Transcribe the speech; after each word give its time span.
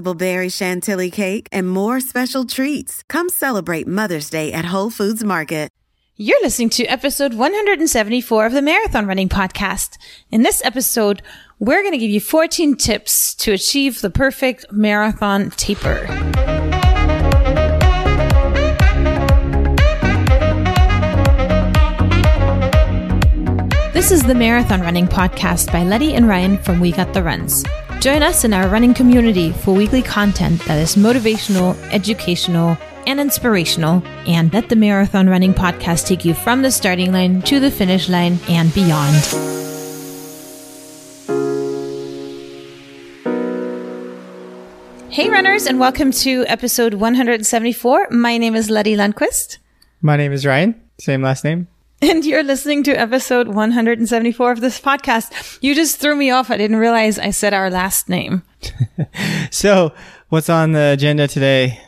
berry 0.00 0.48
chantilly 0.48 1.10
cake, 1.10 1.48
and 1.50 1.68
more 1.68 2.00
special 2.00 2.44
treats. 2.44 3.02
Come 3.08 3.28
celebrate 3.28 3.88
Mother's 3.88 4.30
Day 4.30 4.52
at 4.52 4.64
Whole 4.64 4.90
Foods 4.90 5.24
Market. 5.24 5.72
You're 6.16 6.42
listening 6.42 6.70
to 6.70 6.84
episode 6.84 7.34
174 7.34 8.46
of 8.46 8.52
the 8.52 8.62
Marathon 8.62 9.06
Running 9.06 9.28
Podcast. 9.28 9.96
In 10.30 10.42
this 10.42 10.62
episode, 10.64 11.20
we're 11.58 11.82
going 11.82 11.92
to 11.92 11.98
give 11.98 12.10
you 12.10 12.20
14 12.20 12.76
tips 12.76 13.34
to 13.36 13.52
achieve 13.52 14.02
the 14.02 14.10
perfect 14.10 14.66
marathon 14.70 15.50
taper. 15.50 16.06
This 23.92 24.12
is 24.12 24.22
the 24.22 24.34
Marathon 24.36 24.82
Running 24.82 25.06
Podcast 25.08 25.72
by 25.72 25.82
Letty 25.82 26.14
and 26.14 26.28
Ryan 26.28 26.58
from 26.58 26.78
We 26.78 26.92
Got 26.92 27.14
the 27.14 27.22
Runs. 27.22 27.64
Join 28.02 28.24
us 28.24 28.42
in 28.42 28.52
our 28.52 28.66
running 28.66 28.94
community 28.94 29.52
for 29.52 29.76
weekly 29.76 30.02
content 30.02 30.60
that 30.64 30.76
is 30.76 30.96
motivational, 30.96 31.80
educational, 31.92 32.76
and 33.06 33.20
inspirational, 33.20 34.02
and 34.26 34.52
let 34.52 34.68
the 34.68 34.74
Marathon 34.74 35.30
Running 35.30 35.54
Podcast 35.54 36.08
take 36.08 36.24
you 36.24 36.34
from 36.34 36.62
the 36.62 36.72
starting 36.72 37.12
line 37.12 37.42
to 37.42 37.60
the 37.60 37.70
finish 37.70 38.08
line 38.08 38.40
and 38.48 38.74
beyond. 38.74 39.14
Hey, 45.08 45.30
runners, 45.30 45.66
and 45.66 45.78
welcome 45.78 46.10
to 46.10 46.44
episode 46.48 46.94
174. 46.94 48.08
My 48.10 48.36
name 48.36 48.56
is 48.56 48.68
Letty 48.68 48.96
Lundquist. 48.96 49.58
My 50.00 50.16
name 50.16 50.32
is 50.32 50.44
Ryan. 50.44 50.74
Same 50.98 51.22
last 51.22 51.44
name. 51.44 51.68
And 52.02 52.24
you're 52.24 52.42
listening 52.42 52.82
to 52.84 52.92
episode 52.92 53.46
174 53.46 54.50
of 54.50 54.60
this 54.60 54.80
podcast. 54.80 55.58
You 55.62 55.72
just 55.72 55.98
threw 55.98 56.16
me 56.16 56.30
off. 56.32 56.50
I 56.50 56.56
didn't 56.56 56.78
realize 56.78 57.16
I 57.16 57.30
said 57.30 57.54
our 57.54 57.70
last 57.70 58.08
name. 58.08 58.42
So, 59.50 59.92
what's 60.30 60.48
on 60.48 60.72
the 60.72 60.92
agenda 60.92 61.28
today? 61.28 61.80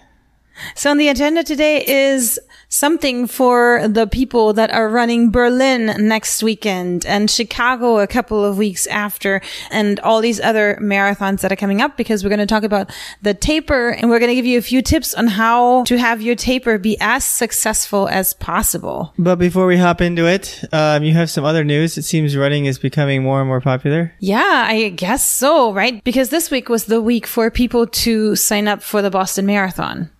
So 0.74 0.90
on 0.90 0.98
the 0.98 1.08
agenda 1.08 1.42
today 1.42 1.84
is 1.86 2.38
something 2.74 3.28
for 3.28 3.86
the 3.86 4.04
people 4.04 4.52
that 4.52 4.68
are 4.72 4.88
running 4.88 5.30
Berlin 5.30 5.94
next 6.08 6.42
weekend 6.42 7.06
and 7.06 7.30
Chicago 7.30 8.00
a 8.00 8.06
couple 8.08 8.44
of 8.44 8.58
weeks 8.58 8.88
after 8.88 9.40
and 9.70 10.00
all 10.00 10.20
these 10.20 10.40
other 10.40 10.76
marathons 10.82 11.40
that 11.42 11.52
are 11.52 11.56
coming 11.56 11.80
up 11.80 11.96
because 11.96 12.24
we're 12.24 12.30
going 12.30 12.40
to 12.40 12.46
talk 12.46 12.64
about 12.64 12.90
the 13.22 13.32
taper 13.32 13.90
and 13.90 14.10
we're 14.10 14.18
going 14.18 14.28
to 14.30 14.34
give 14.34 14.44
you 14.44 14.58
a 14.58 14.62
few 14.62 14.82
tips 14.82 15.14
on 15.14 15.28
how 15.28 15.84
to 15.84 15.96
have 15.96 16.20
your 16.20 16.34
taper 16.34 16.76
be 16.76 16.96
as 17.00 17.24
successful 17.24 18.08
as 18.08 18.34
possible. 18.34 19.14
But 19.18 19.36
before 19.36 19.66
we 19.66 19.76
hop 19.76 20.00
into 20.00 20.26
it, 20.26 20.64
um, 20.72 21.04
you 21.04 21.14
have 21.14 21.30
some 21.30 21.44
other 21.44 21.62
news. 21.62 21.96
It 21.96 22.02
seems 22.02 22.36
running 22.36 22.64
is 22.64 22.80
becoming 22.80 23.22
more 23.22 23.38
and 23.40 23.46
more 23.46 23.60
popular. 23.60 24.12
Yeah, 24.18 24.64
I 24.66 24.88
guess 24.88 25.24
so, 25.24 25.72
right? 25.72 26.02
Because 26.02 26.30
this 26.30 26.50
week 26.50 26.68
was 26.68 26.86
the 26.86 27.00
week 27.00 27.28
for 27.28 27.52
people 27.52 27.86
to 27.86 28.34
sign 28.34 28.66
up 28.66 28.82
for 28.82 29.00
the 29.00 29.10
Boston 29.10 29.46
Marathon. 29.46 30.10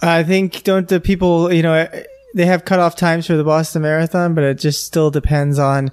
I 0.00 0.22
think 0.22 0.62
don't 0.62 0.88
the 0.88 1.00
people, 1.00 1.52
you 1.52 1.62
know, 1.62 1.88
they 2.34 2.46
have 2.46 2.64
cutoff 2.64 2.96
times 2.96 3.26
for 3.26 3.36
the 3.36 3.44
Boston 3.44 3.82
Marathon, 3.82 4.34
but 4.34 4.44
it 4.44 4.58
just 4.58 4.84
still 4.84 5.10
depends 5.10 5.58
on 5.58 5.90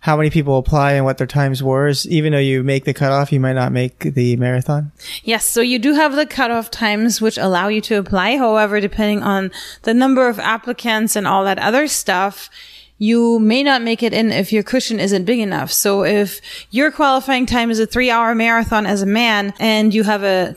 how 0.00 0.16
many 0.16 0.30
people 0.30 0.58
apply 0.58 0.92
and 0.92 1.04
what 1.04 1.18
their 1.18 1.26
times 1.26 1.62
were. 1.62 1.92
Even 2.08 2.32
though 2.32 2.38
you 2.38 2.62
make 2.62 2.84
the 2.84 2.94
cutoff, 2.94 3.32
you 3.32 3.40
might 3.40 3.54
not 3.54 3.72
make 3.72 3.98
the 3.98 4.36
marathon. 4.36 4.92
Yes, 5.24 5.44
so 5.44 5.60
you 5.60 5.78
do 5.78 5.94
have 5.94 6.14
the 6.14 6.26
cutoff 6.26 6.70
times 6.70 7.20
which 7.20 7.36
allow 7.36 7.68
you 7.68 7.80
to 7.82 7.96
apply. 7.96 8.36
However, 8.36 8.80
depending 8.80 9.22
on 9.22 9.50
the 9.82 9.94
number 9.94 10.28
of 10.28 10.38
applicants 10.38 11.16
and 11.16 11.26
all 11.26 11.44
that 11.44 11.58
other 11.58 11.88
stuff, 11.88 12.48
you 12.98 13.38
may 13.38 13.62
not 13.62 13.82
make 13.82 14.02
it 14.02 14.12
in 14.12 14.30
if 14.30 14.52
your 14.52 14.62
cushion 14.62 15.00
isn't 15.00 15.24
big 15.24 15.38
enough. 15.40 15.72
So 15.72 16.04
if 16.04 16.40
your 16.70 16.90
qualifying 16.90 17.46
time 17.46 17.70
is 17.70 17.80
a 17.80 17.86
three 17.86 18.10
hour 18.10 18.34
marathon 18.34 18.86
as 18.86 19.02
a 19.02 19.06
man 19.06 19.54
and 19.58 19.94
you 19.94 20.04
have 20.04 20.22
a 20.22 20.56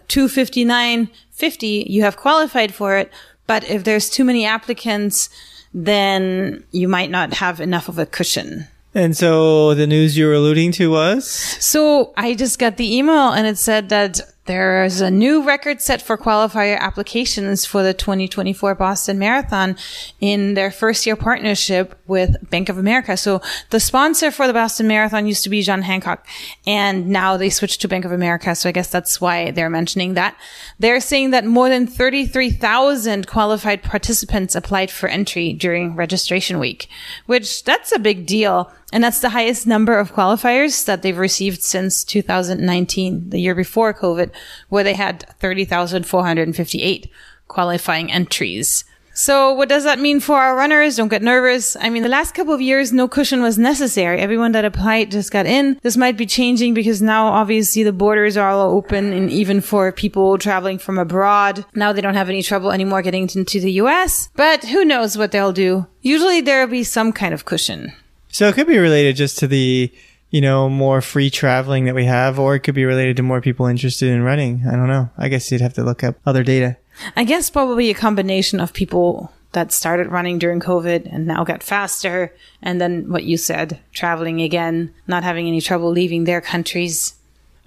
259.50, 1.42 1.90
you 1.90 2.04
have 2.04 2.18
qualified 2.18 2.74
for 2.74 2.98
it. 2.98 3.12
But 3.48 3.70
if 3.70 3.84
there's 3.84 4.10
too 4.10 4.24
many 4.24 4.46
applicants, 4.46 5.30
then 5.74 6.64
you 6.72 6.88
might 6.88 7.10
not 7.10 7.34
have 7.34 7.60
enough 7.60 7.90
of 7.90 7.98
a 7.98 8.06
cushion. 8.06 8.68
And 8.94 9.16
so 9.16 9.74
the 9.74 9.88
news 9.88 10.18
you 10.18 10.28
were 10.28 10.34
alluding 10.34 10.74
to 10.74 10.92
was 10.92 11.26
So 11.26 12.14
I 12.18 12.34
just 12.34 12.60
got 12.60 12.78
the 12.78 12.96
email 12.96 13.32
and 13.32 13.48
it 13.48 13.58
said 13.58 13.90
that 13.90 14.20
there's 14.46 15.02
a 15.02 15.12
new 15.12 15.44
record 15.44 15.82
set 15.82 16.02
for 16.02 16.18
qualifier 16.18 16.78
applications 16.80 17.64
for 17.64 17.84
the 17.84 17.94
2024 17.94 18.74
Boston 18.74 19.20
Marathon 19.20 19.78
in 20.20 20.56
their 20.56 20.72
first 20.72 21.06
year 21.06 21.16
partnership 21.16 22.00
with 22.08 22.50
Bank 22.50 22.68
of 22.68 22.80
America. 22.80 23.16
So 23.18 23.40
the 23.70 23.80
sponsor 23.80 24.32
for 24.32 24.48
the 24.48 24.54
Boston 24.54 24.88
Marathon 24.88 25.28
used 25.28 25.44
to 25.44 25.50
be 25.50 25.62
John 25.62 25.84
Hancock 25.84 26.26
and 26.66 27.08
now 27.08 27.38
they 27.38 27.52
switched 27.52 27.82
to 27.82 27.88
Bank 27.88 28.04
of 28.04 28.12
America. 28.12 28.56
So 28.56 28.68
I 28.68 28.72
guess 28.72 28.90
that's 28.90 29.22
why 29.22 29.52
they're 29.52 29.70
mentioning 29.70 30.16
that. 30.16 30.36
They're 30.80 31.02
saying 31.02 31.30
that 31.32 31.46
more 31.46 31.70
than 31.70 31.86
33,000 31.86 33.28
qualified 33.28 33.84
participants 33.84 34.56
applied 34.56 34.90
for 34.90 35.08
entry 35.08 35.54
during 35.54 35.96
registration 35.96 36.58
week, 36.58 36.88
which 37.28 37.64
that's 37.64 37.92
a 37.92 38.00
big 38.00 38.26
deal. 38.26 38.72
And 38.92 39.04
that's 39.04 39.22
the 39.22 39.30
highest 39.30 39.66
number 39.68 39.98
of 39.98 40.14
qualifiers 40.14 40.86
that 40.86 41.02
they've 41.02 41.18
received 41.18 41.62
since 41.62 42.04
2019, 42.04 43.30
the 43.30 43.40
year 43.40 43.56
before 43.56 43.94
COVID, 43.94 44.32
where 44.70 44.84
they 44.84 44.94
had 44.94 45.26
30,458 45.40 47.10
qualifying 47.48 48.12
entries. 48.12 48.84
So 49.14 49.52
what 49.54 49.70
does 49.70 49.84
that 49.84 50.00
mean 50.00 50.20
for 50.20 50.38
our 50.38 50.56
runners? 50.56 50.96
Don't 50.96 51.10
get 51.10 51.22
nervous. 51.22 51.76
I 51.76 51.90
mean, 51.90 52.04
the 52.04 52.10
last 52.10 52.34
couple 52.34 52.54
of 52.54 52.62
years, 52.62 52.94
no 52.94 53.08
cushion 53.08 53.42
was 53.42 53.58
necessary. 53.58 54.20
Everyone 54.20 54.54
that 54.54 54.66
applied 54.66 55.12
just 55.12 55.32
got 55.32 55.46
in. 55.46 55.80
This 55.84 55.98
might 55.98 56.18
be 56.18 56.26
changing 56.26 56.74
because 56.74 57.02
now 57.02 57.28
obviously 57.28 57.84
the 57.84 57.92
borders 57.92 58.38
are 58.38 58.50
all 58.50 58.72
open 58.76 59.12
and 59.12 59.30
even 59.30 59.60
for 59.60 59.92
people 59.92 60.38
traveling 60.38 60.78
from 60.78 60.98
abroad, 60.98 61.66
now 61.76 61.92
they 61.92 62.02
don't 62.02 62.16
have 62.16 62.30
any 62.30 62.42
trouble 62.42 62.72
anymore 62.72 63.02
getting 63.02 63.30
into 63.36 63.60
the 63.60 63.74
US. 63.74 64.30
But 64.36 64.64
who 64.66 64.86
knows 64.86 65.18
what 65.18 65.32
they'll 65.32 65.52
do. 65.52 65.88
Usually 66.02 66.42
there'll 66.42 66.68
be 66.68 66.84
some 66.84 67.12
kind 67.12 67.34
of 67.34 67.46
cushion. 67.46 67.94
So 68.32 68.48
it 68.48 68.56
could 68.56 68.68
be 68.68 68.78
related 68.78 69.16
just 69.16 69.38
to 69.40 69.48
the 69.48 69.92
you 70.30 70.42
know 70.42 70.70
more 70.70 71.02
free 71.02 71.30
traveling 71.30 71.86
that 71.86 71.96
we 71.96 72.06
have, 72.06 72.40
or 72.40 72.56
it 72.56 72.62
could 72.62 72.76
be 72.76 72.86
related 72.86 73.18
to 73.18 73.24
more 73.24 73.42
people 73.42 73.66
interested 73.66 74.10
in 74.10 74.24
running. 74.24 74.64
I 74.68 74.76
don't 74.76 74.88
know. 74.88 75.10
I 75.18 75.30
guess 75.30 75.52
you'd 75.52 75.62
have 75.62 75.74
to 75.76 75.84
look 75.84 76.04
up 76.04 76.16
other 76.26 76.44
data. 76.44 76.78
I 77.16 77.24
guess 77.24 77.50
probably 77.50 77.90
a 77.90 77.96
combination 77.96 78.60
of 78.60 78.74
people 78.74 79.32
that 79.54 79.72
started 79.72 80.12
running 80.12 80.40
during 80.40 80.60
COVID 80.60 81.14
and 81.14 81.28
now 81.28 81.44
got 81.44 81.64
faster. 81.64 82.34
And 82.62 82.80
then 82.80 83.12
what 83.12 83.24
you 83.24 83.38
said, 83.38 83.80
traveling 83.94 84.42
again, 84.42 84.94
not 85.08 85.24
having 85.24 85.48
any 85.48 85.62
trouble 85.62 85.92
leaving 85.92 86.24
their 86.24 86.42
countries. 86.42 87.16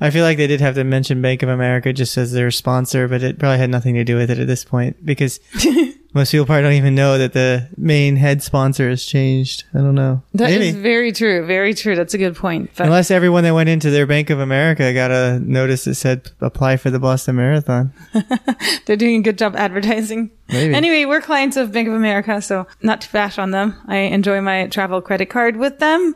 I 0.00 0.10
feel 0.10 0.24
like 0.24 0.38
they 0.38 0.46
did 0.46 0.60
have 0.60 0.74
to 0.74 0.84
mention 0.84 1.22
Bank 1.22 1.42
of 1.42 1.48
America 1.48 1.92
just 1.92 2.16
as 2.16 2.32
their 2.32 2.50
sponsor, 2.50 3.06
but 3.06 3.22
it 3.22 3.38
probably 3.38 3.58
had 3.58 3.70
nothing 3.70 3.94
to 3.94 4.04
do 4.04 4.16
with 4.16 4.30
it 4.30 4.38
at 4.38 4.46
this 4.46 4.64
point 4.64 5.04
because 5.04 5.40
most 6.14 6.30
people 6.30 6.46
probably 6.46 6.62
don't 6.62 6.72
even 6.74 6.94
know 6.94 7.18
that 7.18 7.32
the 7.32 7.68
main 7.76 8.14
head 8.16 8.42
sponsor 8.42 8.88
has 8.88 9.04
changed. 9.04 9.64
I 9.74 9.78
don't 9.78 9.96
know. 9.96 10.22
That 10.34 10.50
is 10.50 10.58
Maybe. 10.58 10.80
very 10.80 11.10
true. 11.12 11.44
Very 11.44 11.74
true. 11.74 11.96
That's 11.96 12.14
a 12.14 12.18
good 12.18 12.36
point. 12.36 12.70
But 12.76 12.86
Unless 12.86 13.10
everyone 13.10 13.42
that 13.44 13.52
went 13.52 13.68
into 13.68 13.90
their 13.90 14.06
Bank 14.06 14.30
of 14.30 14.38
America 14.38 14.94
got 14.94 15.10
a 15.10 15.40
notice 15.40 15.84
that 15.84 15.96
said 15.96 16.30
apply 16.40 16.76
for 16.76 16.90
the 16.90 17.00
Boston 17.00 17.36
Marathon. 17.36 17.92
they're 18.86 18.96
doing 18.96 19.16
a 19.16 19.22
good 19.22 19.38
job 19.38 19.56
advertising. 19.56 20.30
Maybe. 20.48 20.74
Anyway, 20.74 21.04
we're 21.04 21.20
clients 21.20 21.56
of 21.56 21.72
Bank 21.72 21.88
of 21.88 21.94
America, 21.94 22.40
so 22.40 22.66
not 22.80 23.00
to 23.00 23.12
bash 23.12 23.38
on 23.38 23.50
them. 23.50 23.74
I 23.88 23.96
enjoy 23.96 24.40
my 24.40 24.68
travel 24.68 25.00
credit 25.00 25.26
card 25.26 25.56
with 25.56 25.80
them. 25.80 26.14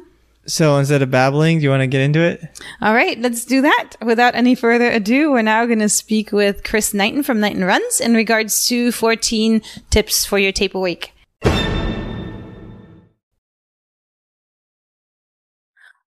So 0.49 0.79
instead 0.79 1.03
of 1.03 1.11
babbling, 1.11 1.59
do 1.59 1.65
you 1.65 1.71
want 1.71 1.83
to 1.83 1.87
get 1.87 2.01
into 2.01 2.21
it? 2.21 2.43
All 2.81 2.95
right, 2.95 3.19
let's 3.21 3.45
do 3.45 3.61
that. 3.61 3.97
Without 4.03 4.35
any 4.35 4.55
further 4.55 4.91
ado, 4.91 5.31
we're 5.31 5.43
now 5.43 5.67
going 5.67 5.79
to 5.81 5.91
speak 5.91 6.33
with 6.33 6.65
Chris 6.65 6.95
Knighton 6.95 7.23
from 7.23 7.39
Knighton 7.39 7.65
Runs 7.65 8.01
in 8.01 8.15
regards 8.15 8.67
to 8.69 8.91
14 8.91 9.61
tips 9.91 10.25
for 10.25 10.39
your 10.39 10.51
taper 10.51 10.79
week. 10.79 11.13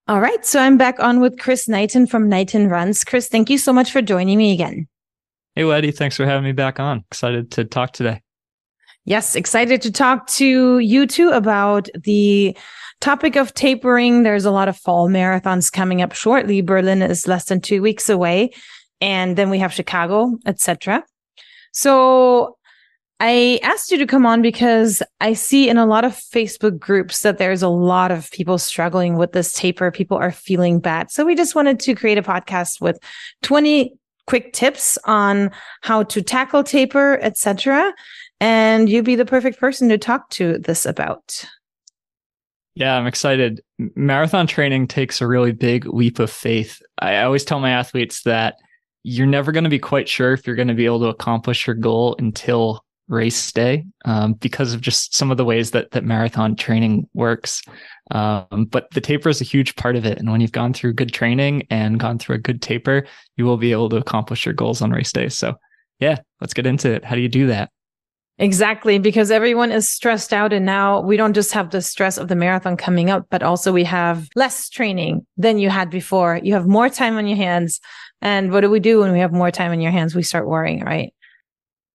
All 0.08 0.20
right, 0.20 0.44
so 0.44 0.58
I'm 0.58 0.76
back 0.76 0.98
on 0.98 1.20
with 1.20 1.38
Chris 1.38 1.68
Knighton 1.68 2.08
from 2.08 2.28
Knighton 2.28 2.68
Runs. 2.68 3.04
Chris, 3.04 3.28
thank 3.28 3.48
you 3.48 3.58
so 3.58 3.72
much 3.72 3.92
for 3.92 4.02
joining 4.02 4.38
me 4.38 4.52
again. 4.52 4.88
Hey, 5.54 5.62
Letty, 5.62 5.92
thanks 5.92 6.16
for 6.16 6.26
having 6.26 6.42
me 6.42 6.52
back 6.52 6.80
on. 6.80 7.04
Excited 7.12 7.52
to 7.52 7.64
talk 7.64 7.92
today. 7.92 8.20
Yes, 9.04 9.36
excited 9.36 9.82
to 9.82 9.92
talk 9.92 10.26
to 10.28 10.80
you 10.80 11.06
two 11.06 11.30
about 11.30 11.88
the 12.02 12.56
topic 13.02 13.36
of 13.36 13.52
tapering. 13.52 14.22
There's 14.22 14.46
a 14.46 14.50
lot 14.50 14.68
of 14.68 14.76
fall 14.78 15.08
marathons 15.08 15.70
coming 15.70 16.00
up 16.00 16.12
shortly. 16.12 16.62
Berlin 16.62 17.02
is 17.02 17.28
less 17.28 17.44
than 17.46 17.60
two 17.60 17.82
weeks 17.82 18.08
away, 18.08 18.52
and 19.00 19.36
then 19.36 19.50
we 19.50 19.58
have 19.58 19.72
Chicago, 19.72 20.38
etc. 20.46 21.04
So 21.72 22.56
I 23.20 23.60
asked 23.62 23.90
you 23.90 23.98
to 23.98 24.06
come 24.06 24.24
on 24.24 24.40
because 24.40 25.02
I 25.20 25.34
see 25.34 25.68
in 25.68 25.76
a 25.76 25.84
lot 25.86 26.04
of 26.04 26.12
Facebook 26.12 26.78
groups 26.78 27.20
that 27.20 27.36
there's 27.36 27.62
a 27.62 27.68
lot 27.68 28.10
of 28.10 28.30
people 28.30 28.56
struggling 28.56 29.16
with 29.16 29.32
this 29.32 29.52
taper. 29.52 29.90
People 29.90 30.16
are 30.16 30.32
feeling 30.32 30.80
bad. 30.80 31.10
So 31.10 31.26
we 31.26 31.34
just 31.34 31.54
wanted 31.54 31.78
to 31.80 31.94
create 31.94 32.18
a 32.18 32.22
podcast 32.22 32.80
with 32.80 32.98
20 33.42 33.92
quick 34.26 34.52
tips 34.52 34.96
on 35.04 35.50
how 35.82 36.04
to 36.04 36.22
tackle 36.22 36.64
taper, 36.64 37.18
etc 37.20 37.92
and 38.42 38.88
you'd 38.88 39.04
be 39.04 39.14
the 39.14 39.24
perfect 39.24 39.60
person 39.60 39.88
to 39.88 39.96
talk 39.96 40.28
to 40.30 40.58
this 40.58 40.84
about. 40.84 41.46
Yeah, 42.74 42.96
I'm 42.96 43.06
excited. 43.06 43.62
Marathon 43.78 44.46
training 44.46 44.86
takes 44.86 45.20
a 45.20 45.26
really 45.26 45.52
big 45.52 45.86
leap 45.86 46.18
of 46.18 46.30
faith. 46.30 46.80
I 46.98 47.22
always 47.22 47.44
tell 47.44 47.60
my 47.60 47.70
athletes 47.70 48.22
that 48.22 48.56
you're 49.02 49.26
never 49.26 49.52
going 49.52 49.64
to 49.64 49.70
be 49.70 49.78
quite 49.78 50.08
sure 50.08 50.32
if 50.32 50.46
you're 50.46 50.56
going 50.56 50.68
to 50.68 50.74
be 50.74 50.86
able 50.86 51.00
to 51.00 51.08
accomplish 51.08 51.66
your 51.66 51.76
goal 51.76 52.16
until 52.18 52.84
race 53.08 53.52
day 53.52 53.84
um, 54.06 54.32
because 54.34 54.72
of 54.72 54.80
just 54.80 55.14
some 55.14 55.30
of 55.30 55.36
the 55.36 55.44
ways 55.44 55.72
that 55.72 55.90
that 55.90 56.04
marathon 56.04 56.56
training 56.56 57.06
works. 57.12 57.62
Um, 58.10 58.66
but 58.70 58.90
the 58.92 59.00
taper 59.00 59.28
is 59.28 59.40
a 59.40 59.44
huge 59.44 59.76
part 59.76 59.96
of 59.96 60.06
it. 60.06 60.18
And 60.18 60.30
when 60.30 60.40
you've 60.40 60.52
gone 60.52 60.72
through 60.72 60.94
good 60.94 61.12
training 61.12 61.66
and 61.68 62.00
gone 62.00 62.18
through 62.18 62.36
a 62.36 62.40
good 62.40 62.62
taper, 62.62 63.06
you 63.36 63.44
will 63.44 63.58
be 63.58 63.72
able 63.72 63.88
to 63.90 63.96
accomplish 63.96 64.46
your 64.46 64.54
goals 64.54 64.80
on 64.80 64.92
race 64.92 65.12
day. 65.12 65.28
So, 65.28 65.56
yeah, 65.98 66.18
let's 66.40 66.54
get 66.54 66.66
into 66.66 66.90
it. 66.90 67.04
How 67.04 67.16
do 67.16 67.20
you 67.20 67.28
do 67.28 67.48
that? 67.48 67.70
Exactly, 68.42 68.98
because 68.98 69.30
everyone 69.30 69.70
is 69.70 69.88
stressed 69.88 70.32
out. 70.32 70.52
And 70.52 70.66
now 70.66 71.00
we 71.00 71.16
don't 71.16 71.32
just 71.32 71.52
have 71.52 71.70
the 71.70 71.80
stress 71.80 72.18
of 72.18 72.26
the 72.26 72.34
marathon 72.34 72.76
coming 72.76 73.08
up, 73.08 73.26
but 73.30 73.44
also 73.44 73.72
we 73.72 73.84
have 73.84 74.28
less 74.34 74.68
training 74.68 75.24
than 75.36 75.58
you 75.58 75.70
had 75.70 75.90
before. 75.90 76.40
You 76.42 76.54
have 76.54 76.66
more 76.66 76.88
time 76.88 77.16
on 77.16 77.28
your 77.28 77.36
hands. 77.36 77.78
And 78.20 78.50
what 78.50 78.62
do 78.62 78.68
we 78.68 78.80
do 78.80 78.98
when 78.98 79.12
we 79.12 79.20
have 79.20 79.32
more 79.32 79.52
time 79.52 79.70
on 79.70 79.80
your 79.80 79.92
hands? 79.92 80.16
We 80.16 80.24
start 80.24 80.48
worrying, 80.48 80.80
right? 80.80 81.14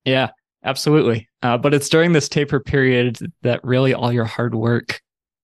Yeah, 0.06 0.30
absolutely. 0.64 1.28
Uh, 1.44 1.58
but 1.58 1.74
it's 1.74 1.90
during 1.90 2.14
this 2.14 2.30
taper 2.30 2.62
period 2.62 3.20
that 3.42 3.62
really 3.62 3.94
all 3.94 4.14
your 4.14 4.24
hard 4.24 4.56
work 4.56 5.02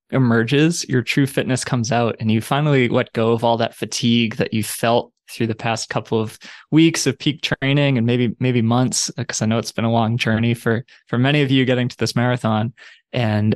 emerges, 0.10 0.88
your 0.88 1.02
true 1.02 1.28
fitness 1.28 1.66
comes 1.66 1.92
out, 1.92 2.16
and 2.22 2.32
you 2.32 2.40
finally 2.40 2.88
let 2.88 3.12
go 3.12 3.34
of 3.34 3.44
all 3.44 3.58
that 3.58 3.76
fatigue 3.76 4.38
that 4.38 4.54
you 4.54 4.64
felt 4.64 5.12
through 5.30 5.48
the 5.48 5.56
past 5.56 5.90
couple 5.90 6.20
of 6.20 6.38
weeks 6.72 7.08
of 7.08 7.18
peak 7.18 7.42
training 7.42 7.98
and 7.98 8.06
maybe 8.06 8.36
maybe 8.40 8.62
months 8.62 9.12
because 9.18 9.42
I 9.42 9.46
know 9.46 9.58
it's 9.58 9.72
been 9.72 9.86
a 9.86 9.92
long 9.92 10.18
journey 10.18 10.54
for 10.54 10.86
for 11.08 11.18
many 11.18 11.42
of 11.42 11.52
you 11.52 11.66
getting 11.66 11.88
to 11.88 11.98
this 11.98 12.16
marathon 12.16 12.74
and 13.12 13.56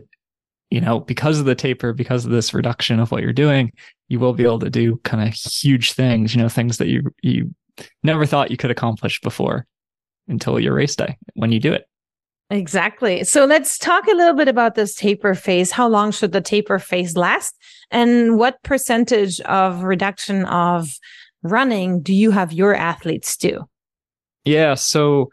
you 0.70 0.82
know 0.82 1.00
because 1.00 1.40
of 1.40 1.46
the 1.46 1.56
taper 1.56 1.94
because 1.94 2.26
of 2.26 2.32
this 2.32 2.54
reduction 2.54 3.00
of 3.00 3.12
what 3.12 3.22
you're 3.22 3.34
doing 3.34 3.72
you 4.08 4.20
will 4.20 4.34
be 4.34 4.44
able 4.44 4.60
to 4.60 4.70
do 4.70 4.98
kind 5.04 5.28
of 5.28 5.34
huge 5.34 5.94
things 5.94 6.34
you 6.34 6.42
know 6.42 6.50
things 6.50 6.78
that 6.78 6.88
you 6.88 7.04
you 7.22 7.54
never 8.04 8.26
thought 8.26 8.52
you 8.52 8.58
could 8.58 8.72
accomplish 8.72 9.22
before 9.22 9.66
until 10.28 10.60
your 10.60 10.74
race 10.74 10.96
day 10.96 11.18
when 11.36 11.52
you 11.52 11.60
do 11.60 11.74
it 11.74 11.88
Exactly. 12.50 13.26
So 13.26 13.44
let's 13.44 13.78
talk 13.78 14.08
a 14.08 14.16
little 14.16 14.34
bit 14.34 14.48
about 14.48 14.76
this 14.76 14.96
taper 14.96 15.36
phase. 15.36 15.72
How 15.72 15.88
long 15.88 16.12
should 16.12 16.32
the 16.32 16.40
taper 16.40 16.80
phase 16.80 17.18
last? 17.18 17.54
And 17.92 18.38
what 18.38 18.64
percentage 18.64 19.42
of 19.42 19.84
reduction 19.84 20.46
of 20.46 20.98
running 21.44 22.02
do 22.02 22.14
you 22.14 22.32
have 22.32 22.54
your 22.54 22.76
athletes 22.76 23.38
do? 23.38 23.66
Yeah. 24.46 24.76
So 24.76 25.30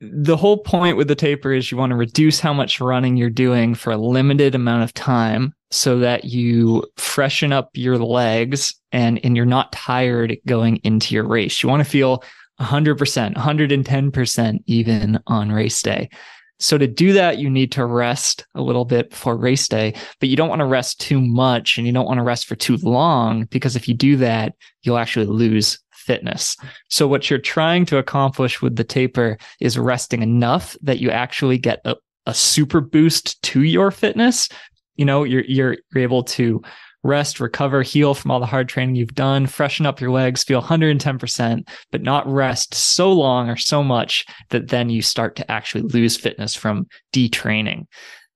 the 0.00 0.36
whole 0.36 0.58
point 0.58 0.96
with 0.96 1.08
the 1.08 1.14
taper 1.14 1.52
is 1.52 1.70
you 1.70 1.78
want 1.78 1.90
to 1.90 1.96
reduce 1.96 2.38
how 2.38 2.52
much 2.52 2.80
running 2.80 3.16
you're 3.16 3.30
doing 3.30 3.74
for 3.74 3.92
a 3.92 3.96
limited 3.96 4.54
amount 4.54 4.82
of 4.82 4.92
time 4.92 5.54
so 5.70 5.98
that 5.98 6.24
you 6.24 6.84
freshen 6.96 7.52
up 7.52 7.70
your 7.74 7.98
legs 7.98 8.74
and, 8.92 9.18
and 9.24 9.36
you're 9.36 9.46
not 9.46 9.72
tired 9.72 10.36
going 10.46 10.76
into 10.84 11.14
your 11.14 11.26
race. 11.26 11.62
You 11.62 11.68
want 11.68 11.82
to 11.82 11.88
feel 11.88 12.22
100%, 12.60 13.34
110% 13.34 14.58
even 14.66 15.18
on 15.26 15.52
race 15.52 15.82
day. 15.82 16.08
So 16.58 16.78
to 16.78 16.86
do 16.86 17.12
that, 17.12 17.38
you 17.38 17.50
need 17.50 17.72
to 17.72 17.84
rest 17.84 18.46
a 18.54 18.62
little 18.62 18.84
bit 18.84 19.10
before 19.10 19.36
race 19.36 19.68
day, 19.68 19.94
but 20.20 20.28
you 20.28 20.36
don't 20.36 20.48
want 20.48 20.60
to 20.60 20.66
rest 20.66 21.00
too 21.00 21.20
much 21.20 21.76
and 21.76 21.86
you 21.86 21.92
don't 21.92 22.06
want 22.06 22.18
to 22.18 22.24
rest 22.24 22.46
for 22.46 22.56
too 22.56 22.76
long 22.78 23.44
because 23.44 23.76
if 23.76 23.88
you 23.88 23.94
do 23.94 24.16
that, 24.16 24.54
you'll 24.82 24.98
actually 24.98 25.26
lose 25.26 25.78
fitness. 25.92 26.56
So 26.88 27.06
what 27.06 27.28
you're 27.28 27.38
trying 27.38 27.84
to 27.86 27.98
accomplish 27.98 28.62
with 28.62 28.76
the 28.76 28.84
taper 28.84 29.38
is 29.60 29.78
resting 29.78 30.22
enough 30.22 30.76
that 30.82 30.98
you 30.98 31.10
actually 31.10 31.58
get 31.58 31.80
a, 31.84 31.96
a 32.26 32.32
super 32.32 32.80
boost 32.80 33.42
to 33.42 33.62
your 33.62 33.90
fitness. 33.90 34.48
You 34.94 35.04
know, 35.04 35.24
you're, 35.24 35.44
you're, 35.44 35.76
you're 35.92 36.04
able 36.04 36.22
to 36.22 36.62
rest, 37.06 37.40
recover, 37.40 37.82
heal 37.82 38.14
from 38.14 38.30
all 38.30 38.40
the 38.40 38.46
hard 38.46 38.68
training 38.68 38.96
you've 38.96 39.14
done, 39.14 39.46
freshen 39.46 39.86
up 39.86 40.00
your 40.00 40.10
legs, 40.10 40.44
feel 40.44 40.60
110%, 40.60 41.68
but 41.92 42.02
not 42.02 42.26
rest 42.30 42.74
so 42.74 43.12
long 43.12 43.48
or 43.48 43.56
so 43.56 43.82
much 43.82 44.24
that 44.50 44.68
then 44.68 44.90
you 44.90 45.00
start 45.02 45.36
to 45.36 45.50
actually 45.50 45.82
lose 45.82 46.16
fitness 46.16 46.54
from 46.54 46.86
detraining. 47.14 47.86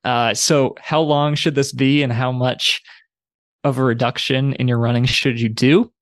Uh, 0.04 0.32
so, 0.32 0.74
how 0.80 1.00
long 1.00 1.34
should 1.34 1.54
this 1.54 1.72
be, 1.72 2.02
and 2.02 2.12
how 2.12 2.32
much 2.32 2.80
of 3.64 3.76
a 3.76 3.82
reduction 3.82 4.54
in 4.54 4.68
your 4.68 4.78
running 4.78 5.04
should 5.06 5.40
you 5.40 5.48
do? 5.48 5.92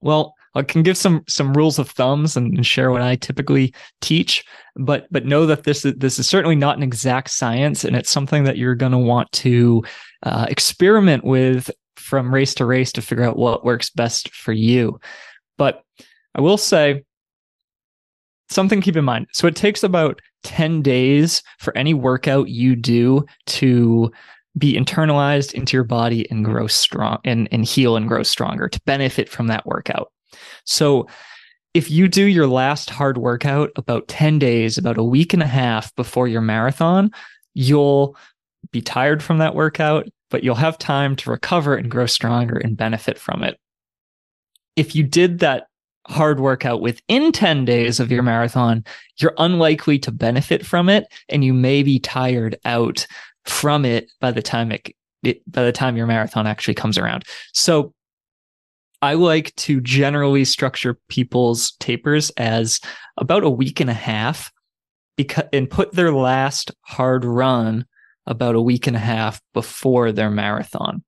Well, 0.00 0.34
I 0.54 0.62
can 0.62 0.82
give 0.82 0.96
some 0.96 1.22
some 1.28 1.54
rules 1.54 1.78
of 1.78 1.90
thumbs 1.90 2.36
and, 2.36 2.56
and, 2.56 2.66
share 2.66 2.90
what 2.90 3.02
I 3.02 3.14
typically 3.16 3.72
teach, 4.00 4.44
but 4.76 5.06
but 5.10 5.24
know 5.24 5.46
that 5.46 5.62
this 5.64 5.84
is 5.84 5.94
this 5.94 6.18
is 6.18 6.28
certainly 6.28 6.56
not 6.56 6.76
an 6.76 6.82
exact 6.82 7.30
science, 7.30 7.84
and 7.84 7.94
it's 7.94 8.10
something 8.10 8.44
that 8.44 8.58
you're 8.58 8.74
going 8.74 8.92
to 8.92 8.98
want 8.98 9.30
to 9.32 9.84
uh, 10.24 10.46
experiment 10.48 11.24
with 11.24 11.70
from 11.96 12.34
race 12.34 12.54
to 12.54 12.64
race 12.64 12.92
to 12.92 13.02
figure 13.02 13.24
out 13.24 13.36
what 13.36 13.64
works 13.64 13.90
best 13.90 14.34
for 14.34 14.52
you. 14.52 14.98
But 15.56 15.84
I 16.34 16.40
will 16.40 16.56
say 16.56 17.04
something 18.48 18.80
keep 18.80 18.96
in 18.96 19.04
mind. 19.04 19.28
So 19.32 19.46
it 19.46 19.54
takes 19.54 19.82
about 19.82 20.20
10 20.42 20.82
days 20.82 21.42
for 21.58 21.76
any 21.76 21.94
workout 21.94 22.48
you 22.48 22.74
do 22.74 23.24
to 23.46 24.10
be 24.58 24.74
internalized 24.74 25.54
into 25.54 25.76
your 25.76 25.84
body 25.84 26.28
and 26.30 26.44
grow 26.44 26.66
strong 26.66 27.18
and, 27.24 27.48
and 27.52 27.64
heal 27.64 27.96
and 27.96 28.08
grow 28.08 28.22
stronger 28.22 28.68
to 28.68 28.80
benefit 28.84 29.28
from 29.28 29.46
that 29.46 29.64
workout. 29.66 30.10
So 30.64 31.06
if 31.74 31.90
you 31.90 32.08
do 32.08 32.24
your 32.24 32.46
last 32.46 32.90
hard 32.90 33.18
workout 33.18 33.70
about 33.76 34.08
10 34.08 34.38
days, 34.38 34.76
about 34.76 34.98
a 34.98 35.04
week 35.04 35.32
and 35.32 35.42
a 35.42 35.46
half 35.46 35.94
before 35.94 36.26
your 36.28 36.40
marathon, 36.40 37.10
you'll 37.54 38.16
be 38.72 38.80
tired 38.80 39.22
from 39.22 39.38
that 39.38 39.54
workout 39.54 40.08
but 40.30 40.44
you'll 40.44 40.54
have 40.54 40.78
time 40.78 41.16
to 41.16 41.30
recover 41.30 41.74
and 41.74 41.90
grow 41.90 42.06
stronger 42.06 42.56
and 42.56 42.76
benefit 42.76 43.18
from 43.18 43.42
it. 43.42 43.58
If 44.76 44.94
you 44.94 45.02
did 45.02 45.40
that 45.40 45.66
hard 46.06 46.40
workout 46.40 46.80
within 46.80 47.32
10 47.32 47.64
days 47.64 48.00
of 48.00 48.10
your 48.10 48.22
marathon, 48.22 48.84
you're 49.18 49.34
unlikely 49.36 49.98
to 50.00 50.12
benefit 50.12 50.64
from 50.64 50.88
it 50.88 51.06
and 51.28 51.44
you 51.44 51.52
may 51.52 51.82
be 51.82 51.98
tired 51.98 52.56
out 52.64 53.06
from 53.44 53.84
it 53.84 54.10
by 54.20 54.30
the 54.30 54.42
time 54.42 54.72
it, 54.72 54.94
it 55.22 55.42
by 55.50 55.64
the 55.64 55.72
time 55.72 55.96
your 55.96 56.06
marathon 56.06 56.46
actually 56.46 56.74
comes 56.74 56.96
around. 56.96 57.24
So 57.52 57.92
I 59.02 59.14
like 59.14 59.54
to 59.56 59.80
generally 59.80 60.44
structure 60.44 60.98
people's 61.08 61.72
tapers 61.80 62.30
as 62.36 62.80
about 63.16 63.44
a 63.44 63.50
week 63.50 63.80
and 63.80 63.90
a 63.90 63.94
half 63.94 64.52
because 65.16 65.44
and 65.52 65.68
put 65.68 65.92
their 65.92 66.12
last 66.12 66.70
hard 66.82 67.24
run 67.24 67.86
about 68.26 68.54
a 68.54 68.60
week 68.60 68.86
and 68.86 68.96
a 68.96 69.00
half 69.00 69.40
before 69.54 70.12
their 70.12 70.30
marathon. 70.30 71.02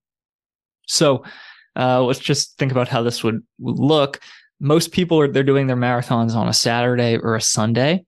So 0.86 1.24
uh, 1.76 2.02
let's 2.02 2.18
just 2.18 2.58
think 2.58 2.72
about 2.72 2.88
how 2.88 3.02
this 3.02 3.22
would, 3.22 3.42
look. 3.58 4.20
Most 4.60 4.92
people 4.92 5.18
are 5.20 5.28
they're 5.28 5.42
doing 5.42 5.66
their 5.66 5.76
marathons 5.76 6.34
on 6.34 6.48
a 6.48 6.52
Saturday 6.52 7.16
or 7.16 7.34
a 7.34 7.40
Sunday. 7.40 8.04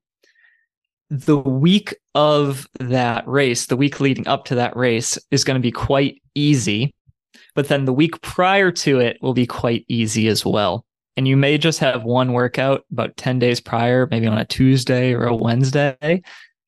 The 1.10 1.38
week 1.38 1.94
of 2.14 2.66
that 2.78 3.26
race, 3.26 3.66
the 3.66 3.76
week 3.76 4.00
leading 4.00 4.26
up 4.26 4.44
to 4.46 4.54
that 4.56 4.76
race, 4.76 5.18
is 5.30 5.44
going 5.44 5.60
to 5.60 5.62
be 5.62 5.72
quite 5.72 6.22
easy. 6.34 6.94
But 7.54 7.68
then 7.68 7.84
the 7.84 7.92
week 7.92 8.20
prior 8.20 8.70
to 8.72 9.00
it 9.00 9.18
will 9.22 9.34
be 9.34 9.46
quite 9.46 9.84
easy 9.88 10.28
as 10.28 10.44
well. 10.44 10.84
And 11.16 11.28
you 11.28 11.36
may 11.36 11.58
just 11.58 11.78
have 11.78 12.02
one 12.02 12.32
workout 12.32 12.84
about 12.90 13.16
10 13.16 13.38
days 13.38 13.60
prior, 13.60 14.08
maybe 14.10 14.26
on 14.26 14.38
a 14.38 14.44
Tuesday 14.44 15.12
or 15.12 15.26
a 15.26 15.36
Wednesday, 15.36 16.22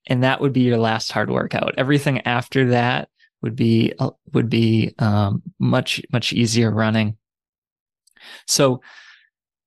and 0.07 0.23
that 0.23 0.41
would 0.41 0.53
be 0.53 0.61
your 0.61 0.79
last 0.79 1.11
hard 1.11 1.31
workout. 1.31 1.75
Everything 1.77 2.21
after 2.27 2.69
that 2.71 3.09
would 3.43 3.57
be 3.57 3.93
uh, 3.99 4.11
would 4.33 4.49
be 4.49 4.95
um, 4.99 5.43
much 5.59 6.01
much 6.13 6.33
easier 6.33 6.71
running. 6.71 7.17
So, 8.47 8.81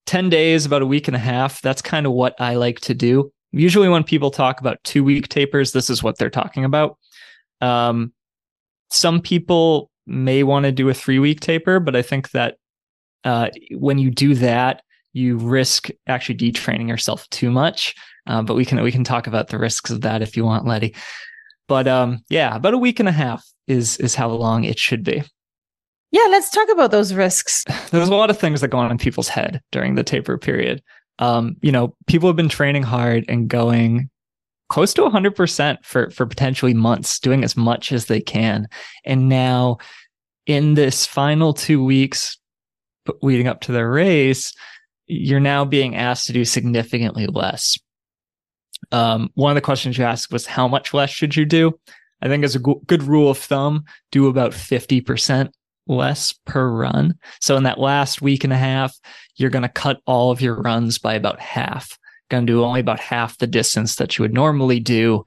ten 0.06 0.30
days, 0.30 0.66
about 0.66 0.82
a 0.82 0.88
week 0.88 1.08
and 1.08 1.16
a 1.16 1.20
half. 1.20 1.62
That's 1.62 1.82
kind 1.82 2.06
of 2.06 2.14
what 2.14 2.40
I 2.40 2.56
like 2.56 2.80
to 2.82 2.94
do. 2.94 3.32
Usually, 3.52 3.90
when 3.90 4.04
people 4.04 4.32
talk 4.32 4.62
about 4.62 4.84
two 4.84 5.04
week 5.04 5.28
tapers, 5.28 5.72
this 5.72 5.90
is 5.90 6.02
what 6.02 6.18
they're 6.18 6.30
talking 6.30 6.66
about. 6.66 6.98
Um, 7.62 8.14
some 8.90 9.22
people 9.22 9.89
may 10.10 10.44
want 10.44 10.66
to 10.66 10.72
do 10.72 10.90
a 10.90 10.94
three 10.94 11.20
week 11.20 11.40
taper, 11.40 11.80
but 11.80 11.96
I 11.96 12.02
think 12.02 12.32
that 12.32 12.56
uh, 13.24 13.50
when 13.72 13.98
you 13.98 14.12
do 14.12 14.36
that, 14.36 14.82
you 15.14 15.38
risk 15.38 15.90
actually 16.08 16.36
detraining 16.36 16.88
yourself 16.88 17.30
too 17.30 17.52
much. 17.52 17.96
Uh, 18.28 18.42
but 18.42 18.56
we 18.56 18.66
can 18.66 18.82
we 18.82 18.92
can 18.92 19.04
talk 19.04 19.28
about 19.28 19.48
the 19.48 19.58
risks 19.58 19.90
of 19.90 20.02
that 20.02 20.22
if 20.22 20.38
you 20.38 20.46
want, 20.46 20.66
Letty. 20.66 20.96
But 21.68 21.88
um, 21.88 22.20
yeah, 22.30 22.56
about 22.56 22.74
a 22.74 22.78
week 22.78 23.00
and 23.00 23.10
a 23.10 23.14
half 23.14 23.44
is 23.68 23.98
is 23.98 24.16
how 24.16 24.30
long 24.30 24.64
it 24.64 24.78
should 24.78 25.04
be. 25.04 25.24
Yeah, 26.12 26.26
let's 26.30 26.50
talk 26.50 26.68
about 26.72 26.92
those 26.92 27.14
risks. 27.14 27.64
There's 27.92 28.10
a 28.10 28.16
lot 28.16 28.30
of 28.30 28.40
things 28.40 28.62
that 28.62 28.70
go 28.70 28.78
on 28.78 28.92
in 28.92 28.98
people's 28.98 29.30
head 29.30 29.62
during 29.72 29.96
the 29.96 30.04
taper 30.04 30.38
period. 30.38 30.82
Um, 31.20 31.58
you 31.62 31.72
know, 31.72 31.96
people 32.08 32.30
have 32.30 32.36
been 32.36 32.50
training 32.50 32.84
hard 32.84 33.26
and 33.28 33.48
going 33.48 34.10
close 34.70 34.94
to 34.94 35.02
100% 35.02 35.78
for 35.84 36.10
for 36.12 36.26
potentially 36.26 36.74
months, 36.74 37.20
doing 37.20 37.44
as 37.44 37.58
much 37.58 37.92
as 37.92 38.06
they 38.06 38.22
can. 38.22 38.68
And 39.06 39.28
now 39.28 39.78
in 40.50 40.74
this 40.74 41.06
final 41.06 41.54
2 41.54 41.82
weeks 41.82 42.40
leading 43.22 43.48
up 43.48 43.62
to 43.62 43.72
the 43.72 43.86
race, 43.86 44.52
you're 45.06 45.40
now 45.40 45.64
being 45.64 45.96
asked 45.96 46.26
to 46.26 46.34
do 46.34 46.44
significantly 46.44 47.28
less. 47.28 47.78
Um, 48.92 49.30
one 49.36 49.52
of 49.52 49.56
the 49.56 49.62
questions 49.62 49.96
you 49.96 50.06
asked 50.06 50.34
was 50.34 50.48
how 50.48 50.68
much 50.68 50.92
less 50.92 51.12
should 51.12 51.36
you 51.36 51.46
do? 51.46 51.80
I 52.24 52.28
think 52.28 52.44
as 52.44 52.56
a 52.56 52.60
good 52.60 53.04
rule 53.04 53.30
of 53.30 53.38
thumb, 53.38 53.86
do 54.12 54.26
about 54.26 54.52
50% 54.52 55.52
less 55.88 56.34
per 56.48 56.68
run. 56.68 57.14
So 57.42 57.56
in 57.56 57.64
that 57.64 57.80
last 57.80 58.20
week 58.20 58.44
and 58.44 58.52
a 58.52 58.58
half, 58.58 58.98
you're 59.36 59.52
going 59.52 59.62
to 59.62 59.70
cut 59.70 60.02
all 60.08 60.32
of 60.32 60.42
your 60.42 60.60
runs 60.62 60.98
by 60.98 61.14
about 61.14 61.40
half. 61.40 61.96
Going 62.32 62.48
to 62.48 62.54
do 62.54 62.64
only 62.64 62.80
about 62.80 63.00
half 63.00 63.38
the 63.38 63.46
distance 63.46 63.98
that 63.98 64.18
you 64.18 64.24
would 64.24 64.34
normally 64.34 64.80
do 64.80 65.26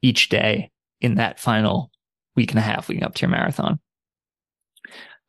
each 0.00 0.30
day 0.30 0.70
in 1.02 1.16
that 1.16 1.38
final 1.38 1.90
week 2.36 2.52
and 2.52 2.58
a 2.58 2.62
half 2.62 2.88
leading 2.88 3.04
up 3.04 3.14
to 3.16 3.22
your 3.22 3.30
marathon. 3.30 3.78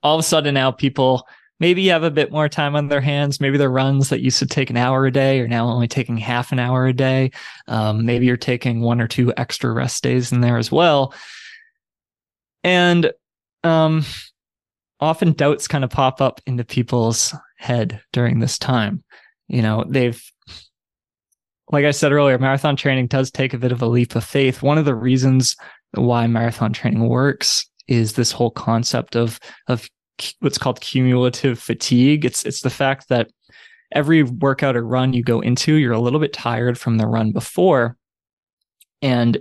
All 0.07 0.15
of 0.15 0.21
a 0.21 0.23
sudden 0.23 0.53
now 0.53 0.71
people 0.71 1.27
maybe 1.59 1.85
have 1.87 2.03
a 2.03 2.09
bit 2.09 2.31
more 2.31 2.47
time 2.47 2.77
on 2.77 2.87
their 2.87 3.01
hands. 3.01 3.41
Maybe 3.41 3.57
the 3.57 3.67
runs 3.67 4.07
that 4.07 4.21
used 4.21 4.39
to 4.39 4.45
take 4.45 4.69
an 4.69 4.77
hour 4.77 5.05
a 5.05 5.11
day 5.11 5.41
are 5.41 5.49
now 5.49 5.67
only 5.67 5.89
taking 5.89 6.15
half 6.15 6.53
an 6.53 6.59
hour 6.59 6.87
a 6.87 6.93
day. 6.93 7.31
Um, 7.67 8.05
maybe 8.05 8.25
you're 8.25 8.37
taking 8.37 8.79
one 8.79 9.01
or 9.01 9.07
two 9.09 9.33
extra 9.35 9.69
rest 9.73 10.01
days 10.01 10.31
in 10.31 10.39
there 10.39 10.57
as 10.57 10.71
well. 10.71 11.13
And 12.63 13.11
um, 13.65 14.05
often 15.01 15.33
doubts 15.33 15.67
kind 15.67 15.83
of 15.83 15.89
pop 15.89 16.21
up 16.21 16.39
into 16.45 16.63
people's 16.63 17.35
head 17.57 17.99
during 18.13 18.39
this 18.39 18.57
time. 18.57 19.03
You 19.49 19.61
know, 19.61 19.83
they've, 19.89 20.23
like 21.69 21.83
I 21.83 21.91
said 21.91 22.13
earlier, 22.13 22.37
marathon 22.37 22.77
training 22.77 23.07
does 23.07 23.29
take 23.29 23.53
a 23.53 23.57
bit 23.57 23.73
of 23.73 23.81
a 23.81 23.87
leap 23.87 24.15
of 24.15 24.23
faith. 24.23 24.61
One 24.61 24.77
of 24.77 24.85
the 24.85 24.95
reasons 24.95 25.57
why 25.91 26.27
marathon 26.27 26.71
training 26.71 27.09
works 27.09 27.65
is 27.87 28.13
this 28.13 28.31
whole 28.31 28.51
concept 28.51 29.15
of 29.15 29.39
of 29.67 29.89
what's 30.39 30.57
called 30.57 30.81
cumulative 30.81 31.59
fatigue. 31.59 32.25
It's 32.25 32.45
it's 32.45 32.61
the 32.61 32.69
fact 32.69 33.09
that 33.09 33.29
every 33.93 34.23
workout 34.23 34.75
or 34.75 34.85
run 34.85 35.13
you 35.13 35.23
go 35.23 35.39
into, 35.39 35.75
you're 35.75 35.93
a 35.93 35.99
little 35.99 36.19
bit 36.19 36.33
tired 36.33 36.77
from 36.77 36.97
the 36.97 37.07
run 37.07 37.31
before. 37.31 37.97
And 39.01 39.37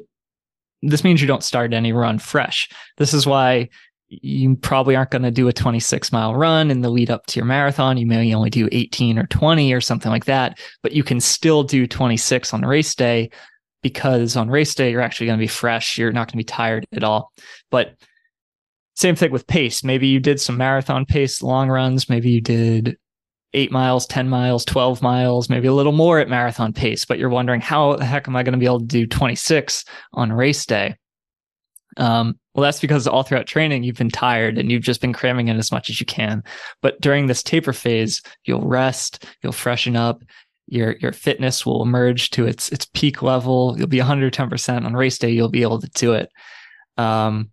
this 0.82 1.04
means 1.04 1.20
you 1.20 1.26
don't 1.26 1.42
start 1.42 1.72
any 1.72 1.92
run 1.92 2.18
fresh. 2.18 2.68
This 2.98 3.14
is 3.14 3.26
why 3.26 3.68
you 4.08 4.54
probably 4.56 4.94
aren't 4.94 5.10
going 5.10 5.22
to 5.22 5.32
do 5.32 5.48
a 5.48 5.52
26 5.52 6.12
mile 6.12 6.34
run 6.34 6.70
in 6.70 6.80
the 6.80 6.90
lead 6.90 7.10
up 7.10 7.26
to 7.26 7.40
your 7.40 7.46
marathon. 7.46 7.96
You 7.96 8.06
may 8.06 8.32
only 8.34 8.50
do 8.50 8.68
18 8.70 9.18
or 9.18 9.26
20 9.26 9.72
or 9.72 9.80
something 9.80 10.12
like 10.12 10.26
that, 10.26 10.58
but 10.82 10.92
you 10.92 11.02
can 11.02 11.18
still 11.18 11.64
do 11.64 11.86
26 11.86 12.54
on 12.54 12.62
race 12.62 12.94
day 12.94 13.30
because 13.82 14.36
on 14.36 14.50
race 14.50 14.74
day, 14.74 14.90
you're 14.90 15.00
actually 15.00 15.26
going 15.26 15.38
to 15.38 15.42
be 15.42 15.48
fresh. 15.48 15.98
You're 15.98 16.12
not 16.12 16.26
going 16.26 16.32
to 16.32 16.36
be 16.38 16.44
tired 16.44 16.86
at 16.92 17.04
all. 17.04 17.32
But 17.70 17.94
same 18.96 19.14
thing 19.14 19.30
with 19.30 19.46
pace. 19.46 19.84
Maybe 19.84 20.08
you 20.08 20.20
did 20.20 20.40
some 20.40 20.56
marathon 20.56 21.04
pace 21.04 21.42
long 21.42 21.68
runs. 21.68 22.08
Maybe 22.08 22.30
you 22.30 22.40
did 22.40 22.96
eight 23.52 23.70
miles, 23.70 24.06
10 24.06 24.28
miles, 24.28 24.64
12 24.64 25.02
miles, 25.02 25.48
maybe 25.48 25.68
a 25.68 25.72
little 25.72 25.92
more 25.92 26.18
at 26.18 26.28
marathon 26.28 26.72
pace, 26.72 27.04
but 27.04 27.18
you're 27.18 27.28
wondering 27.28 27.60
how 27.60 27.96
the 27.96 28.04
heck 28.04 28.26
am 28.26 28.36
I 28.36 28.42
going 28.42 28.52
to 28.52 28.58
be 28.58 28.66
able 28.66 28.80
to 28.80 28.86
do 28.86 29.06
26 29.06 29.84
on 30.14 30.32
race 30.32 30.66
day? 30.66 30.96
Um, 31.96 32.38
well, 32.54 32.64
that's 32.64 32.80
because 32.80 33.06
all 33.06 33.22
throughout 33.22 33.46
training, 33.46 33.82
you've 33.82 33.96
been 33.96 34.10
tired 34.10 34.58
and 34.58 34.70
you've 34.70 34.82
just 34.82 35.00
been 35.00 35.12
cramming 35.12 35.48
in 35.48 35.56
as 35.56 35.72
much 35.72 35.88
as 35.88 36.00
you 36.00 36.06
can. 36.06 36.42
But 36.82 37.00
during 37.00 37.26
this 37.26 37.42
taper 37.42 37.72
phase, 37.72 38.22
you'll 38.44 38.66
rest, 38.66 39.26
you'll 39.42 39.52
freshen 39.52 39.96
up, 39.96 40.22
your 40.68 40.96
your 41.00 41.12
fitness 41.12 41.64
will 41.64 41.82
emerge 41.82 42.30
to 42.30 42.44
its 42.44 42.70
its 42.70 42.86
peak 42.86 43.22
level. 43.22 43.76
You'll 43.78 43.86
be 43.86 44.00
110% 44.00 44.84
on 44.84 44.94
race 44.94 45.16
day. 45.16 45.30
You'll 45.30 45.48
be 45.48 45.62
able 45.62 45.80
to 45.80 45.88
do 45.90 46.14
it. 46.14 46.28
Um, 46.96 47.50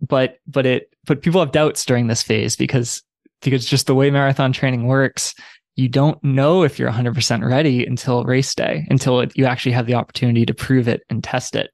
but 0.00 0.38
but 0.46 0.66
it 0.66 0.94
but 1.06 1.22
people 1.22 1.40
have 1.40 1.52
doubts 1.52 1.84
during 1.84 2.06
this 2.06 2.22
phase 2.22 2.56
because 2.56 3.02
because 3.42 3.66
just 3.66 3.86
the 3.86 3.94
way 3.94 4.10
marathon 4.10 4.52
training 4.52 4.86
works 4.86 5.34
you 5.76 5.88
don't 5.88 6.22
know 6.24 6.62
if 6.62 6.78
you're 6.78 6.90
100% 6.90 7.46
ready 7.46 7.84
until 7.84 8.24
race 8.24 8.54
day 8.54 8.86
until 8.88 9.20
it, 9.20 9.36
you 9.36 9.44
actually 9.44 9.72
have 9.72 9.84
the 9.84 9.94
opportunity 9.94 10.46
to 10.46 10.54
prove 10.54 10.88
it 10.88 11.02
and 11.10 11.22
test 11.22 11.54
it. 11.54 11.70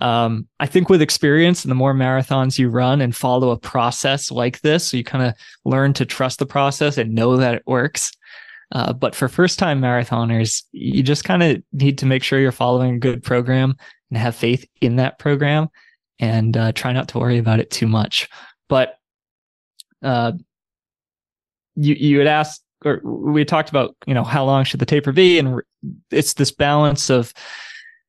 Um, 0.00 0.48
i 0.58 0.66
think 0.66 0.88
with 0.88 1.00
experience 1.00 1.64
and 1.64 1.70
the 1.70 1.76
more 1.76 1.94
marathons 1.94 2.58
you 2.58 2.68
run 2.68 3.00
and 3.00 3.14
follow 3.14 3.50
a 3.50 3.56
process 3.56 4.32
like 4.32 4.60
this 4.60 4.90
so 4.90 4.96
you 4.96 5.04
kind 5.04 5.24
of 5.24 5.34
learn 5.64 5.92
to 5.94 6.04
trust 6.04 6.40
the 6.40 6.46
process 6.46 6.98
and 6.98 7.14
know 7.14 7.36
that 7.36 7.54
it 7.54 7.62
works. 7.64 8.10
Uh, 8.72 8.92
but 8.92 9.14
for 9.14 9.28
first 9.28 9.58
time 9.58 9.80
marathoners 9.80 10.64
you 10.72 11.02
just 11.02 11.22
kind 11.22 11.42
of 11.44 11.62
need 11.72 11.96
to 11.98 12.06
make 12.06 12.24
sure 12.24 12.40
you're 12.40 12.50
following 12.50 12.96
a 12.96 12.98
good 12.98 13.22
program 13.22 13.76
and 14.10 14.18
have 14.18 14.34
faith 14.34 14.66
in 14.80 14.96
that 14.96 15.20
program 15.20 15.68
and 16.18 16.56
uh, 16.56 16.72
try 16.72 16.92
not 16.92 17.08
to 17.08 17.18
worry 17.18 17.38
about 17.38 17.60
it 17.60 17.70
too 17.70 17.86
much. 17.86 18.28
But 18.68 18.98
uh, 20.02 20.32
you 21.76 21.94
you 21.94 22.18
had 22.18 22.28
asked, 22.28 22.62
or 22.84 23.00
we 23.04 23.44
talked 23.44 23.70
about, 23.70 23.96
you 24.06 24.14
know, 24.14 24.24
how 24.24 24.44
long 24.44 24.64
should 24.64 24.80
the 24.80 24.86
taper 24.86 25.12
be, 25.12 25.38
and 25.38 25.60
it's 26.10 26.34
this 26.34 26.50
balance 26.50 27.10
of 27.10 27.32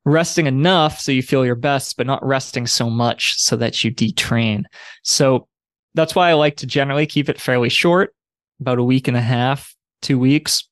resting 0.04 0.46
enough 0.46 1.00
so 1.00 1.10
you 1.10 1.22
feel 1.22 1.44
your 1.44 1.56
best, 1.56 1.96
but 1.96 2.06
not 2.06 2.24
resting 2.24 2.66
so 2.66 2.88
much 2.88 3.38
so 3.40 3.56
that 3.56 3.82
you 3.82 3.90
detrain. 3.90 4.64
So 5.02 5.48
that's 5.94 6.14
why 6.14 6.30
I 6.30 6.34
like 6.34 6.56
to 6.58 6.66
generally 6.66 7.06
keep 7.06 7.28
it 7.28 7.40
fairly 7.40 7.68
short, 7.68 8.14
about 8.60 8.78
a 8.78 8.84
week 8.84 9.08
and 9.08 9.16
a 9.16 9.22
half, 9.22 9.74
two 10.02 10.18
weeks 10.18 10.68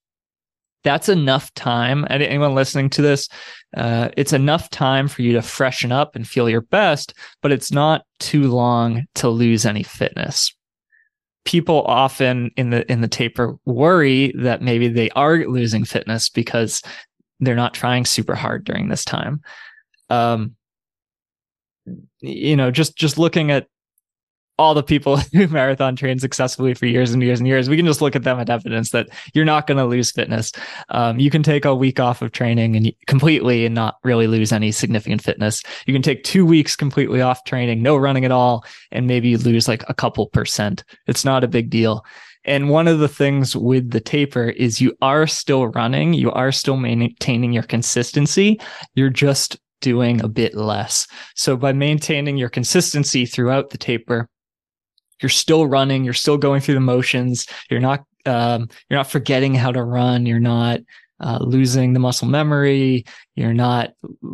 that's 0.85 1.09
enough 1.09 1.53
time. 1.55 2.07
Anyone 2.09 2.55
listening 2.55 2.91
to 2.91 3.03
this, 3.03 3.29
uh, 3.77 4.11
it's 4.17 4.33
enough 4.33 4.71
time 4.71 5.09
for 5.09 5.23
you 5.23 5.33
to 5.33 5.43
freshen 5.43 5.91
up 5.91 6.15
and 6.15 6.29
feel 6.29 6.49
your 6.49 6.61
best, 6.61 7.15
but 7.43 7.51
it's 7.51 7.73
not 7.73 8.05
too 8.21 8.51
long 8.51 9.05
to 9.17 9.29
lose 9.29 9.67
any 9.67 9.83
fitness. 9.83 10.55
People 11.45 11.83
often 11.83 12.51
in 12.57 12.71
the 12.71 12.91
in 12.91 13.01
the 13.01 13.09
taper 13.09 13.57
worry 13.65 14.33
that 14.39 14.63
maybe 14.63 14.89
they 14.89 15.11
are 15.11 15.39
losing 15.47 15.85
fitness 15.85 16.29
because 16.29 16.83
they're 17.41 17.55
not 17.55 17.75
trying 17.75 18.05
super 18.05 18.35
hard 18.35 18.65
during 18.65 18.89
this 18.89 19.05
time. 19.05 19.41
Um, 20.09 20.55
you 22.21 22.57
know, 22.57 22.71
just 22.71 22.97
just 22.97 23.19
looking 23.19 23.51
at 23.51 23.67
all 24.59 24.75
the 24.75 24.83
people 24.83 25.17
who 25.33 25.49
marathon 25.49 25.97
train 25.97 26.19
successfully 26.19 26.75
for 26.75 26.87
years 26.87 27.13
and 27.13 27.23
years 27.23 27.41
and 27.41 27.49
years, 27.49 27.69
we 27.69 27.77
can 27.77 27.87
just 27.87 28.01
look 28.01 28.17
at 28.17 28.23
them 28.23 28.39
as 28.39 28.49
evidence 28.49 28.91
that 28.91 29.09
you're 29.33 29.45
not 29.45 29.67
going 29.67 29.79
to 29.79 29.85
lose 29.85 30.11
fitness. 30.11 30.53
Um, 30.91 31.19
you 31.19 31.31
can 31.31 31.43
take 31.43 31.65
a 31.65 31.75
week 31.75 32.01
off 32.01 32.23
of 32.23 32.33
training 32.33 32.77
and 32.77 32.93
completely 33.07 33.67
and 33.67 33.75
not 33.75 33.97
really 34.05 34.27
lose 34.27 34.53
any 34.53 34.73
significant 34.73 35.23
fitness. 35.23 35.63
You 35.87 35.93
can 35.93 36.03
take 36.03 36.25
two 36.25 36.47
weeks 36.47 36.77
completely 36.77 37.21
off 37.21 37.45
training, 37.45 37.83
no 37.83 37.97
running 37.97 38.25
at 38.25 38.33
all, 38.33 38.65
and 38.91 39.07
maybe 39.07 39.29
you 39.29 39.39
lose 39.39 39.69
like 39.69 39.85
a 39.89 39.95
couple 39.95 40.27
percent. 40.29 40.85
It's 41.07 41.25
not 41.25 41.45
a 41.45 41.49
big 41.49 41.71
deal. 41.71 42.05
And 42.47 42.69
one 42.69 42.89
of 42.89 42.99
the 42.99 43.09
things 43.09 43.57
with 43.57 43.91
the 43.91 44.01
taper 44.01 44.51
is 44.51 44.81
you 44.81 44.95
are 45.01 45.27
still 45.27 45.69
running, 45.69 46.13
you 46.13 46.31
are 46.31 46.53
still 46.53 46.77
maintaining 46.77 47.55
your 47.55 47.63
consistency. 47.63 48.61
You're 48.95 49.09
just 49.09 49.57
doing 49.81 50.23
a 50.23 50.29
bit 50.29 50.55
less. 50.55 51.07
So 51.35 51.57
by 51.57 51.73
maintaining 51.73 52.37
your 52.37 52.49
consistency 52.49 53.27
throughout 53.27 53.71
the 53.71 53.79
taper, 53.79 54.29
you're 55.21 55.31
still 55.31 55.67
running, 55.67 56.05
you're 56.05 56.13
still 56.13 56.39
going 56.39 56.61
through 56.61 56.75
the 56.75 56.81
motions, 56.81 57.47
you're 57.71 57.81
not 57.81 58.05
um, 58.27 58.69
you're 58.89 58.99
not 58.99 59.11
forgetting 59.11 59.55
how 59.55 59.71
to 59.71 59.83
run, 59.83 60.27
you're 60.27 60.41
not 60.41 60.81
uh, 61.21 61.39
losing 61.41 61.93
the 61.93 62.01
muscle 62.01 62.29
memory, 62.29 63.05
you're 63.35 63.55
not 63.55 63.93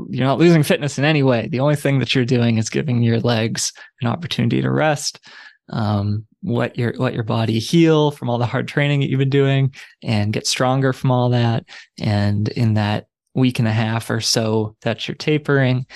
you're 0.09 0.27
not 0.27 0.39
losing 0.39 0.63
fitness 0.63 0.99
in 0.99 1.05
any 1.05 1.23
way. 1.23 1.49
The 1.49 1.61
only 1.61 1.77
thing 1.77 1.99
that 1.99 2.15
you're 2.15 2.25
doing 2.25 2.59
is 2.59 2.71
giving 2.71 3.03
your 3.03 3.21
legs 3.21 3.73
an 4.01 4.09
opportunity 4.09 4.63
to 4.63 4.71
rest, 4.71 5.21
um, 5.71 6.27
let 6.43 6.79
your 6.79 6.95
let 6.95 7.15
your 7.15 7.25
body 7.25 7.59
heal 7.59 8.11
from 8.11 8.31
all 8.31 8.39
the 8.39 8.47
hard 8.47 8.69
training 8.69 9.01
that 9.01 9.11
you've 9.11 9.19
been 9.19 9.29
doing, 9.29 9.75
and 10.03 10.33
get 10.33 10.47
stronger 10.47 10.93
from 10.93 11.11
all 11.11 11.31
that. 11.31 11.65
And 11.99 12.49
in 12.49 12.75
that 12.75 13.07
week 13.35 13.59
and 13.59 13.69
a 13.69 13.73
half 13.73 14.11
or 14.11 14.21
so 14.21 14.77
that 14.83 15.07
you're 15.07 15.15
tapering, 15.15 15.87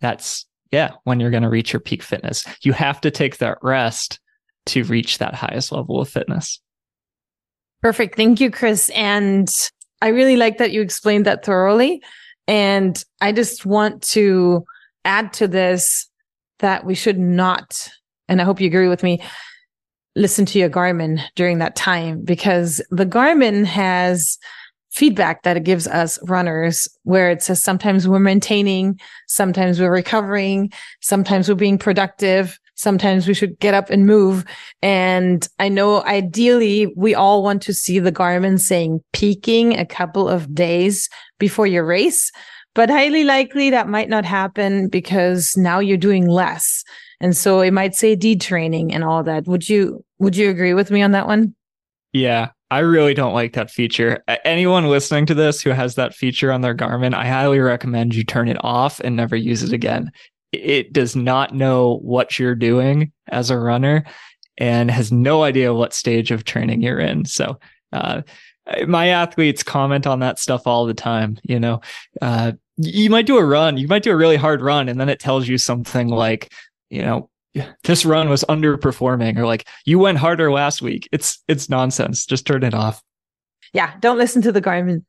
that's 0.00 0.46
yeah, 0.70 0.92
when 1.04 1.20
you're 1.20 1.30
going 1.30 1.44
to 1.44 1.48
reach 1.48 1.72
your 1.72 1.80
peak 1.80 2.02
fitness. 2.02 2.44
You 2.62 2.72
have 2.72 3.00
to 3.02 3.10
take 3.10 3.38
that 3.38 3.58
rest 3.62 4.18
to 4.66 4.84
reach 4.84 5.18
that 5.18 5.34
highest 5.34 5.72
level 5.72 6.00
of 6.00 6.08
fitness. 6.08 6.60
Perfect. 7.82 8.16
Thank 8.16 8.40
you, 8.40 8.50
Chris. 8.50 8.90
And 8.90 9.48
I 10.00 10.08
really 10.08 10.36
like 10.36 10.58
that 10.58 10.72
you 10.72 10.80
explained 10.80 11.26
that 11.26 11.44
thoroughly. 11.44 12.02
And 12.46 13.02
I 13.20 13.32
just 13.32 13.66
want 13.66 14.02
to 14.02 14.64
add 15.04 15.32
to 15.34 15.48
this 15.48 16.08
that 16.60 16.84
we 16.84 16.94
should 16.94 17.18
not, 17.18 17.88
and 18.28 18.40
I 18.40 18.44
hope 18.44 18.60
you 18.60 18.66
agree 18.66 18.88
with 18.88 19.02
me, 19.02 19.22
listen 20.16 20.46
to 20.46 20.58
your 20.58 20.70
Garmin 20.70 21.20
during 21.34 21.58
that 21.58 21.76
time 21.76 22.22
because 22.22 22.80
the 22.90 23.06
Garmin 23.06 23.64
has 23.64 24.38
feedback 24.92 25.42
that 25.42 25.56
it 25.56 25.64
gives 25.64 25.88
us 25.88 26.18
runners 26.28 26.88
where 27.02 27.30
it 27.30 27.42
says 27.42 27.62
sometimes 27.62 28.06
we're 28.06 28.20
maintaining, 28.20 28.98
sometimes 29.26 29.80
we're 29.80 29.92
recovering, 29.92 30.72
sometimes 31.00 31.48
we're 31.48 31.56
being 31.56 31.78
productive, 31.78 32.58
sometimes 32.74 33.26
we 33.26 33.34
should 33.34 33.58
get 33.58 33.74
up 33.74 33.90
and 33.90 34.06
move. 34.06 34.44
And 34.82 35.46
I 35.58 35.68
know 35.68 36.02
ideally 36.04 36.92
we 36.96 37.14
all 37.14 37.42
want 37.42 37.62
to 37.62 37.74
see 37.74 37.98
the 37.98 38.12
Garmin 38.12 38.60
saying 38.60 39.00
peaking 39.12 39.78
a 39.78 39.86
couple 39.86 40.28
of 40.28 40.54
days 40.54 41.08
before 41.38 41.66
your 41.66 41.84
race, 41.84 42.30
but 42.74 42.90
highly 42.90 43.24
likely 43.24 43.70
that 43.70 43.88
might 43.88 44.08
not 44.08 44.24
happen 44.24 44.88
because 44.88 45.56
now 45.56 45.78
you're 45.78 45.96
doing 45.96 46.26
less. 46.26 46.84
And 47.20 47.36
so 47.36 47.60
it 47.60 47.72
might 47.72 47.94
say 47.94 48.16
detraining 48.16 48.92
and 48.92 49.04
all 49.04 49.22
that. 49.22 49.46
Would 49.46 49.68
you 49.68 50.04
would 50.18 50.36
you 50.36 50.50
agree 50.50 50.74
with 50.74 50.90
me 50.90 51.02
on 51.02 51.12
that 51.12 51.26
one? 51.26 51.54
Yeah, 52.12 52.50
I 52.70 52.80
really 52.80 53.14
don't 53.14 53.34
like 53.34 53.52
that 53.54 53.70
feature. 53.70 54.22
Anyone 54.44 54.88
listening 54.88 55.26
to 55.26 55.34
this 55.34 55.60
who 55.60 55.70
has 55.70 55.94
that 55.94 56.14
feature 56.14 56.50
on 56.52 56.60
their 56.60 56.74
Garmin, 56.74 57.14
I 57.14 57.26
highly 57.26 57.60
recommend 57.60 58.14
you 58.14 58.24
turn 58.24 58.48
it 58.48 58.56
off 58.60 59.00
and 59.00 59.16
never 59.16 59.36
use 59.36 59.62
it 59.62 59.72
again. 59.72 60.10
It 60.54 60.92
does 60.92 61.14
not 61.16 61.54
know 61.54 61.98
what 62.02 62.38
you're 62.38 62.54
doing 62.54 63.12
as 63.28 63.50
a 63.50 63.58
runner 63.58 64.04
and 64.58 64.90
has 64.90 65.10
no 65.10 65.42
idea 65.42 65.74
what 65.74 65.92
stage 65.92 66.30
of 66.30 66.44
training 66.44 66.82
you're 66.82 67.00
in. 67.00 67.24
So, 67.24 67.58
uh, 67.92 68.22
my 68.86 69.08
athletes 69.08 69.62
comment 69.62 70.06
on 70.06 70.20
that 70.20 70.38
stuff 70.38 70.66
all 70.66 70.86
the 70.86 70.94
time. 70.94 71.38
You 71.42 71.60
know, 71.60 71.80
uh, 72.22 72.52
you 72.76 73.10
might 73.10 73.26
do 73.26 73.38
a 73.38 73.44
run, 73.44 73.76
you 73.76 73.88
might 73.88 74.02
do 74.02 74.10
a 74.10 74.16
really 74.16 74.36
hard 74.36 74.62
run, 74.62 74.88
and 74.88 75.00
then 75.00 75.08
it 75.08 75.20
tells 75.20 75.46
you 75.46 75.58
something 75.58 76.08
like, 76.08 76.52
you 76.90 77.02
know, 77.02 77.28
this 77.84 78.04
run 78.04 78.28
was 78.28 78.44
underperforming 78.44 79.38
or 79.38 79.46
like 79.46 79.68
you 79.84 79.98
went 79.98 80.18
harder 80.18 80.50
last 80.50 80.82
week. 80.82 81.08
It's 81.12 81.42
it's 81.46 81.68
nonsense. 81.68 82.26
Just 82.26 82.46
turn 82.46 82.64
it 82.64 82.74
off. 82.74 83.02
Yeah, 83.72 83.92
don't 84.00 84.18
listen 84.18 84.42
to 84.42 84.52
the 84.52 84.62
Garmin. 84.62 85.04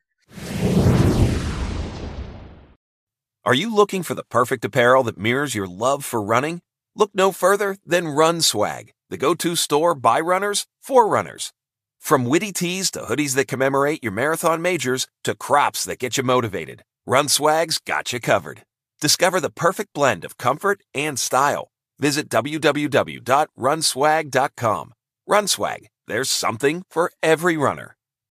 Are 3.46 3.54
you 3.54 3.74
looking 3.74 4.04
for 4.04 4.16
the 4.16 4.24
perfect 4.24 4.66
apparel 4.66 5.04
that 5.04 5.18
mirrors 5.18 5.54
your 5.54 5.68
love 5.68 6.04
for 6.04 6.22
running? 6.22 6.62
Look 6.96 7.12
no 7.14 7.32
further 7.32 7.78
than 7.86 8.10
Run 8.10 8.42
Swag, 8.42 8.92
the 9.10 9.18
go-to 9.18 9.56
store 9.56 9.94
by 9.94 10.20
runners 10.20 10.66
for 10.82 11.08
runners. 11.08 11.54
From 12.00 12.26
witty 12.26 12.52
tees 12.52 12.90
to 12.92 13.02
hoodies 13.02 13.36
that 13.36 13.48
commemorate 13.48 14.04
your 14.04 14.12
marathon 14.12 14.62
majors 14.62 15.08
to 15.24 15.36
crops 15.36 15.86
that 15.86 16.00
get 16.00 16.18
you 16.18 16.24
motivated, 16.24 16.84
Run 17.06 17.28
Swag's 17.28 17.78
got 17.78 18.14
you 18.14 18.20
covered. 18.20 18.64
Discover 19.00 19.42
the 19.42 19.52
perfect 19.52 19.94
blend 19.94 20.26
of 20.26 20.38
comfort 20.38 20.82
and 20.94 21.20
style 21.20 21.70
Visit 22.00 22.30
www.runswag.com. 22.30 24.94
Run 25.28 25.48
Swag, 25.48 25.88
there's 26.08 26.30
something 26.30 26.84
for 26.90 27.12
every 27.24 27.58
runner. 27.58 27.95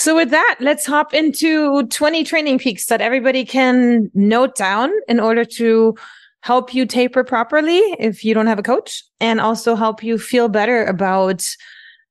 So 0.00 0.14
with 0.14 0.30
that, 0.30 0.56
let's 0.60 0.86
hop 0.86 1.12
into 1.12 1.86
20 1.88 2.24
training 2.24 2.58
peaks 2.58 2.86
that 2.86 3.02
everybody 3.02 3.44
can 3.44 4.10
note 4.14 4.56
down 4.56 4.90
in 5.08 5.20
order 5.20 5.44
to 5.44 5.94
help 6.40 6.72
you 6.72 6.86
taper 6.86 7.22
properly 7.22 7.80
if 7.98 8.24
you 8.24 8.32
don't 8.32 8.46
have 8.46 8.58
a 8.58 8.62
coach 8.62 9.04
and 9.20 9.42
also 9.42 9.74
help 9.74 10.02
you 10.02 10.16
feel 10.16 10.48
better 10.48 10.86
about 10.86 11.46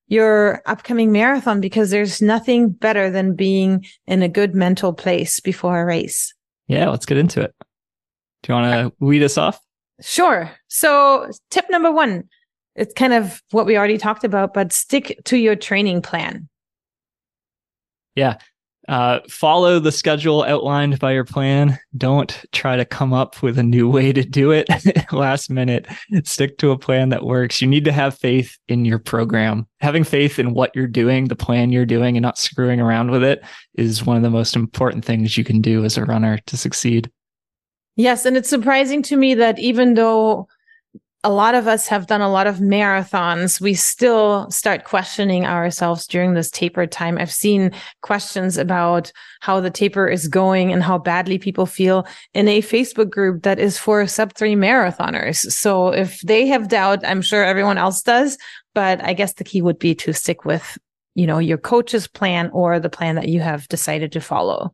your 0.08 0.62
upcoming 0.68 1.12
marathon 1.12 1.60
because 1.60 1.90
there's 1.90 2.22
nothing 2.22 2.70
better 2.70 3.10
than 3.10 3.36
being 3.36 3.84
in 4.06 4.22
a 4.22 4.30
good 4.30 4.54
mental 4.54 4.94
place 4.94 5.40
before 5.40 5.82
a 5.82 5.86
race. 5.86 6.32
Yeah, 6.68 6.90
let's 6.90 7.08
get 7.08 7.18
into 7.18 7.42
it. 7.42 7.56
Do 8.44 8.54
you 8.54 8.54
want 8.54 8.72
to 8.72 9.04
weed 9.04 9.24
us 9.24 9.36
off? 9.36 9.60
Sure. 10.00 10.52
So 10.68 11.32
tip 11.50 11.66
number 11.72 11.92
one, 11.92 12.30
it's 12.76 12.94
kind 12.94 13.14
of 13.14 13.42
what 13.50 13.66
we 13.66 13.80
already 13.80 13.98
talked 13.98 14.24
about, 14.24 14.54
but 14.54 14.72
stick 14.72 15.20
to 15.26 15.38
your 15.38 15.56
training 15.56 16.04
plan. 16.04 16.49
Yeah. 18.16 18.38
Uh, 18.88 19.20
follow 19.30 19.78
the 19.78 19.92
schedule 19.92 20.44
outlined 20.46 20.98
by 20.98 21.12
your 21.12 21.24
plan. 21.24 21.78
Don't 21.96 22.44
try 22.52 22.76
to 22.76 22.86
come 22.86 23.14
up 23.14 23.44
with 23.44 23.60
a 23.60 23.64
new 23.64 23.88
way 23.88 24.12
to 24.12 24.24
do 24.24 24.50
it 24.50 24.68
last 25.12 25.52
minute. 25.52 25.86
Stick 26.24 26.58
to 26.58 26.72
a 26.72 26.78
plan 26.78 27.10
that 27.10 27.24
works. 27.24 27.62
You 27.62 27.68
need 27.68 27.86
to 27.86 27.92
have 27.92 28.18
faith 28.18 28.58
in 28.68 28.86
your 28.86 28.98
program. 28.98 29.68
Having 29.80 30.06
faith 30.06 30.40
in 30.40 30.56
what 30.56 30.76
you're 30.76 30.88
doing, 30.88 31.26
the 31.26 31.36
plan 31.36 31.72
you're 31.72 31.86
doing, 31.86 32.18
and 32.18 32.24
not 32.24 32.40
screwing 32.40 32.80
around 32.80 33.12
with 33.12 33.24
it 33.24 33.44
is 33.76 34.08
one 34.08 34.18
of 34.18 34.24
the 34.24 34.32
most 34.32 34.56
important 34.56 35.06
things 35.06 35.38
you 35.38 35.44
can 35.44 35.62
do 35.62 35.86
as 35.86 35.96
a 35.96 36.06
runner 36.06 36.40
to 36.48 36.58
succeed. 36.58 37.12
Yes. 37.96 38.26
And 38.26 38.36
it's 38.36 38.50
surprising 38.50 39.04
to 39.04 39.18
me 39.18 39.36
that 39.36 39.60
even 39.60 39.94
though 39.94 40.48
a 41.24 41.30
lot 41.30 41.54
of 41.54 41.68
us 41.68 41.88
have 41.88 42.08
done 42.08 42.22
a 42.22 42.32
lot 42.32 42.48
of 42.48 42.58
marathons. 42.58 43.60
We 43.60 43.74
still 43.74 44.50
start 44.50 44.86
questioning 44.86 45.46
ourselves 45.46 46.08
during 46.08 46.34
this 46.34 46.50
taper 46.50 46.88
time. 46.88 47.18
I've 47.18 47.32
seen 47.32 47.72
questions 48.02 48.58
about 48.58 49.12
how 49.42 49.60
the 49.60 49.70
taper 49.70 50.08
is 50.08 50.30
going 50.30 50.72
and 50.72 50.82
how 50.82 50.98
badly 50.98 51.38
people 51.38 51.66
feel 51.66 52.08
in 52.34 52.48
a 52.48 52.62
Facebook 52.62 53.10
group 53.10 53.44
that 53.44 53.60
is 53.60 53.78
for 53.78 54.08
sub 54.08 54.34
three 54.34 54.56
marathoners. 54.56 55.52
So 55.52 55.90
if 55.90 56.22
they 56.22 56.48
have 56.48 56.70
doubt, 56.70 57.06
I'm 57.06 57.22
sure 57.22 57.44
everyone 57.44 57.78
else 57.78 58.02
does. 58.02 58.38
But 58.74 59.04
I 59.04 59.12
guess 59.12 59.34
the 59.34 59.44
key 59.44 59.62
would 59.62 59.80
be 59.80 59.96
to 59.96 60.14
stick 60.14 60.46
with, 60.46 60.78
you 61.16 61.28
know, 61.28 61.40
your 61.40 61.58
coach's 61.58 62.08
plan 62.08 62.50
or 62.54 62.80
the 62.80 62.90
plan 62.90 63.16
that 63.16 63.28
you 63.28 63.42
have 63.42 63.68
decided 63.68 64.14
to 64.14 64.22
follow. 64.22 64.74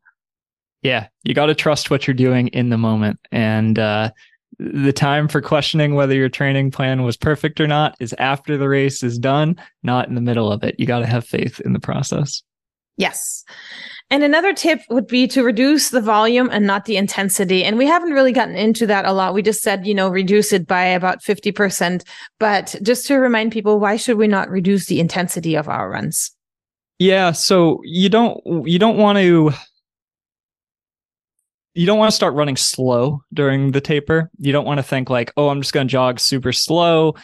Yeah, 0.84 1.08
you 1.24 1.34
got 1.34 1.48
to 1.48 1.56
trust 1.56 1.90
what 1.90 2.06
you're 2.06 2.14
doing 2.14 2.50
in 2.50 2.70
the 2.70 2.78
moment. 2.78 3.20
And, 3.32 3.80
uh, 3.80 4.12
the 4.58 4.94
time 4.94 5.28
for 5.28 5.42
questioning 5.42 5.96
whether 5.96 6.14
your 6.14 6.30
training 6.30 6.72
plan 6.72 7.04
was 7.04 7.18
perfect 7.18 7.60
or 7.60 7.68
not 7.68 7.96
is 8.00 8.16
after 8.20 8.58
the 8.58 8.70
race 8.70 9.04
is 9.04 9.20
done, 9.20 9.56
not 9.84 10.08
in 10.08 10.16
the 10.16 10.22
middle 10.22 10.52
of 10.52 10.64
it. 10.64 10.76
You 10.80 10.86
got 10.86 11.00
to 11.00 11.06
have 11.06 11.26
faith 11.26 11.60
in 11.62 11.74
the 11.74 11.80
process. 11.80 12.42
Yes. 12.98 13.44
And 14.10 14.24
another 14.24 14.54
tip 14.54 14.82
would 14.90 15.08
be 15.08 15.28
to 15.30 15.44
reduce 15.44 15.90
the 15.90 16.00
volume 16.00 16.50
and 16.52 16.66
not 16.66 16.86
the 16.86 16.96
intensity. 16.96 17.64
And 17.64 17.78
we 17.78 17.88
haven't 17.88 18.12
really 18.12 18.32
gotten 18.32 18.56
into 18.56 18.86
that 18.88 19.06
a 19.06 19.12
lot. 19.12 19.34
We 19.34 19.42
just 19.42 19.64
said, 19.64 19.86
you 19.86 19.96
know, 19.96 20.10
reduce 20.10 20.54
it 20.54 20.68
by 20.68 20.84
about 20.84 21.24
50%. 21.24 22.08
But 22.40 22.76
just 22.84 23.08
to 23.08 23.16
remind 23.16 23.52
people, 23.52 23.80
why 23.80 23.98
should 23.98 24.18
we 24.18 24.28
not 24.28 24.50
reduce 24.50 24.86
the 24.86 25.00
intensity 25.00 25.56
of 25.56 25.68
our 25.68 25.90
runs? 25.90 26.32
Yeah. 27.00 27.32
So 27.32 27.82
you 27.84 28.08
don't, 28.08 28.40
you 28.66 28.80
don't 28.80 28.98
want 28.98 29.18
to 29.18 29.52
you 31.76 31.86
don't 31.86 32.00
want 32.00 32.10
to 32.10 32.16
start 32.16 32.34
running 32.34 32.56
slow 32.56 33.22
during 33.34 33.72
the 33.72 33.82
taper. 33.82 34.32
You 34.40 34.54
don't 34.54 34.66
want 34.66 34.80
to 34.80 34.84
think 34.84 35.10
like, 35.10 35.34
oh, 35.36 35.50
I'm 35.50 35.62
just 35.62 35.74
going 35.74 35.88
to 35.88 35.92
jog 35.92 36.20
super 36.20 36.54
slow 36.54 37.16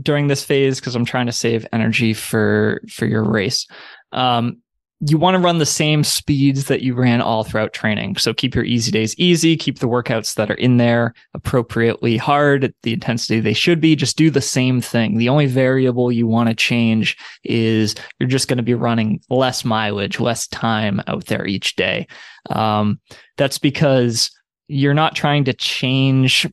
during 0.00 0.26
this 0.26 0.42
phase 0.42 0.80
because 0.80 0.94
I'm 0.94 1.04
trying 1.04 1.26
to 1.26 1.32
save 1.32 1.66
energy 1.72 2.14
for 2.14 2.80
for 2.88 3.06
your 3.06 3.22
race. 3.22 3.66
Um, 4.12 4.62
you 5.08 5.16
want 5.16 5.34
to 5.34 5.40
run 5.40 5.58
the 5.58 5.66
same 5.66 6.04
speeds 6.04 6.66
that 6.66 6.82
you 6.82 6.94
ran 6.94 7.22
all 7.22 7.42
throughout 7.42 7.72
training. 7.72 8.16
So 8.16 8.34
keep 8.34 8.54
your 8.54 8.64
easy 8.64 8.90
days 8.90 9.14
easy, 9.18 9.56
keep 9.56 9.78
the 9.78 9.88
workouts 9.88 10.34
that 10.34 10.50
are 10.50 10.54
in 10.54 10.76
there 10.76 11.14
appropriately 11.32 12.18
hard 12.18 12.64
at 12.64 12.74
the 12.82 12.92
intensity 12.92 13.40
they 13.40 13.54
should 13.54 13.80
be. 13.80 13.96
Just 13.96 14.18
do 14.18 14.30
the 14.30 14.42
same 14.42 14.82
thing. 14.82 15.16
The 15.16 15.30
only 15.30 15.46
variable 15.46 16.12
you 16.12 16.26
want 16.26 16.50
to 16.50 16.54
change 16.54 17.16
is 17.44 17.94
you're 18.18 18.28
just 18.28 18.46
going 18.46 18.58
to 18.58 18.62
be 18.62 18.74
running 18.74 19.20
less 19.30 19.64
mileage, 19.64 20.20
less 20.20 20.46
time 20.48 21.00
out 21.06 21.26
there 21.26 21.46
each 21.46 21.76
day. 21.76 22.06
Um, 22.50 23.00
that's 23.38 23.58
because 23.58 24.30
you're 24.68 24.94
not 24.94 25.16
trying 25.16 25.44
to 25.44 25.54
change 25.54 26.46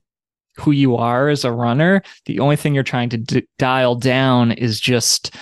who 0.55 0.71
you 0.71 0.95
are 0.95 1.27
as 1.27 1.43
a 1.43 1.51
runner. 1.51 2.01
The 2.25 2.39
only 2.39 2.55
thing 2.55 2.73
you're 2.73 2.83
trying 2.83 3.10
to 3.10 3.17
d- 3.17 3.47
dial 3.60 3.95
down 3.95 4.53
is 4.53 4.79
just 4.79 5.36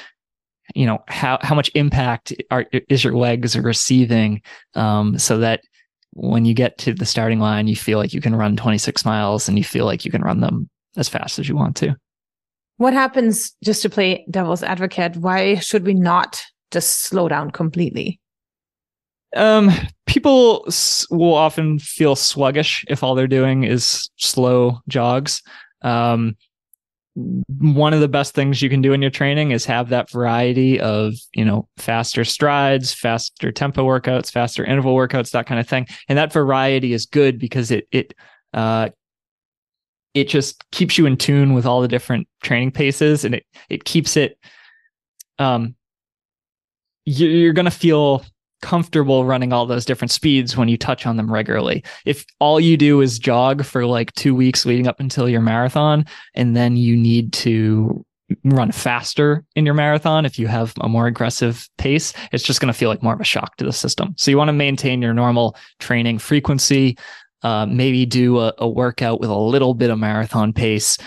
you 0.76 0.86
know 0.86 1.00
how 1.08 1.40
how 1.42 1.56
much 1.56 1.72
impact 1.74 2.34
are, 2.52 2.66
is 2.90 3.04
your 3.04 3.16
legs 3.16 3.58
receiving? 3.58 4.42
Um, 4.76 5.18
so 5.18 5.38
that 5.40 5.62
when 6.12 6.46
you 6.46 6.54
get 6.54 6.78
to 6.78 6.94
the 6.94 7.06
starting 7.06 7.40
line 7.40 7.68
you 7.68 7.76
feel 7.76 8.00
like 8.00 8.14
you 8.14 8.22
can 8.22 8.36
run 8.36 8.56
26 8.56 9.04
miles 9.04 9.50
and 9.50 9.58
you 9.58 9.64
feel 9.64 9.86
like 9.86 10.06
you 10.06 10.12
can 10.12 10.22
run 10.22 10.40
them 10.40 10.70
as 10.96 11.10
fast 11.10 11.40
as 11.40 11.50
you 11.50 11.56
want 11.56 11.76
to. 11.76 11.96
What 12.78 12.94
happens 12.94 13.54
just 13.64 13.82
to 13.82 13.90
play 13.90 14.26
devil's 14.30 14.64
advocate 14.64 15.18
why 15.18 15.56
should 15.56 15.86
we 15.86 15.94
not 15.94 16.42
just 16.72 17.04
slow 17.04 17.28
down 17.28 17.52
completely? 17.52 18.20
Um, 19.36 19.72
people 20.06 20.64
s- 20.68 21.06
will 21.10 21.34
often 21.34 21.80
feel 21.80 22.16
sluggish 22.16 22.86
if 22.88 23.04
all 23.04 23.16
they're 23.16 23.28
doing 23.28 23.64
is 23.64 24.10
slow 24.16 24.80
jogs. 24.88 25.42
Um, 25.82 26.38
one 27.16 27.94
of 27.94 28.02
the 28.02 28.10
best 28.10 28.34
things 28.34 28.62
you 28.62 28.70
can 28.70 28.82
do 28.82 28.92
in 28.92 29.02
your 29.02 29.10
training 29.12 29.52
is 29.52 29.64
have 29.66 29.88
that 29.90 30.12
variety 30.12 30.80
of 30.82 31.14
you 31.34 31.46
know 31.46 31.68
faster 31.78 32.26
strides 32.26 32.94
faster 32.94 33.54
tempo 33.54 33.86
workouts 33.86 34.30
faster 34.30 34.66
interval 34.66 34.94
workouts 34.96 35.32
that 35.32 35.46
kind 35.46 35.60
of 35.60 35.68
thing. 35.68 35.88
And 36.10 36.18
that 36.18 36.34
variety 36.34 36.92
is 36.94 37.06
good 37.06 37.40
because 37.40 37.72
it 37.72 37.88
it 37.92 38.14
uh 38.54 38.90
it 40.14 40.28
just 40.30 40.64
keeps 40.72 40.98
you 40.98 41.06
in 41.06 41.18
tune 41.18 41.54
with 41.54 41.66
all 41.66 41.82
the 41.82 41.88
different 41.88 42.28
training 42.44 42.72
paces 42.72 43.24
and 43.24 43.36
it 43.36 43.46
it 43.70 43.86
keeps 43.86 44.18
it 44.18 44.38
um 45.40 45.76
you- 47.06 47.28
you're 47.30 47.54
going 47.54 47.66
to 47.66 47.72
feel 47.72 48.26
comfortable 48.62 49.26
running 49.26 49.54
all 49.54 49.66
those 49.66 49.86
different 49.86 50.12
speeds 50.12 50.58
when 50.58 50.68
you 50.68 50.78
touch 50.78 51.06
on 51.06 51.18
them 51.18 51.32
regularly. 51.32 51.84
If 52.06 52.26
all 52.40 52.60
you 52.60 52.78
do 52.78 53.02
is 53.02 53.20
jog 53.20 53.64
for 53.64 53.86
like 53.86 54.14
2 54.14 54.34
weeks 54.34 54.66
leading 54.66 54.88
up 54.88 55.00
until 55.00 55.30
your 55.30 55.42
marathon 55.42 56.06
and 56.34 56.56
then 56.56 56.78
you 56.78 56.96
need 56.96 57.34
to 57.34 58.06
run 58.44 58.72
faster 58.72 59.44
in 59.56 59.66
your 59.66 59.76
marathon 59.76 60.26
if 60.26 60.40
you 60.40 60.48
have 60.48 60.74
a 60.82 60.90
more 60.90 61.08
aggressive 61.08 61.70
pace, 61.78 62.14
it's 62.32 62.44
just 62.44 62.60
going 62.60 62.72
to 62.72 62.78
feel 62.78 62.90
like 62.90 63.04
more 63.04 63.14
of 63.14 63.22
a 63.22 63.26
shock 63.26 63.56
to 63.58 63.66
the 63.66 63.74
system. 63.74 64.16
So 64.18 64.32
you 64.32 64.38
want 64.38 64.50
to 64.50 64.54
maintain 64.54 65.02
your 65.02 65.14
normal 65.14 65.56
training 65.80 66.20
frequency, 66.20 66.98
uh, 67.44 67.68
maybe 67.68 68.06
do 68.06 68.40
a, 68.40 68.54
a 68.58 68.68
workout 68.68 69.20
with 69.20 69.30
a 69.30 69.38
little 69.38 69.74
bit 69.74 69.92
of 69.92 70.00
marathon 70.00 70.54
pace 70.54 70.98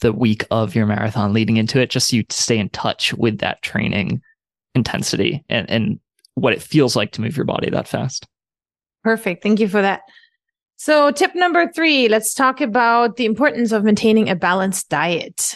the 0.00 0.12
week 0.12 0.44
of 0.50 0.74
your 0.74 0.86
marathon 0.86 1.32
leading 1.32 1.56
into 1.56 1.80
it, 1.80 1.88
just 1.88 2.08
so 2.08 2.16
you 2.16 2.24
stay 2.28 2.58
in 2.58 2.68
touch 2.70 3.14
with 3.14 3.38
that 3.38 3.62
training 3.62 4.20
intensity 4.74 5.44
and, 5.48 5.70
and 5.70 6.00
what 6.34 6.52
it 6.52 6.62
feels 6.62 6.96
like 6.96 7.12
to 7.12 7.20
move 7.20 7.36
your 7.36 7.46
body 7.46 7.70
that 7.70 7.88
fast. 7.88 8.26
Perfect. 9.02 9.42
Thank 9.42 9.60
you 9.60 9.68
for 9.68 9.82
that. 9.82 10.00
So, 10.76 11.10
tip 11.10 11.34
number 11.34 11.70
three, 11.72 12.08
let's 12.08 12.34
talk 12.34 12.60
about 12.60 13.16
the 13.16 13.26
importance 13.26 13.70
of 13.72 13.84
maintaining 13.84 14.28
a 14.28 14.34
balanced 14.34 14.88
diet. 14.88 15.54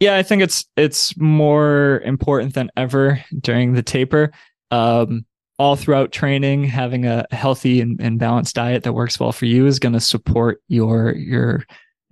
Yeah, 0.00 0.16
I 0.16 0.22
think 0.22 0.42
it's 0.42 0.64
it's 0.76 1.16
more 1.16 2.02
important 2.04 2.54
than 2.54 2.70
ever 2.76 3.24
during 3.40 3.72
the 3.72 3.82
taper. 3.82 4.32
Um, 4.70 5.24
all 5.58 5.76
throughout 5.76 6.12
training, 6.12 6.64
having 6.64 7.06
a 7.06 7.24
healthy 7.30 7.80
and, 7.80 7.98
and 8.00 8.18
balanced 8.18 8.54
diet 8.56 8.82
that 8.82 8.92
works 8.92 9.18
well 9.18 9.32
for 9.32 9.46
you 9.46 9.66
is 9.66 9.78
going 9.78 9.94
to 9.94 10.00
support 10.00 10.60
your 10.68 11.14
your 11.14 11.64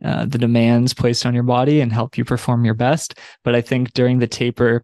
uh, 0.05 0.25
the 0.25 0.39
demands 0.39 0.95
placed 0.95 1.27
on 1.27 1.35
your 1.35 1.43
body 1.43 1.81
and 1.81 1.93
help 1.93 2.17
you 2.17 2.25
perform 2.25 2.65
your 2.65 2.75
best. 2.75 3.19
But 3.43 3.55
I 3.55 3.61
think 3.61 3.93
during 3.93 4.19
the 4.19 4.27
taper, 4.27 4.83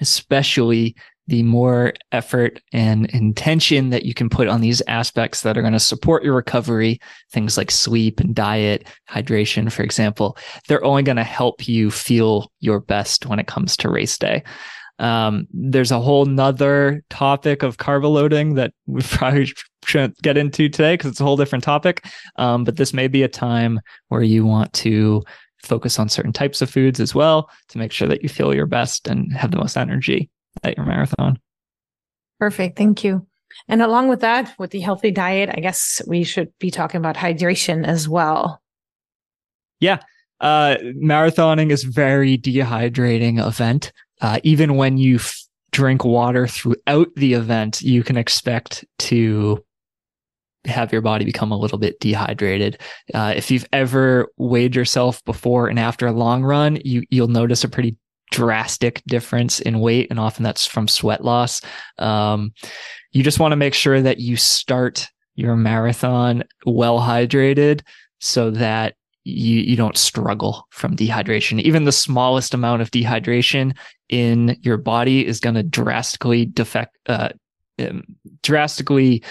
especially 0.00 0.96
the 1.26 1.42
more 1.42 1.94
effort 2.12 2.60
and 2.72 3.06
intention 3.06 3.90
that 3.90 4.04
you 4.04 4.12
can 4.12 4.28
put 4.28 4.48
on 4.48 4.60
these 4.60 4.82
aspects 4.88 5.40
that 5.40 5.56
are 5.56 5.62
going 5.62 5.72
to 5.72 5.80
support 5.80 6.22
your 6.22 6.34
recovery, 6.34 7.00
things 7.32 7.56
like 7.56 7.70
sleep 7.70 8.20
and 8.20 8.34
diet, 8.34 8.86
hydration, 9.08 9.72
for 9.72 9.82
example, 9.82 10.36
they're 10.68 10.84
only 10.84 11.02
going 11.02 11.16
to 11.16 11.24
help 11.24 11.66
you 11.66 11.90
feel 11.90 12.50
your 12.60 12.80
best 12.80 13.26
when 13.26 13.38
it 13.38 13.46
comes 13.46 13.76
to 13.76 13.88
race 13.88 14.18
day. 14.18 14.42
Um, 14.98 15.48
there's 15.52 15.90
a 15.90 16.00
whole 16.00 16.24
nother 16.24 17.02
topic 17.10 17.62
of 17.62 17.78
carb 17.78 18.04
loading 18.04 18.54
that 18.54 18.72
we 18.86 19.02
probably 19.08 19.52
shouldn't 19.84 20.20
get 20.22 20.36
into 20.36 20.68
today 20.68 20.94
because 20.94 21.10
it's 21.10 21.20
a 21.20 21.24
whole 21.24 21.36
different 21.36 21.64
topic. 21.64 22.06
Um, 22.36 22.64
but 22.64 22.76
this 22.76 22.92
may 22.92 23.08
be 23.08 23.22
a 23.22 23.28
time 23.28 23.80
where 24.08 24.22
you 24.22 24.44
want 24.44 24.72
to 24.74 25.22
focus 25.62 25.98
on 25.98 26.10
certain 26.10 26.32
types 26.32 26.60
of 26.60 26.70
foods 26.70 27.00
as 27.00 27.14
well 27.14 27.50
to 27.68 27.78
make 27.78 27.90
sure 27.90 28.06
that 28.06 28.22
you 28.22 28.28
feel 28.28 28.54
your 28.54 28.66
best 28.66 29.08
and 29.08 29.32
have 29.32 29.50
the 29.50 29.56
most 29.56 29.76
energy 29.76 30.30
at 30.62 30.76
your 30.76 30.86
marathon. 30.86 31.38
Perfect. 32.38 32.76
Thank 32.76 33.04
you. 33.04 33.26
And 33.68 33.82
along 33.82 34.08
with 34.08 34.20
that, 34.20 34.52
with 34.58 34.70
the 34.70 34.80
healthy 34.80 35.10
diet, 35.10 35.50
I 35.52 35.60
guess 35.60 36.02
we 36.06 36.24
should 36.24 36.52
be 36.58 36.70
talking 36.70 36.98
about 36.98 37.16
hydration 37.16 37.86
as 37.86 38.08
well. 38.08 38.60
Yeah. 39.80 40.00
Uh, 40.40 40.76
marathoning 41.02 41.70
is 41.70 41.84
very 41.84 42.36
dehydrating 42.36 43.44
event. 43.44 43.92
Uh, 44.20 44.40
even 44.42 44.76
when 44.76 44.98
you 44.98 45.16
f- 45.16 45.44
drink 45.70 46.04
water 46.04 46.46
throughout 46.46 47.08
the 47.16 47.34
event, 47.34 47.80
you 47.82 48.02
can 48.02 48.16
expect 48.16 48.84
to 48.98 49.64
have 50.66 50.92
your 50.92 51.02
body 51.02 51.24
become 51.24 51.52
a 51.52 51.58
little 51.58 51.78
bit 51.78 51.98
dehydrated. 52.00 52.80
Uh, 53.12 53.34
if 53.36 53.50
you've 53.50 53.68
ever 53.72 54.28
weighed 54.36 54.74
yourself 54.74 55.24
before 55.24 55.68
and 55.68 55.78
after 55.78 56.06
a 56.06 56.12
long 56.12 56.42
run, 56.42 56.78
you 56.84 57.02
you'll 57.10 57.28
notice 57.28 57.64
a 57.64 57.68
pretty 57.68 57.96
drastic 58.34 59.00
difference 59.06 59.60
in 59.60 59.78
weight, 59.78 60.08
and 60.10 60.18
often 60.18 60.42
that's 60.42 60.66
from 60.66 60.88
sweat 60.88 61.24
loss. 61.24 61.60
Um, 61.98 62.52
you 63.12 63.22
just 63.22 63.38
want 63.38 63.52
to 63.52 63.56
make 63.56 63.74
sure 63.74 64.02
that 64.02 64.18
you 64.18 64.36
start 64.36 65.08
your 65.36 65.54
marathon 65.54 66.42
well 66.66 66.98
hydrated 66.98 67.82
so 68.20 68.50
that 68.50 68.94
you 69.22 69.60
you 69.60 69.76
don't 69.76 69.96
struggle 69.96 70.66
from 70.70 70.96
dehydration. 70.96 71.60
Even 71.62 71.84
the 71.84 71.92
smallest 71.92 72.54
amount 72.54 72.82
of 72.82 72.90
dehydration 72.90 73.76
in 74.08 74.56
your 74.62 74.76
body 74.78 75.24
is 75.26 75.40
going 75.40 75.54
to 75.54 75.62
drastically 75.62 76.44
defect, 76.44 76.98
uh, 77.06 77.28
um, 77.78 78.02
drastically 78.42 79.22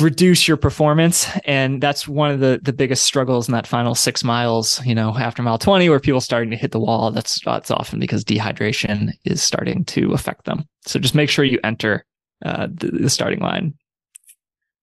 reduce 0.00 0.46
your 0.46 0.56
performance 0.56 1.28
and 1.44 1.82
that's 1.82 2.06
one 2.06 2.30
of 2.30 2.40
the 2.40 2.60
the 2.62 2.72
biggest 2.72 3.04
struggles 3.04 3.48
in 3.48 3.52
that 3.52 3.66
final 3.66 3.94
six 3.94 4.22
miles 4.22 4.84
you 4.86 4.94
know 4.94 5.16
after 5.16 5.42
mile 5.42 5.58
20 5.58 5.88
where 5.88 6.00
people 6.00 6.20
starting 6.20 6.50
to 6.50 6.56
hit 6.56 6.72
the 6.72 6.78
wall 6.78 7.10
that's 7.10 7.40
that's 7.44 7.70
often 7.70 7.98
because 7.98 8.24
dehydration 8.24 9.12
is 9.24 9.42
starting 9.42 9.84
to 9.84 10.12
affect 10.12 10.44
them 10.44 10.64
so 10.86 10.98
just 10.98 11.14
make 11.14 11.28
sure 11.28 11.44
you 11.44 11.58
enter 11.64 12.04
uh, 12.44 12.68
the, 12.70 12.90
the 12.90 13.10
starting 13.10 13.40
line 13.40 13.74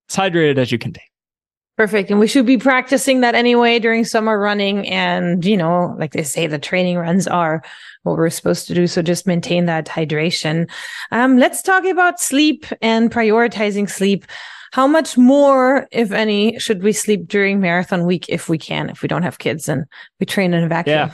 as 0.10 0.16
hydrated 0.16 0.58
as 0.58 0.72
you 0.72 0.78
can 0.78 0.92
be 0.92 1.02
Perfect. 1.78 2.10
And 2.10 2.22
we 2.22 2.28
should 2.28 2.46
be 2.46 2.58
practicing 2.58 3.20
that 3.20 3.36
anyway 3.36 3.80
during 3.80 4.06
summer 4.06 4.40
running. 4.40 4.88
And, 4.88 5.44
you 5.44 5.58
know, 5.58 5.94
like 6.00 6.14
they 6.14 6.24
say, 6.24 6.48
the 6.48 6.58
training 6.58 6.98
runs 6.98 7.28
are 7.28 7.62
what 8.04 8.16
we're 8.16 8.30
supposed 8.30 8.68
to 8.68 8.74
do. 8.74 8.88
So 8.88 9.02
just 9.02 9.28
maintain 9.28 9.66
that 9.66 9.86
hydration. 9.86 10.70
Um, 11.12 11.38
let's 11.38 11.62
talk 11.62 11.84
about 11.84 12.22
sleep 12.22 12.66
and 12.82 13.12
prioritizing 13.12 13.90
sleep. 13.90 14.26
How 14.76 14.88
much 14.88 15.18
more, 15.18 15.88
if 15.94 16.12
any, 16.12 16.60
should 16.60 16.84
we 16.84 16.92
sleep 16.92 17.30
during 17.30 17.62
marathon 17.62 18.06
week 18.06 18.26
if 18.28 18.50
we 18.50 18.58
can, 18.58 18.90
if 18.90 19.02
we 19.02 19.08
don't 19.08 19.24
have 19.24 19.40
kids 19.40 19.70
and 19.70 19.86
we 20.20 20.26
train 20.26 20.54
in 20.54 20.66
a 20.66 20.68
vacuum? 20.68 21.12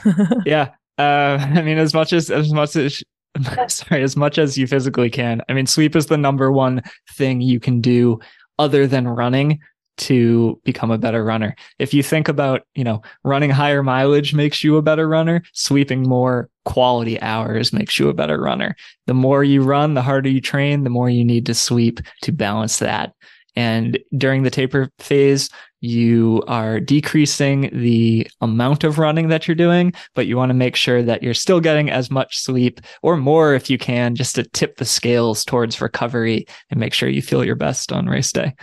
yeah 0.47 0.69
uh, 0.97 1.37
i 1.59 1.61
mean 1.61 1.77
as 1.77 1.93
much 1.93 2.11
as 2.11 2.31
as 2.31 2.51
much 2.51 2.75
as 2.75 3.03
sorry 3.67 4.01
as 4.01 4.17
much 4.17 4.39
as 4.39 4.57
you 4.57 4.65
physically 4.65 5.11
can 5.11 5.43
i 5.47 5.53
mean 5.53 5.67
sleep 5.67 5.95
is 5.95 6.07
the 6.07 6.17
number 6.17 6.51
one 6.51 6.81
thing 7.13 7.39
you 7.39 7.59
can 7.59 7.81
do 7.81 8.19
other 8.57 8.87
than 8.87 9.07
running 9.07 9.59
to 9.97 10.59
become 10.63 10.89
a 10.89 10.97
better 10.97 11.23
runner. 11.23 11.55
If 11.77 11.93
you 11.93 12.01
think 12.01 12.27
about, 12.27 12.63
you 12.73 12.83
know, 12.83 13.03
running 13.23 13.51
higher 13.51 13.83
mileage 13.83 14.33
makes 14.33 14.63
you 14.63 14.77
a 14.77 14.81
better 14.81 15.07
runner, 15.07 15.43
sweeping 15.53 16.01
more 16.01 16.49
quality 16.65 17.21
hours 17.21 17.71
makes 17.71 17.99
you 17.99 18.09
a 18.09 18.13
better 18.13 18.41
runner. 18.41 18.75
The 19.05 19.13
more 19.13 19.43
you 19.43 19.61
run, 19.61 19.93
the 19.93 20.01
harder 20.01 20.29
you 20.29 20.41
train, 20.41 20.83
the 20.83 20.89
more 20.89 21.09
you 21.09 21.23
need 21.23 21.45
to 21.45 21.53
sweep 21.53 21.99
to 22.23 22.31
balance 22.31 22.79
that. 22.79 23.13
And 23.55 23.99
during 24.17 24.43
the 24.43 24.49
taper 24.49 24.89
phase, 24.99 25.49
you 25.81 26.43
are 26.47 26.79
decreasing 26.79 27.69
the 27.73 28.27
amount 28.39 28.83
of 28.83 28.99
running 28.99 29.29
that 29.29 29.47
you're 29.47 29.55
doing, 29.55 29.93
but 30.13 30.27
you 30.27 30.37
want 30.37 30.51
to 30.51 30.53
make 30.55 30.75
sure 30.75 31.01
that 31.01 31.23
you're 31.23 31.33
still 31.33 31.59
getting 31.59 31.89
as 31.89 32.11
much 32.11 32.37
sleep 32.37 32.79
or 33.01 33.17
more 33.17 33.55
if 33.55 33.69
you 33.69 33.77
can, 33.77 34.15
just 34.15 34.35
to 34.35 34.43
tip 34.43 34.77
the 34.77 34.85
scales 34.85 35.43
towards 35.43 35.81
recovery 35.81 36.45
and 36.69 36.79
make 36.79 36.93
sure 36.93 37.09
you 37.09 37.21
feel 37.21 37.43
your 37.43 37.55
best 37.55 37.91
on 37.91 38.05
race 38.05 38.31
day. 38.31 38.53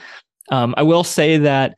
Um, 0.50 0.74
I 0.76 0.82
will 0.82 1.04
say 1.04 1.36
that 1.38 1.76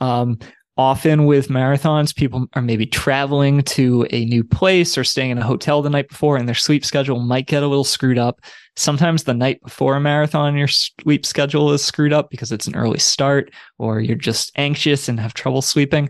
um, 0.00 0.38
often 0.76 1.26
with 1.26 1.48
marathons, 1.48 2.14
people 2.14 2.46
are 2.54 2.62
maybe 2.62 2.86
traveling 2.86 3.62
to 3.62 4.06
a 4.10 4.24
new 4.24 4.42
place 4.42 4.96
or 4.96 5.04
staying 5.04 5.30
in 5.30 5.38
a 5.38 5.44
hotel 5.44 5.82
the 5.82 5.90
night 5.90 6.08
before, 6.08 6.36
and 6.36 6.48
their 6.48 6.54
sleep 6.54 6.84
schedule 6.84 7.20
might 7.20 7.46
get 7.46 7.62
a 7.62 7.68
little 7.68 7.84
screwed 7.84 8.18
up. 8.18 8.40
Sometimes 8.80 9.24
the 9.24 9.34
night 9.34 9.60
before 9.62 9.94
a 9.94 10.00
marathon, 10.00 10.56
your 10.56 10.66
sleep 10.66 11.26
schedule 11.26 11.70
is 11.72 11.84
screwed 11.84 12.14
up 12.14 12.30
because 12.30 12.50
it's 12.50 12.66
an 12.66 12.74
early 12.74 12.98
start, 12.98 13.52
or 13.76 14.00
you're 14.00 14.16
just 14.16 14.50
anxious 14.56 15.06
and 15.06 15.20
have 15.20 15.34
trouble 15.34 15.60
sleeping. 15.60 16.08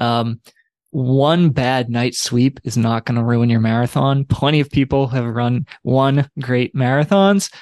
Um, 0.00 0.40
one 0.90 1.50
bad 1.50 1.90
night 1.90 2.16
sleep 2.16 2.58
is 2.64 2.76
not 2.76 3.04
going 3.04 3.18
to 3.18 3.24
ruin 3.24 3.48
your 3.48 3.60
marathon. 3.60 4.24
Plenty 4.24 4.58
of 4.58 4.68
people 4.68 5.06
have 5.06 5.26
run 5.26 5.64
one 5.82 6.28
great 6.40 6.74
marathons 6.74 7.54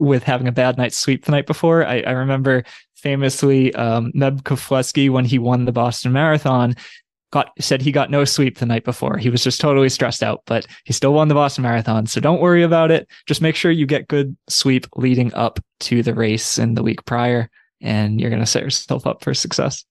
with 0.00 0.24
having 0.24 0.48
a 0.48 0.52
bad 0.52 0.76
night's 0.76 0.96
sleep 0.96 1.26
the 1.26 1.30
night 1.30 1.46
before. 1.46 1.86
I, 1.86 2.00
I 2.00 2.10
remember 2.10 2.64
famously 2.96 3.72
um, 3.74 4.10
Meb 4.16 4.42
Keflezighi 4.42 5.10
when 5.10 5.24
he 5.24 5.38
won 5.38 5.64
the 5.64 5.70
Boston 5.70 6.10
Marathon 6.12 6.74
got 7.32 7.50
said 7.60 7.82
he 7.82 7.92
got 7.92 8.10
no 8.10 8.24
sleep 8.24 8.58
the 8.58 8.66
night 8.66 8.84
before. 8.84 9.16
He 9.16 9.30
was 9.30 9.42
just 9.42 9.60
totally 9.60 9.88
stressed 9.88 10.22
out, 10.22 10.42
but 10.46 10.66
he 10.84 10.92
still 10.92 11.12
won 11.12 11.28
the 11.28 11.34
Boston 11.34 11.62
Marathon. 11.62 12.06
So 12.06 12.20
don't 12.20 12.40
worry 12.40 12.62
about 12.62 12.90
it. 12.90 13.08
Just 13.26 13.42
make 13.42 13.56
sure 13.56 13.70
you 13.70 13.86
get 13.86 14.08
good 14.08 14.36
sleep 14.48 14.86
leading 14.96 15.34
up 15.34 15.58
to 15.80 16.02
the 16.02 16.14
race 16.14 16.58
in 16.58 16.74
the 16.74 16.82
week 16.82 17.04
prior, 17.04 17.50
and 17.80 18.20
you're 18.20 18.30
going 18.30 18.40
to 18.40 18.46
set 18.46 18.62
yourself 18.62 19.06
up 19.06 19.22
for 19.22 19.34
success. 19.34 19.84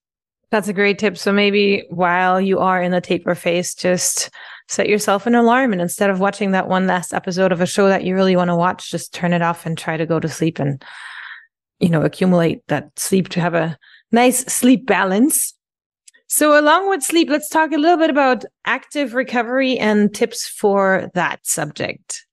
That's 0.50 0.68
a 0.68 0.72
great 0.72 0.98
tip. 0.98 1.18
So 1.18 1.32
maybe 1.32 1.84
while 1.90 2.40
you 2.40 2.60
are 2.60 2.80
in 2.80 2.92
the 2.92 3.00
taper 3.00 3.34
phase, 3.34 3.74
just 3.74 4.30
set 4.68 4.88
yourself 4.88 5.26
an 5.26 5.34
alarm 5.34 5.72
and 5.72 5.80
instead 5.80 6.10
of 6.10 6.20
watching 6.20 6.52
that 6.52 6.68
one 6.68 6.86
last 6.86 7.12
episode 7.14 7.52
of 7.52 7.60
a 7.60 7.66
show 7.66 7.88
that 7.88 8.04
you 8.04 8.14
really 8.14 8.36
want 8.36 8.48
to 8.48 8.56
watch, 8.56 8.90
just 8.90 9.12
turn 9.12 9.32
it 9.32 9.42
off 9.42 9.66
and 9.66 9.76
try 9.76 9.96
to 9.96 10.06
go 10.06 10.18
to 10.18 10.28
sleep 10.28 10.58
and, 10.58 10.84
you 11.78 11.88
know, 11.88 12.02
accumulate 12.02 12.66
that 12.68 12.96
sleep 12.98 13.28
to 13.28 13.40
have 13.40 13.54
a 13.54 13.76
nice 14.12 14.40
sleep 14.46 14.86
balance. 14.86 15.54
So, 16.28 16.58
along 16.58 16.88
with 16.88 17.02
sleep, 17.02 17.28
let's 17.30 17.48
talk 17.48 17.72
a 17.72 17.78
little 17.78 17.98
bit 17.98 18.10
about 18.10 18.44
active 18.64 19.14
recovery 19.14 19.78
and 19.78 20.12
tips 20.14 20.48
for 20.48 21.10
that 21.14 21.46
subject. 21.46 22.26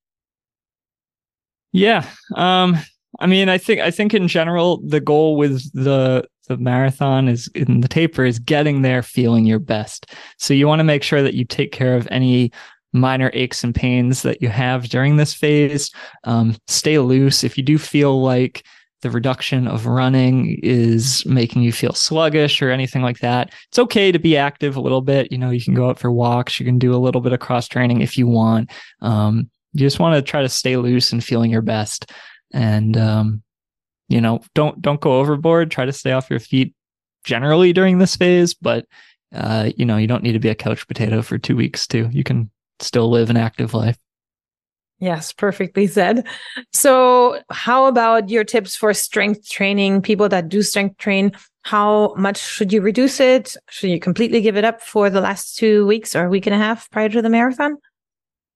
Yeah. 1.71 2.07
Um, 2.35 2.77
I 3.19 3.27
mean, 3.27 3.49
I 3.49 3.57
think 3.57 3.81
I 3.81 3.91
think 3.91 4.13
in 4.13 4.27
general 4.27 4.81
the 4.85 4.99
goal 4.99 5.35
with 5.35 5.71
the 5.73 6.25
the 6.47 6.57
marathon 6.57 7.27
is 7.27 7.49
in 7.55 7.81
the 7.81 7.87
taper 7.87 8.25
is 8.25 8.39
getting 8.39 8.81
there 8.81 9.01
feeling 9.01 9.45
your 9.45 9.59
best. 9.59 10.07
So 10.37 10.53
you 10.53 10.67
want 10.67 10.79
to 10.79 10.83
make 10.83 11.03
sure 11.03 11.21
that 11.21 11.35
you 11.35 11.45
take 11.45 11.71
care 11.71 11.95
of 11.95 12.07
any 12.11 12.51
minor 12.91 13.31
aches 13.33 13.63
and 13.63 13.73
pains 13.73 14.21
that 14.23 14.41
you 14.41 14.49
have 14.49 14.89
during 14.89 15.17
this 15.17 15.33
phase. 15.33 15.91
Um, 16.25 16.55
stay 16.67 16.99
loose. 16.99 17.43
If 17.43 17.57
you 17.57 17.63
do 17.63 17.77
feel 17.77 18.21
like 18.21 18.65
the 19.03 19.11
reduction 19.11 19.67
of 19.67 19.85
running 19.85 20.59
is 20.63 21.25
making 21.25 21.61
you 21.61 21.71
feel 21.71 21.93
sluggish 21.93 22.61
or 22.61 22.71
anything 22.71 23.01
like 23.01 23.19
that, 23.19 23.53
it's 23.69 23.79
okay 23.79 24.11
to 24.11 24.19
be 24.19 24.35
active 24.35 24.75
a 24.75 24.81
little 24.81 25.01
bit. 25.01 25.31
You 25.31 25.37
know, 25.37 25.51
you 25.51 25.61
can 25.61 25.75
go 25.75 25.89
out 25.89 25.99
for 25.99 26.11
walks, 26.11 26.59
you 26.59 26.65
can 26.65 26.79
do 26.79 26.93
a 26.93 26.97
little 26.97 27.21
bit 27.21 27.33
of 27.33 27.39
cross 27.39 27.67
training 27.67 28.01
if 28.01 28.17
you 28.17 28.27
want. 28.27 28.71
Um, 29.01 29.49
you 29.73 29.79
just 29.81 29.99
want 29.99 30.15
to 30.15 30.21
try 30.21 30.41
to 30.41 30.49
stay 30.49 30.77
loose 30.77 31.11
and 31.11 31.23
feeling 31.23 31.51
your 31.51 31.61
best. 31.61 32.11
And 32.53 32.97
um, 32.97 33.43
you 34.09 34.21
know, 34.21 34.41
don't 34.55 34.81
don't 34.81 35.01
go 35.01 35.19
overboard. 35.19 35.71
Try 35.71 35.85
to 35.85 35.93
stay 35.93 36.11
off 36.11 36.29
your 36.29 36.39
feet 36.39 36.73
generally 37.23 37.73
during 37.73 37.99
this 37.99 38.15
phase, 38.15 38.53
but 38.53 38.85
uh, 39.33 39.71
you 39.77 39.85
know, 39.85 39.97
you 39.97 40.07
don't 40.07 40.23
need 40.23 40.33
to 40.33 40.39
be 40.39 40.49
a 40.49 40.55
couch 40.55 40.87
potato 40.87 41.21
for 41.21 41.37
two 41.37 41.55
weeks 41.55 41.87
too. 41.87 42.09
You 42.11 42.23
can 42.23 42.51
still 42.79 43.09
live 43.09 43.29
an 43.29 43.37
active 43.37 43.73
life. 43.73 43.97
Yes, 44.99 45.33
perfectly 45.33 45.87
said. 45.87 46.25
So, 46.71 47.41
how 47.49 47.85
about 47.85 48.29
your 48.29 48.43
tips 48.43 48.75
for 48.75 48.93
strength 48.93 49.49
training? 49.49 50.01
People 50.01 50.29
that 50.29 50.49
do 50.49 50.61
strength 50.61 50.97
train, 50.97 51.31
how 51.63 52.13
much 52.15 52.37
should 52.37 52.73
you 52.73 52.81
reduce 52.81 53.19
it? 53.19 53.55
Should 53.69 53.89
you 53.89 53.99
completely 53.99 54.41
give 54.41 54.57
it 54.57 54.65
up 54.65 54.81
for 54.81 55.09
the 55.09 55.21
last 55.21 55.57
two 55.57 55.85
weeks 55.87 56.15
or 56.15 56.25
a 56.25 56.29
week 56.29 56.45
and 56.45 56.55
a 56.55 56.57
half 56.57 56.89
prior 56.91 57.09
to 57.09 57.21
the 57.21 57.29
marathon? 57.29 57.77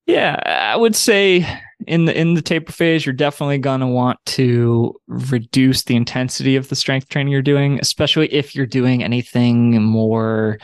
Yeah, 0.05 0.39
I 0.45 0.77
would 0.77 0.95
say 0.95 1.45
in 1.85 2.05
the 2.05 2.17
in 2.17 2.33
the 2.33 2.41
taper 2.41 2.71
phase, 2.71 3.05
you're 3.05 3.13
definitely 3.13 3.57
gonna 3.57 3.89
want 3.89 4.19
to 4.27 4.95
reduce 5.07 5.83
the 5.83 5.97
intensity 5.97 6.55
of 6.55 6.69
the 6.69 6.75
strength 6.75 7.09
training 7.09 7.33
you're 7.33 7.41
doing, 7.41 7.77
especially 7.81 8.33
if 8.33 8.55
you're 8.55 8.65
doing 8.65 9.03
anything 9.03 9.81
more 9.81 10.59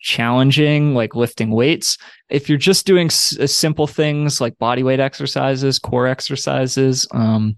challenging 0.00 0.94
like 0.94 1.14
lifting 1.14 1.50
weights. 1.50 1.98
If 2.28 2.48
you're 2.48 2.58
just 2.58 2.86
doing 2.86 3.06
s- 3.06 3.38
uh, 3.38 3.46
simple 3.46 3.86
things 3.86 4.40
like 4.40 4.58
body 4.58 4.82
weight 4.82 5.00
exercises, 5.00 5.78
core 5.78 6.06
exercises, 6.06 7.06
um, 7.12 7.56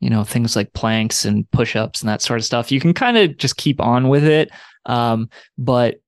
you 0.00 0.10
know, 0.10 0.24
things 0.24 0.56
like 0.56 0.72
planks 0.72 1.24
and 1.24 1.48
push-ups 1.52 2.00
and 2.00 2.08
that 2.08 2.22
sort 2.22 2.40
of 2.40 2.44
stuff, 2.44 2.72
you 2.72 2.80
can 2.80 2.94
kind 2.94 3.16
of 3.16 3.36
just 3.36 3.56
keep 3.56 3.80
on 3.80 4.08
with 4.08 4.24
it. 4.24 4.50
Um, 4.86 5.28
but 5.58 6.00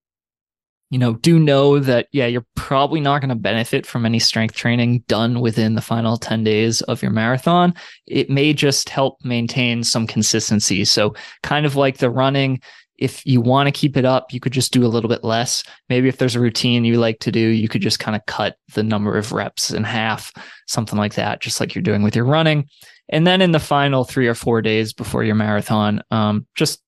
you 0.90 0.98
know, 0.98 1.14
do 1.14 1.40
know 1.40 1.80
that, 1.80 2.06
yeah, 2.12 2.26
you're 2.26 2.46
probably 2.54 3.00
not 3.00 3.20
going 3.20 3.30
to 3.30 3.34
benefit 3.34 3.84
from 3.84 4.06
any 4.06 4.20
strength 4.20 4.54
training 4.54 5.02
done 5.08 5.40
within 5.40 5.74
the 5.74 5.80
final 5.80 6.16
10 6.16 6.44
days 6.44 6.82
of 6.82 7.02
your 7.02 7.10
marathon. 7.10 7.74
It 8.06 8.30
may 8.30 8.52
just 8.52 8.88
help 8.88 9.18
maintain 9.24 9.82
some 9.82 10.06
consistency. 10.06 10.84
So, 10.84 11.14
kind 11.42 11.66
of 11.66 11.74
like 11.74 11.98
the 11.98 12.10
running, 12.10 12.60
if 12.98 13.24
you 13.26 13.40
want 13.40 13.66
to 13.66 13.72
keep 13.72 13.96
it 13.96 14.04
up, 14.04 14.32
you 14.32 14.40
could 14.40 14.52
just 14.52 14.72
do 14.72 14.84
a 14.84 14.88
little 14.88 15.08
bit 15.08 15.24
less. 15.24 15.64
Maybe 15.88 16.08
if 16.08 16.18
there's 16.18 16.36
a 16.36 16.40
routine 16.40 16.84
you 16.84 16.98
like 16.98 17.18
to 17.20 17.32
do, 17.32 17.40
you 17.40 17.68
could 17.68 17.82
just 17.82 17.98
kind 17.98 18.16
of 18.16 18.24
cut 18.26 18.56
the 18.74 18.82
number 18.82 19.16
of 19.16 19.32
reps 19.32 19.70
in 19.70 19.84
half, 19.84 20.32
something 20.66 20.98
like 20.98 21.14
that, 21.14 21.40
just 21.40 21.60
like 21.60 21.74
you're 21.74 21.82
doing 21.82 22.02
with 22.02 22.14
your 22.14 22.24
running. 22.24 22.68
And 23.08 23.26
then 23.26 23.42
in 23.42 23.52
the 23.52 23.58
final 23.58 24.04
three 24.04 24.28
or 24.28 24.34
four 24.34 24.62
days 24.62 24.92
before 24.92 25.24
your 25.24 25.34
marathon, 25.34 26.02
um, 26.10 26.46
just 26.54 26.80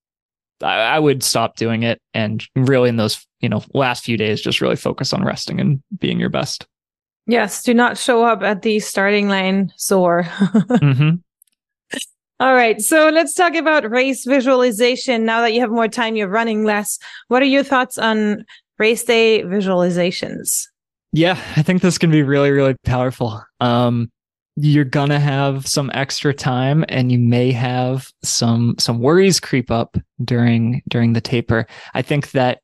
I, 0.62 0.79
I 0.79 0.99
would 0.99 1.23
stop 1.23 1.57
doing 1.57 1.83
it 1.83 2.01
and 2.14 2.42
really 2.55 2.88
in 2.88 2.97
those 2.97 3.27
you 3.40 3.49
know 3.49 3.62
last 3.75 4.05
few 4.05 4.16
days 4.16 4.40
just 4.40 4.62
really 4.62 4.77
focus 4.77 5.12
on 5.12 5.23
resting 5.23 5.61
and 5.61 5.83
being 5.99 6.19
your 6.19 6.31
best 6.31 6.66
Yes, 7.27 7.64
do 7.64 7.75
not 7.75 7.99
show 7.99 8.25
up 8.25 8.42
at 8.42 8.62
the 8.62 8.79
starting 8.79 9.29
line 9.29 9.73
sore. 9.77 10.23
mm-hmm. 10.31 11.16
All 12.38 12.55
right, 12.55 12.81
so 12.81 13.09
let's 13.09 13.33
talk 13.33 13.55
about 13.55 13.90
race 13.90 14.25
visualization. 14.27 15.25
Now 15.25 15.40
that 15.40 15.55
you 15.55 15.61
have 15.61 15.70
more 15.70 15.88
time, 15.88 16.16
you're 16.16 16.29
running 16.29 16.64
less. 16.64 16.99
What 17.29 17.40
are 17.42 17.46
your 17.46 17.62
thoughts 17.62 17.96
on 17.96 18.44
race 18.79 19.05
day 19.05 19.42
visualizations? 19.42 20.66
yeah 21.16 21.40
i 21.57 21.62
think 21.62 21.83
this 21.83 21.99
can 21.99 22.11
be 22.11 22.22
really 22.22 22.51
really 22.51 22.77
powerful 22.85 23.42
um 23.61 24.11
you're 24.57 24.85
gonna 24.85 25.18
have 25.18 25.66
some 25.66 25.90
extra 25.94 26.33
time 26.33 26.85
and 26.88 27.11
you 27.11 27.18
may 27.18 27.53
have 27.53 28.11
some 28.22 28.75
some 28.79 29.01
worries 29.01 29.40
creep 29.40 29.70
up 29.70 29.96
during 30.25 30.83
during 30.88 31.14
the 31.14 31.20
taper 31.20 31.66
i 31.94 32.03
think 32.03 32.33
that 32.33 32.61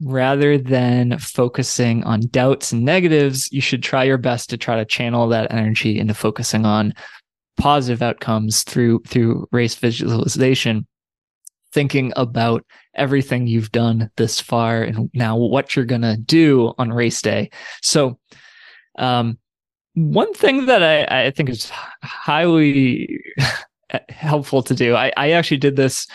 rather 0.00 0.58
than 0.58 1.18
focusing 1.18 2.02
on 2.04 2.20
doubts 2.30 2.72
and 2.72 2.84
negatives 2.84 3.50
you 3.52 3.60
should 3.60 3.82
try 3.82 4.02
your 4.02 4.18
best 4.18 4.50
to 4.50 4.56
try 4.56 4.76
to 4.76 4.84
channel 4.84 5.28
that 5.28 5.52
energy 5.52 5.98
into 5.98 6.14
focusing 6.14 6.64
on 6.64 6.92
positive 7.56 8.02
outcomes 8.02 8.62
through 8.62 9.00
through 9.06 9.46
race 9.52 9.74
visualization 9.74 10.86
thinking 11.72 12.12
about 12.16 12.64
everything 12.94 13.46
you've 13.46 13.72
done 13.72 14.10
this 14.16 14.40
far 14.40 14.82
and 14.82 15.10
now 15.12 15.36
what 15.36 15.74
you're 15.74 15.84
going 15.84 16.02
to 16.02 16.16
do 16.16 16.72
on 16.78 16.92
race 16.92 17.20
day 17.22 17.50
so 17.82 18.18
um 18.98 19.38
one 19.94 20.32
thing 20.34 20.66
that 20.66 20.82
I, 20.82 21.26
I 21.26 21.30
think 21.30 21.48
is 21.48 21.70
highly 22.02 23.20
helpful 24.08 24.62
to 24.64 24.74
do, 24.74 24.94
I, 24.94 25.12
I 25.16 25.30
actually 25.30 25.58
did 25.58 25.76
this 25.76 26.06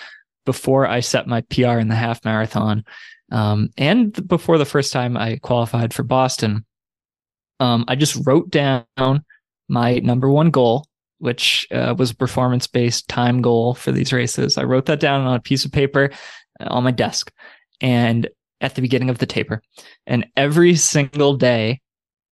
before 0.46 0.86
I 0.86 1.00
set 1.00 1.28
my 1.28 1.42
PR 1.42 1.80
in 1.80 1.88
the 1.88 1.96
half 1.96 2.24
marathon, 2.26 2.84
um, 3.32 3.70
and 3.78 4.28
before 4.28 4.58
the 4.58 4.66
first 4.66 4.92
time 4.92 5.16
I 5.16 5.38
qualified 5.38 5.94
for 5.94 6.04
Boston. 6.04 6.66
Um, 7.62 7.86
I 7.88 7.96
just 7.96 8.26
wrote 8.26 8.50
down 8.50 8.86
my 9.68 10.00
number 10.00 10.30
one 10.30 10.50
goal, 10.50 10.86
which 11.20 11.68
uh, 11.72 11.94
was 11.98 12.12
a 12.12 12.16
performance 12.16 12.68
based 12.68 13.08
time 13.08 13.42
goal 13.42 13.74
for 13.76 13.92
these 13.92 14.12
races. 14.12 14.58
I 14.58 14.64
wrote 14.64 14.86
that 14.88 15.00
down 15.00 15.22
on 15.22 15.36
a 15.36 15.42
piece 15.42 15.66
of 15.66 15.72
paper 15.72 16.10
on 16.60 16.84
my 16.84 16.92
desk 16.92 17.32
and 17.82 18.28
at 18.62 18.76
the 18.76 18.82
beginning 18.82 19.10
of 19.10 19.20
the 19.20 19.26
taper. 19.26 19.62
And 20.06 20.28
every 20.36 20.76
single 20.76 21.36
day 21.36 21.82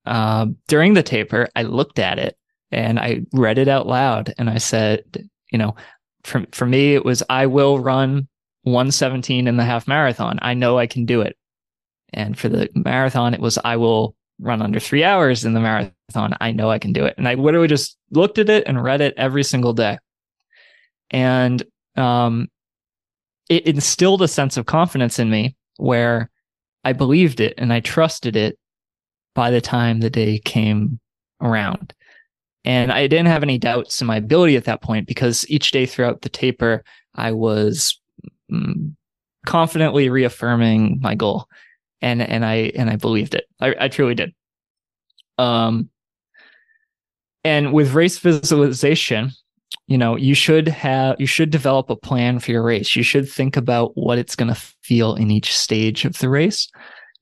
uh, 0.05 0.47
during 0.67 0.93
the 0.93 1.03
taper, 1.03 1.47
I 1.55 1.63
looked 1.63 1.99
at 1.99 2.19
it 2.19 2.37
and 2.71 2.99
I 2.99 3.25
read 3.33 3.57
it 3.57 3.67
out 3.67 3.87
loud 3.87 4.33
and 4.37 4.49
I 4.49 4.57
said, 4.57 5.29
you 5.51 5.57
know, 5.57 5.75
for, 6.23 6.45
for 6.51 6.65
me, 6.65 6.95
it 6.95 7.05
was, 7.05 7.23
I 7.29 7.45
will 7.45 7.79
run 7.79 8.27
117 8.63 9.47
in 9.47 9.57
the 9.57 9.63
half 9.63 9.87
marathon. 9.87 10.39
I 10.41 10.53
know 10.53 10.77
I 10.77 10.87
can 10.87 11.05
do 11.05 11.21
it. 11.21 11.37
And 12.13 12.37
for 12.37 12.49
the 12.49 12.69
marathon, 12.75 13.33
it 13.33 13.39
was, 13.39 13.57
I 13.63 13.77
will 13.77 14.15
run 14.39 14.61
under 14.61 14.79
three 14.79 15.03
hours 15.03 15.45
in 15.45 15.53
the 15.53 15.59
marathon. 15.59 16.35
I 16.39 16.51
know 16.51 16.69
I 16.69 16.79
can 16.79 16.93
do 16.93 17.05
it. 17.05 17.15
And 17.17 17.27
I 17.27 17.33
literally 17.33 17.67
just 17.67 17.97
looked 18.11 18.37
at 18.37 18.49
it 18.49 18.67
and 18.67 18.83
read 18.83 19.01
it 19.01 19.13
every 19.17 19.43
single 19.43 19.73
day. 19.73 19.97
And 21.09 21.63
um, 21.95 22.47
it 23.49 23.65
instilled 23.65 24.21
a 24.21 24.27
sense 24.27 24.57
of 24.57 24.65
confidence 24.65 25.19
in 25.19 25.29
me 25.29 25.55
where 25.77 26.29
I 26.83 26.93
believed 26.93 27.39
it 27.39 27.53
and 27.57 27.73
I 27.73 27.79
trusted 27.79 28.35
it 28.35 28.57
by 29.33 29.51
the 29.51 29.61
time 29.61 29.99
the 29.99 30.09
day 30.09 30.39
came 30.39 30.99
around. 31.41 31.93
And 32.65 32.91
I 32.91 33.07
didn't 33.07 33.27
have 33.27 33.43
any 33.43 33.57
doubts 33.57 34.01
in 34.01 34.07
my 34.07 34.17
ability 34.17 34.57
at 34.57 34.65
that 34.65 34.81
point 34.81 35.07
because 35.07 35.49
each 35.49 35.71
day 35.71 35.85
throughout 35.85 36.21
the 36.21 36.29
taper, 36.29 36.83
I 37.15 37.31
was 37.31 37.99
mm, 38.51 38.93
confidently 39.45 40.09
reaffirming 40.09 40.99
my 41.01 41.15
goal. 41.15 41.47
And, 42.01 42.21
and 42.21 42.45
I, 42.45 42.71
and 42.75 42.89
I 42.89 42.95
believed 42.95 43.35
it. 43.35 43.45
I, 43.59 43.75
I 43.79 43.87
truly 43.87 44.15
did. 44.15 44.33
Um, 45.37 45.89
and 47.43 47.73
with 47.73 47.93
race 47.93 48.19
visualization, 48.19 49.31
you 49.87 49.97
know, 49.97 50.15
you 50.15 50.35
should 50.35 50.67
have, 50.67 51.19
you 51.19 51.27
should 51.27 51.49
develop 51.49 51.89
a 51.89 51.95
plan 51.95 52.39
for 52.39 52.51
your 52.51 52.63
race. 52.63 52.95
You 52.95 53.03
should 53.03 53.29
think 53.29 53.57
about 53.57 53.97
what 53.97 54.17
it's 54.17 54.35
going 54.35 54.53
to 54.53 54.61
feel 54.83 55.15
in 55.15 55.31
each 55.31 55.57
stage 55.57 56.05
of 56.05 56.17
the 56.19 56.29
race. 56.29 56.69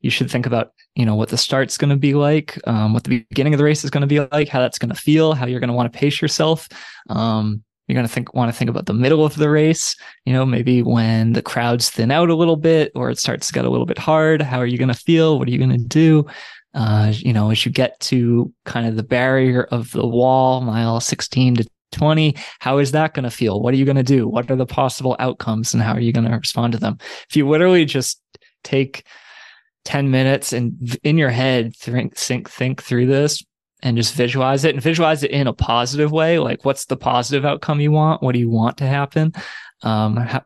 You 0.01 0.09
should 0.09 0.29
think 0.29 0.45
about 0.45 0.71
you 0.95 1.05
know 1.05 1.15
what 1.15 1.29
the 1.29 1.37
start's 1.37 1.77
going 1.77 1.89
to 1.89 1.97
be 1.97 2.13
like 2.13 2.59
um, 2.67 2.93
what 2.93 3.03
the 3.03 3.25
beginning 3.29 3.53
of 3.53 3.57
the 3.57 3.63
race 3.63 3.83
is 3.83 3.89
going 3.89 4.01
to 4.01 4.07
be 4.07 4.21
like 4.31 4.47
how 4.47 4.61
that's 4.61 4.79
going 4.79 4.89
to 4.89 4.95
feel 4.95 5.33
how 5.33 5.45
you're 5.45 5.59
going 5.59 5.67
to 5.67 5.73
want 5.73 5.91
to 5.91 5.99
pace 5.99 6.21
yourself 6.21 6.69
um, 7.09 7.63
you're 7.87 7.95
going 7.95 8.07
to 8.07 8.11
think 8.11 8.33
want 8.33 8.51
to 8.51 8.57
think 8.57 8.69
about 8.69 8.85
the 8.85 8.93
middle 8.93 9.25
of 9.25 9.35
the 9.35 9.49
race 9.49 9.95
you 10.25 10.33
know 10.33 10.45
maybe 10.45 10.81
when 10.81 11.33
the 11.33 11.41
crowds 11.41 11.89
thin 11.89 12.11
out 12.11 12.29
a 12.29 12.35
little 12.35 12.55
bit 12.55 12.91
or 12.95 13.09
it 13.09 13.19
starts 13.19 13.47
to 13.47 13.53
get 13.53 13.65
a 13.65 13.69
little 13.69 13.85
bit 13.85 13.97
hard 13.97 14.41
how 14.41 14.59
are 14.59 14.65
you 14.65 14.77
going 14.77 14.89
to 14.89 14.93
feel? 14.93 15.37
What 15.37 15.47
are 15.47 15.51
you 15.51 15.57
going 15.57 15.69
to 15.71 15.77
do? 15.77 16.25
Uh, 16.73 17.11
you 17.15 17.31
know 17.31 17.51
as 17.51 17.65
you 17.65 17.71
get 17.71 17.97
to 18.01 18.51
kind 18.65 18.85
of 18.87 18.95
the 18.95 19.03
barrier 19.03 19.63
of 19.65 19.91
the 19.91 20.05
wall 20.05 20.61
mile 20.61 20.99
16 20.99 21.55
to 21.55 21.69
20 21.93 22.35
how 22.59 22.77
is 22.79 22.91
that 22.91 23.13
going 23.13 23.23
to 23.23 23.31
feel? 23.31 23.61
What 23.61 23.73
are 23.73 23.77
you 23.77 23.85
going 23.85 23.95
to 23.95 24.03
do? 24.03 24.27
What 24.27 24.49
are 24.51 24.55
the 24.55 24.65
possible 24.65 25.15
outcomes 25.19 25.73
and 25.73 25.81
how 25.81 25.93
are 25.93 25.99
you 25.99 26.11
going 26.11 26.29
to 26.29 26.35
respond 26.35 26.73
to 26.73 26.79
them? 26.79 26.97
If 27.29 27.35
you 27.35 27.47
literally 27.47 27.85
just 27.85 28.21
take 28.63 29.05
10 29.85 30.09
minutes 30.09 30.51
and 30.51 30.97
in 31.03 31.17
your 31.17 31.29
head 31.29 31.75
think 31.75 32.17
think 32.17 32.49
think 32.49 32.81
through 32.81 33.05
this 33.05 33.43
and 33.81 33.97
just 33.97 34.13
visualize 34.15 34.65
it 34.65 34.73
and 34.73 34.83
visualize 34.83 35.23
it 35.23 35.31
in 35.31 35.47
a 35.47 35.53
positive 35.53 36.11
way. 36.11 36.39
Like 36.39 36.65
what's 36.65 36.85
the 36.85 36.97
positive 36.97 37.45
outcome 37.45 37.79
you 37.79 37.91
want? 37.91 38.23
What 38.23 38.33
do 38.33 38.39
you 38.39 38.49
want 38.49 38.77
to 38.77 38.87
happen? 38.87 39.33
Um 39.83 40.17
how, 40.17 40.43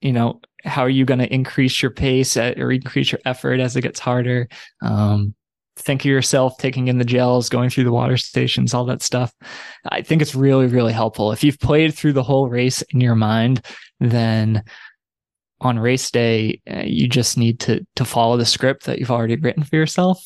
you 0.00 0.12
know 0.12 0.40
how 0.64 0.82
are 0.82 0.90
you 0.90 1.04
going 1.04 1.20
to 1.20 1.32
increase 1.32 1.80
your 1.80 1.92
pace 1.92 2.36
at, 2.36 2.58
or 2.58 2.72
increase 2.72 3.12
your 3.12 3.20
effort 3.24 3.60
as 3.60 3.76
it 3.76 3.82
gets 3.82 4.00
harder? 4.00 4.48
Um 4.82 5.34
think 5.78 6.00
of 6.02 6.06
yourself 6.06 6.56
taking 6.58 6.88
in 6.88 6.96
the 6.96 7.04
gels 7.04 7.50
going 7.50 7.68
through 7.68 7.84
the 7.84 7.92
water 7.92 8.16
stations 8.16 8.72
all 8.72 8.86
that 8.86 9.02
stuff. 9.02 9.32
I 9.90 10.02
think 10.02 10.22
it's 10.22 10.34
really 10.34 10.66
really 10.66 10.92
helpful. 10.92 11.32
If 11.32 11.44
you've 11.44 11.60
played 11.60 11.94
through 11.94 12.14
the 12.14 12.22
whole 12.22 12.48
race 12.48 12.82
in 12.90 13.00
your 13.00 13.14
mind 13.14 13.64
then 14.00 14.64
on 15.60 15.78
race 15.78 16.10
day 16.10 16.60
uh, 16.70 16.82
you 16.84 17.08
just 17.08 17.38
need 17.38 17.60
to 17.60 17.86
to 17.96 18.04
follow 18.04 18.36
the 18.36 18.44
script 18.44 18.84
that 18.84 18.98
you've 18.98 19.10
already 19.10 19.36
written 19.36 19.62
for 19.62 19.76
yourself 19.76 20.22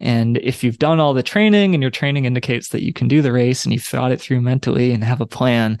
and 0.00 0.36
if 0.38 0.62
you've 0.62 0.78
done 0.78 1.00
all 1.00 1.12
the 1.12 1.22
training 1.22 1.74
and 1.74 1.82
your 1.82 1.90
training 1.90 2.24
indicates 2.24 2.68
that 2.68 2.82
you 2.82 2.92
can 2.92 3.08
do 3.08 3.20
the 3.20 3.32
race 3.32 3.64
and 3.64 3.72
you've 3.72 3.82
thought 3.82 4.12
it 4.12 4.20
through 4.20 4.40
mentally 4.40 4.92
and 4.92 5.02
have 5.02 5.20
a 5.20 5.26
plan, 5.26 5.78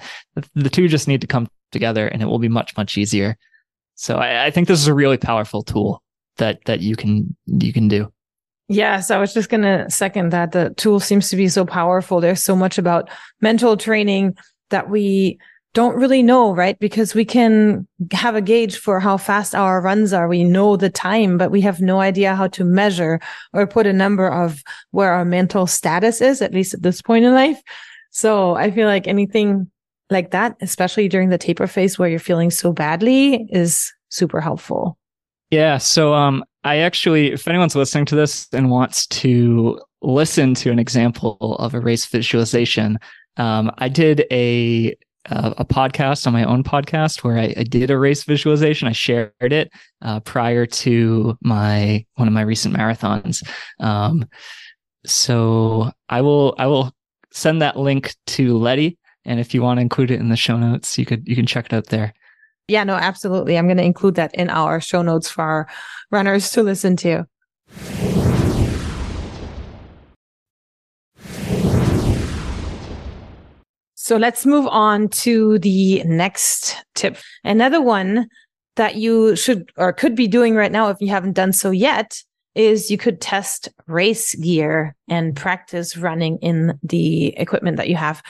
the 0.54 0.70
two 0.70 0.88
just 0.88 1.06
need 1.06 1.20
to 1.20 1.26
come 1.26 1.48
together 1.70 2.08
and 2.08 2.20
it 2.22 2.26
will 2.26 2.38
be 2.38 2.48
much, 2.48 2.76
much 2.76 2.98
easier. 2.98 3.36
So 3.94 4.16
I, 4.16 4.46
I 4.46 4.50
think 4.50 4.68
this 4.68 4.80
is 4.80 4.88
a 4.88 4.94
really 4.94 5.18
powerful 5.18 5.62
tool 5.62 6.02
that 6.36 6.64
that 6.66 6.80
you 6.80 6.96
can 6.96 7.36
you 7.46 7.72
can 7.72 7.88
do. 7.88 8.12
Yes, 8.68 9.10
I 9.10 9.18
was 9.18 9.32
just 9.32 9.50
to 9.50 9.86
second 9.88 10.30
that. 10.32 10.52
The 10.52 10.74
tool 10.76 11.00
seems 11.00 11.30
to 11.30 11.36
be 11.36 11.48
so 11.48 11.64
powerful. 11.64 12.20
There's 12.20 12.42
so 12.42 12.54
much 12.54 12.78
about 12.78 13.08
mental 13.40 13.76
training 13.76 14.36
that 14.70 14.90
we 14.90 15.38
don't 15.74 15.96
really 15.96 16.22
know, 16.22 16.54
right? 16.54 16.78
Because 16.78 17.14
we 17.14 17.24
can 17.24 17.86
have 18.12 18.34
a 18.34 18.40
gauge 18.40 18.76
for 18.76 19.00
how 19.00 19.16
fast 19.16 19.54
our 19.54 19.80
runs 19.80 20.12
are. 20.12 20.26
We 20.26 20.44
know 20.44 20.76
the 20.76 20.90
time, 20.90 21.38
but 21.38 21.50
we 21.50 21.60
have 21.60 21.80
no 21.80 22.00
idea 22.00 22.34
how 22.34 22.48
to 22.48 22.64
measure 22.64 23.20
or 23.52 23.66
put 23.66 23.86
a 23.86 23.92
number 23.92 24.28
of 24.28 24.62
where 24.90 25.12
our 25.12 25.24
mental 25.24 25.66
status 25.66 26.20
is, 26.20 26.42
at 26.42 26.54
least 26.54 26.74
at 26.74 26.82
this 26.82 27.02
point 27.02 27.24
in 27.24 27.34
life. 27.34 27.60
So 28.10 28.54
I 28.56 28.70
feel 28.70 28.86
like 28.86 29.06
anything 29.06 29.70
like 30.10 30.30
that, 30.30 30.56
especially 30.60 31.08
during 31.08 31.28
the 31.28 31.38
taper 31.38 31.66
phase 31.66 31.98
where 31.98 32.08
you're 32.08 32.18
feeling 32.18 32.50
so 32.50 32.72
badly 32.72 33.46
is 33.50 33.92
super 34.08 34.40
helpful. 34.40 34.98
Yeah. 35.50 35.78
So, 35.78 36.14
um, 36.14 36.44
I 36.64 36.78
actually, 36.78 37.32
if 37.32 37.46
anyone's 37.46 37.76
listening 37.76 38.04
to 38.06 38.16
this 38.16 38.48
and 38.52 38.70
wants 38.70 39.06
to 39.06 39.80
listen 40.02 40.54
to 40.54 40.70
an 40.70 40.78
example 40.78 41.56
of 41.58 41.72
a 41.72 41.80
race 41.80 42.04
visualization, 42.06 42.98
um, 43.36 43.70
I 43.78 43.88
did 43.88 44.26
a 44.30 44.96
uh, 45.30 45.54
a 45.58 45.64
podcast 45.64 46.26
on 46.26 46.32
my 46.32 46.44
own 46.44 46.62
podcast 46.62 47.22
where 47.22 47.38
I, 47.38 47.54
I, 47.56 47.62
did 47.62 47.90
a 47.90 47.98
race 47.98 48.24
visualization. 48.24 48.88
I 48.88 48.92
shared 48.92 49.32
it 49.40 49.70
uh, 50.02 50.20
prior 50.20 50.66
to 50.66 51.36
my 51.42 52.04
one 52.14 52.28
of 52.28 52.34
my 52.34 52.42
recent 52.42 52.74
marathons. 52.74 53.46
Um, 53.80 54.26
so 55.04 55.90
I 56.08 56.20
will 56.20 56.54
I 56.58 56.66
will 56.66 56.92
send 57.30 57.62
that 57.62 57.76
link 57.76 58.14
to 58.28 58.56
Letty, 58.56 58.98
and 59.24 59.38
if 59.40 59.54
you 59.54 59.62
want 59.62 59.78
to 59.78 59.82
include 59.82 60.10
it 60.10 60.20
in 60.20 60.28
the 60.28 60.36
show 60.36 60.56
notes, 60.56 60.98
you 60.98 61.06
could 61.06 61.26
you 61.26 61.36
can 61.36 61.46
check 61.46 61.66
it 61.66 61.72
out 61.72 61.86
there. 61.86 62.14
Yeah, 62.68 62.84
no, 62.84 62.94
absolutely. 62.94 63.56
I'm 63.56 63.66
going 63.66 63.78
to 63.78 63.82
include 63.82 64.16
that 64.16 64.34
in 64.34 64.50
our 64.50 64.78
show 64.78 65.00
notes 65.00 65.30
for 65.30 65.42
our 65.42 65.68
runners 66.10 66.50
to 66.50 66.62
listen 66.62 66.96
to. 66.98 67.26
So 74.08 74.16
let's 74.16 74.46
move 74.46 74.66
on 74.68 75.10
to 75.20 75.58
the 75.58 76.02
next 76.04 76.82
tip. 76.94 77.18
Another 77.44 77.82
one 77.82 78.26
that 78.76 78.94
you 78.94 79.36
should 79.36 79.70
or 79.76 79.92
could 79.92 80.14
be 80.14 80.26
doing 80.26 80.54
right 80.54 80.72
now 80.72 80.88
if 80.88 80.96
you 80.98 81.08
haven't 81.08 81.34
done 81.34 81.52
so 81.52 81.70
yet 81.70 82.22
is 82.54 82.90
you 82.90 82.96
could 82.96 83.20
test 83.20 83.68
race 83.86 84.34
gear 84.36 84.96
and 85.08 85.36
practice 85.36 85.94
running 85.94 86.38
in 86.38 86.78
the 86.82 87.36
equipment 87.36 87.76
that 87.76 87.90
you 87.90 87.96
have. 87.96 88.22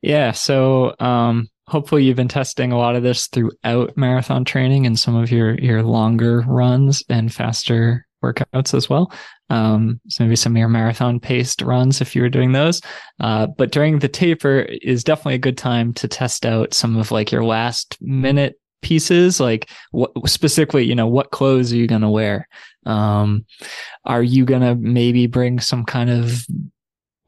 Yeah. 0.00 0.32
So, 0.32 0.94
um, 0.98 1.48
hopefully 1.66 2.04
you've 2.04 2.16
been 2.16 2.28
testing 2.28 2.72
a 2.72 2.78
lot 2.78 2.96
of 2.96 3.02
this 3.02 3.26
throughout 3.26 3.94
marathon 3.98 4.46
training 4.46 4.86
and 4.86 4.98
some 4.98 5.14
of 5.14 5.30
your, 5.30 5.56
your 5.56 5.82
longer 5.82 6.42
runs 6.48 7.04
and 7.10 7.30
faster 7.34 8.06
workouts 8.22 8.74
as 8.74 8.88
well. 8.88 9.12
Um, 9.50 10.00
so 10.08 10.24
maybe 10.24 10.36
some 10.36 10.52
of 10.52 10.58
your 10.58 10.68
marathon 10.68 11.20
paced 11.20 11.62
runs 11.62 12.00
if 12.00 12.14
you 12.14 12.22
were 12.22 12.28
doing 12.28 12.52
those. 12.52 12.80
Uh, 13.20 13.46
but 13.46 13.72
during 13.72 13.98
the 13.98 14.08
taper 14.08 14.60
is 14.82 15.04
definitely 15.04 15.34
a 15.34 15.38
good 15.38 15.58
time 15.58 15.92
to 15.94 16.08
test 16.08 16.44
out 16.44 16.74
some 16.74 16.96
of 16.96 17.10
like 17.10 17.32
your 17.32 17.44
last 17.44 17.96
minute 18.00 18.58
pieces 18.80 19.40
like 19.40 19.68
what 19.90 20.12
specifically 20.28 20.84
you 20.84 20.94
know 20.94 21.06
what 21.06 21.32
clothes 21.32 21.72
are 21.72 21.76
you 21.76 21.88
going 21.88 22.00
to 22.00 22.08
wear 22.08 22.46
um 22.86 23.44
are 24.04 24.22
you 24.22 24.44
going 24.44 24.60
to 24.62 24.76
maybe 24.76 25.26
bring 25.26 25.58
some 25.58 25.84
kind 25.84 26.08
of 26.08 26.46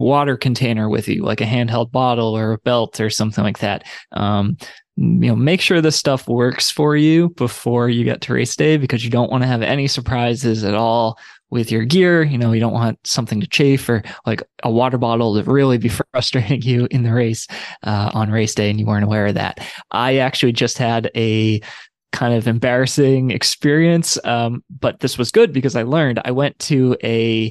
water 0.01 0.37
container 0.37 0.89
with 0.89 1.07
you 1.09 1.23
like 1.23 1.41
a 1.41 1.45
handheld 1.45 1.93
bottle 1.93 2.37
or 2.37 2.53
a 2.53 2.59
belt 2.59 3.01
or 3.01 3.11
something 3.11 3.45
like 3.45 3.59
that 3.59 3.85
um 4.13 4.57
you 4.97 5.29
know 5.29 5.37
make 5.37 5.61
sure 5.61 5.81
this 5.81 5.97
stuff 5.97 6.27
works 6.27 6.71
for 6.71 6.97
you 6.97 7.29
before 7.31 7.89
you 7.89 8.05
get 8.05 8.21
to 8.21 8.33
race 8.33 8.57
day 8.57 8.77
because 8.77 9.05
you 9.05 9.11
don't 9.11 9.31
want 9.31 9.43
to 9.43 9.47
have 9.47 9.63
any 9.63 9.87
surprises 9.87 10.65
at 10.65 10.75
all 10.75 11.19
with 11.51 11.71
your 11.71 11.85
gear. 11.85 12.23
You 12.23 12.39
know, 12.39 12.53
you 12.53 12.61
don't 12.61 12.73
want 12.73 12.99
something 13.05 13.41
to 13.41 13.47
chafe 13.47 13.89
or 13.89 14.03
like 14.25 14.43
a 14.63 14.71
water 14.71 14.99
bottle 14.99 15.35
to 15.35 15.51
really 15.51 15.79
be 15.79 15.89
frustrating 16.13 16.63
you 16.63 16.89
in 16.91 17.03
the 17.03 17.13
race 17.13 17.47
uh, 17.83 18.11
on 18.15 18.31
race 18.31 18.55
day, 18.55 18.71
and 18.71 18.81
you 18.81 18.87
weren't 18.87 19.05
aware 19.05 19.27
of 19.27 19.35
that. 19.35 19.61
I 19.91 20.17
actually 20.19 20.53
just 20.53 20.79
had 20.79 21.11
a 21.15 21.61
kind 22.13 22.35
of 22.35 22.49
embarrassing 22.49 23.31
experience, 23.31 24.19
um, 24.25 24.65
but 24.69 25.01
this 25.01 25.17
was 25.17 25.31
good 25.31 25.53
because 25.53 25.77
I 25.77 25.83
learned. 25.83 26.21
I 26.25 26.31
went 26.33 26.59
to 26.61 26.97
a 27.05 27.51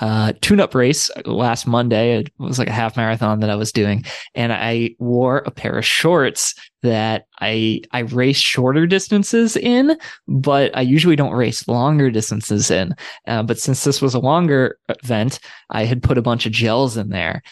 uh, 0.00 0.32
tune 0.40 0.60
up 0.60 0.74
race 0.74 1.10
last 1.24 1.66
Monday. 1.66 2.18
It 2.18 2.32
was 2.38 2.58
like 2.58 2.68
a 2.68 2.72
half 2.72 2.96
marathon 2.96 3.40
that 3.40 3.50
I 3.50 3.56
was 3.56 3.72
doing. 3.72 4.04
And 4.34 4.52
I 4.52 4.90
wore 4.98 5.38
a 5.46 5.50
pair 5.50 5.76
of 5.78 5.84
shorts 5.84 6.54
that 6.82 7.26
I, 7.40 7.80
I 7.92 8.00
race 8.00 8.36
shorter 8.36 8.86
distances 8.86 9.56
in, 9.56 9.98
but 10.28 10.76
I 10.76 10.82
usually 10.82 11.16
don't 11.16 11.32
race 11.32 11.66
longer 11.66 12.10
distances 12.10 12.70
in. 12.70 12.94
Uh, 13.26 13.42
but 13.42 13.58
since 13.58 13.84
this 13.84 14.00
was 14.00 14.14
a 14.14 14.20
longer 14.20 14.78
event, 15.02 15.40
I 15.70 15.84
had 15.84 16.02
put 16.02 16.18
a 16.18 16.22
bunch 16.22 16.46
of 16.46 16.52
gels 16.52 16.96
in 16.96 17.08
there 17.08 17.42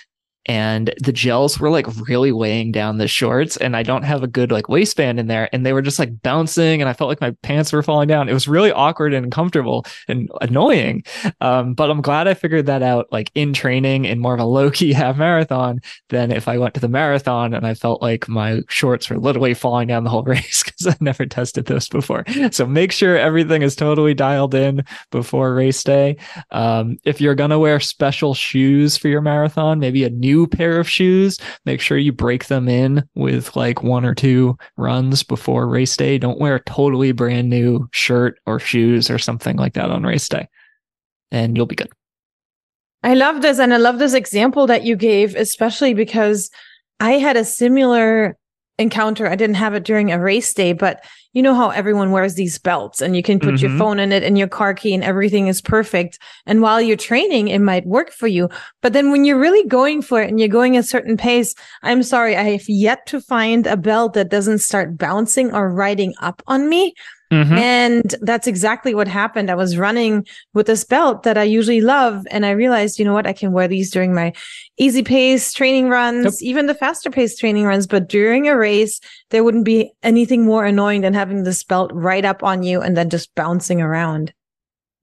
and 0.46 0.94
the 1.02 1.12
gels 1.12 1.58
were 1.58 1.70
like 1.70 1.86
really 2.08 2.32
weighing 2.32 2.70
down 2.72 2.98
the 2.98 3.08
shorts 3.08 3.56
and 3.56 3.76
I 3.76 3.82
don't 3.82 4.04
have 4.04 4.22
a 4.22 4.28
good 4.28 4.52
like 4.52 4.68
waistband 4.68 5.18
in 5.18 5.26
there 5.26 5.48
and 5.52 5.66
they 5.66 5.72
were 5.72 5.82
just 5.82 5.98
like 5.98 6.22
bouncing 6.22 6.80
and 6.80 6.88
I 6.88 6.92
felt 6.92 7.08
like 7.08 7.20
my 7.20 7.32
pants 7.42 7.72
were 7.72 7.82
falling 7.82 8.08
down. 8.08 8.28
It 8.28 8.32
was 8.32 8.46
really 8.46 8.70
awkward 8.70 9.12
and 9.12 9.26
uncomfortable 9.26 9.84
and 10.06 10.30
annoying. 10.40 11.02
Um, 11.40 11.74
but 11.74 11.90
I'm 11.90 12.00
glad 12.00 12.28
I 12.28 12.34
figured 12.34 12.66
that 12.66 12.82
out 12.82 13.08
like 13.10 13.32
in 13.34 13.52
training 13.52 14.04
in 14.04 14.20
more 14.20 14.34
of 14.34 14.40
a 14.40 14.44
low 14.44 14.70
key 14.70 14.92
half 14.94 15.16
marathon 15.16 15.80
than 16.10 16.30
if 16.30 16.46
I 16.46 16.58
went 16.58 16.74
to 16.74 16.80
the 16.80 16.88
marathon 16.88 17.52
and 17.52 17.66
I 17.66 17.74
felt 17.74 18.00
like 18.00 18.28
my 18.28 18.62
shorts 18.68 19.10
were 19.10 19.18
literally 19.18 19.54
falling 19.54 19.88
down 19.88 20.04
the 20.04 20.10
whole 20.10 20.22
race 20.24 20.62
because 20.62 20.86
I 20.86 20.96
never 21.00 21.26
tested 21.26 21.66
those 21.66 21.88
before. 21.88 22.24
So 22.52 22.66
make 22.66 22.92
sure 22.92 23.18
everything 23.18 23.62
is 23.62 23.74
totally 23.74 24.14
dialed 24.14 24.54
in 24.54 24.84
before 25.10 25.54
race 25.54 25.82
day. 25.82 26.16
Um, 26.52 26.98
if 27.04 27.20
you're 27.20 27.34
going 27.34 27.50
to 27.50 27.58
wear 27.58 27.80
special 27.80 28.34
shoes 28.34 28.96
for 28.96 29.08
your 29.08 29.20
marathon, 29.20 29.80
maybe 29.80 30.04
a 30.04 30.10
new 30.10 30.35
new 30.36 30.46
pair 30.46 30.78
of 30.78 30.88
shoes, 30.88 31.38
make 31.64 31.80
sure 31.80 31.98
you 31.98 32.12
break 32.12 32.46
them 32.46 32.68
in 32.68 33.02
with 33.14 33.56
like 33.56 33.82
one 33.82 34.04
or 34.04 34.14
two 34.14 34.56
runs 34.76 35.22
before 35.22 35.66
race 35.66 35.96
day. 35.96 36.18
Don't 36.18 36.38
wear 36.38 36.56
a 36.56 36.64
totally 36.64 37.12
brand 37.12 37.48
new 37.48 37.88
shirt 37.92 38.38
or 38.46 38.58
shoes 38.58 39.10
or 39.10 39.18
something 39.18 39.56
like 39.56 39.74
that 39.74 39.90
on 39.90 40.02
race 40.02 40.28
day, 40.28 40.46
and 41.30 41.56
you'll 41.56 41.66
be 41.66 41.74
good. 41.74 41.90
I 43.02 43.14
love 43.14 43.40
this. 43.40 43.58
And 43.58 43.72
I 43.72 43.76
love 43.76 43.98
this 43.98 44.14
example 44.14 44.66
that 44.66 44.84
you 44.84 44.96
gave, 44.96 45.36
especially 45.36 45.94
because 45.94 46.50
I 47.00 47.12
had 47.12 47.36
a 47.36 47.44
similar 47.44 48.36
encounter. 48.78 49.26
I 49.26 49.36
didn't 49.36 49.56
have 49.56 49.74
it 49.74 49.84
during 49.84 50.12
a 50.12 50.20
race 50.20 50.52
day, 50.52 50.72
but 50.72 51.04
you 51.32 51.42
know 51.42 51.54
how 51.54 51.70
everyone 51.70 52.12
wears 52.12 52.34
these 52.34 52.58
belts 52.58 53.02
and 53.02 53.14
you 53.14 53.22
can 53.22 53.38
put 53.38 53.54
mm-hmm. 53.54 53.66
your 53.66 53.78
phone 53.78 53.98
in 53.98 54.10
it 54.10 54.22
and 54.22 54.38
your 54.38 54.48
car 54.48 54.74
key 54.74 54.94
and 54.94 55.04
everything 55.04 55.48
is 55.48 55.60
perfect. 55.60 56.18
And 56.46 56.62
while 56.62 56.80
you're 56.80 56.96
training, 56.96 57.48
it 57.48 57.58
might 57.58 57.86
work 57.86 58.10
for 58.10 58.26
you. 58.26 58.48
But 58.80 58.94
then 58.94 59.10
when 59.10 59.24
you're 59.24 59.38
really 59.38 59.66
going 59.68 60.00
for 60.00 60.22
it 60.22 60.30
and 60.30 60.40
you're 60.40 60.48
going 60.48 60.76
a 60.76 60.82
certain 60.82 61.16
pace, 61.16 61.54
I'm 61.82 62.02
sorry, 62.02 62.36
I 62.36 62.44
have 62.44 62.68
yet 62.68 63.06
to 63.08 63.20
find 63.20 63.66
a 63.66 63.76
belt 63.76 64.14
that 64.14 64.30
doesn't 64.30 64.58
start 64.58 64.96
bouncing 64.96 65.54
or 65.54 65.68
riding 65.68 66.14
up 66.20 66.42
on 66.46 66.68
me. 66.68 66.94
Mm-hmm. 67.32 67.54
And 67.54 68.14
that's 68.20 68.46
exactly 68.46 68.94
what 68.94 69.08
happened. 69.08 69.50
I 69.50 69.56
was 69.56 69.76
running 69.76 70.26
with 70.54 70.66
this 70.66 70.84
belt 70.84 71.24
that 71.24 71.36
I 71.36 71.42
usually 71.42 71.80
love. 71.80 72.24
And 72.30 72.46
I 72.46 72.50
realized, 72.50 72.98
you 72.98 73.04
know 73.04 73.14
what? 73.14 73.26
I 73.26 73.32
can 73.32 73.52
wear 73.52 73.66
these 73.66 73.90
during 73.90 74.14
my 74.14 74.32
easy 74.78 75.02
pace 75.02 75.52
training 75.52 75.88
runs, 75.88 76.40
yep. 76.40 76.48
even 76.48 76.66
the 76.66 76.74
faster 76.74 77.10
pace 77.10 77.36
training 77.36 77.64
runs. 77.64 77.86
But 77.86 78.08
during 78.08 78.46
a 78.46 78.56
race, 78.56 79.00
there 79.30 79.42
wouldn't 79.42 79.64
be 79.64 79.90
anything 80.04 80.44
more 80.44 80.64
annoying 80.64 81.00
than 81.00 81.14
having 81.14 81.42
this 81.42 81.64
belt 81.64 81.90
right 81.92 82.24
up 82.24 82.44
on 82.44 82.62
you 82.62 82.80
and 82.80 82.96
then 82.96 83.10
just 83.10 83.34
bouncing 83.34 83.80
around. 83.80 84.32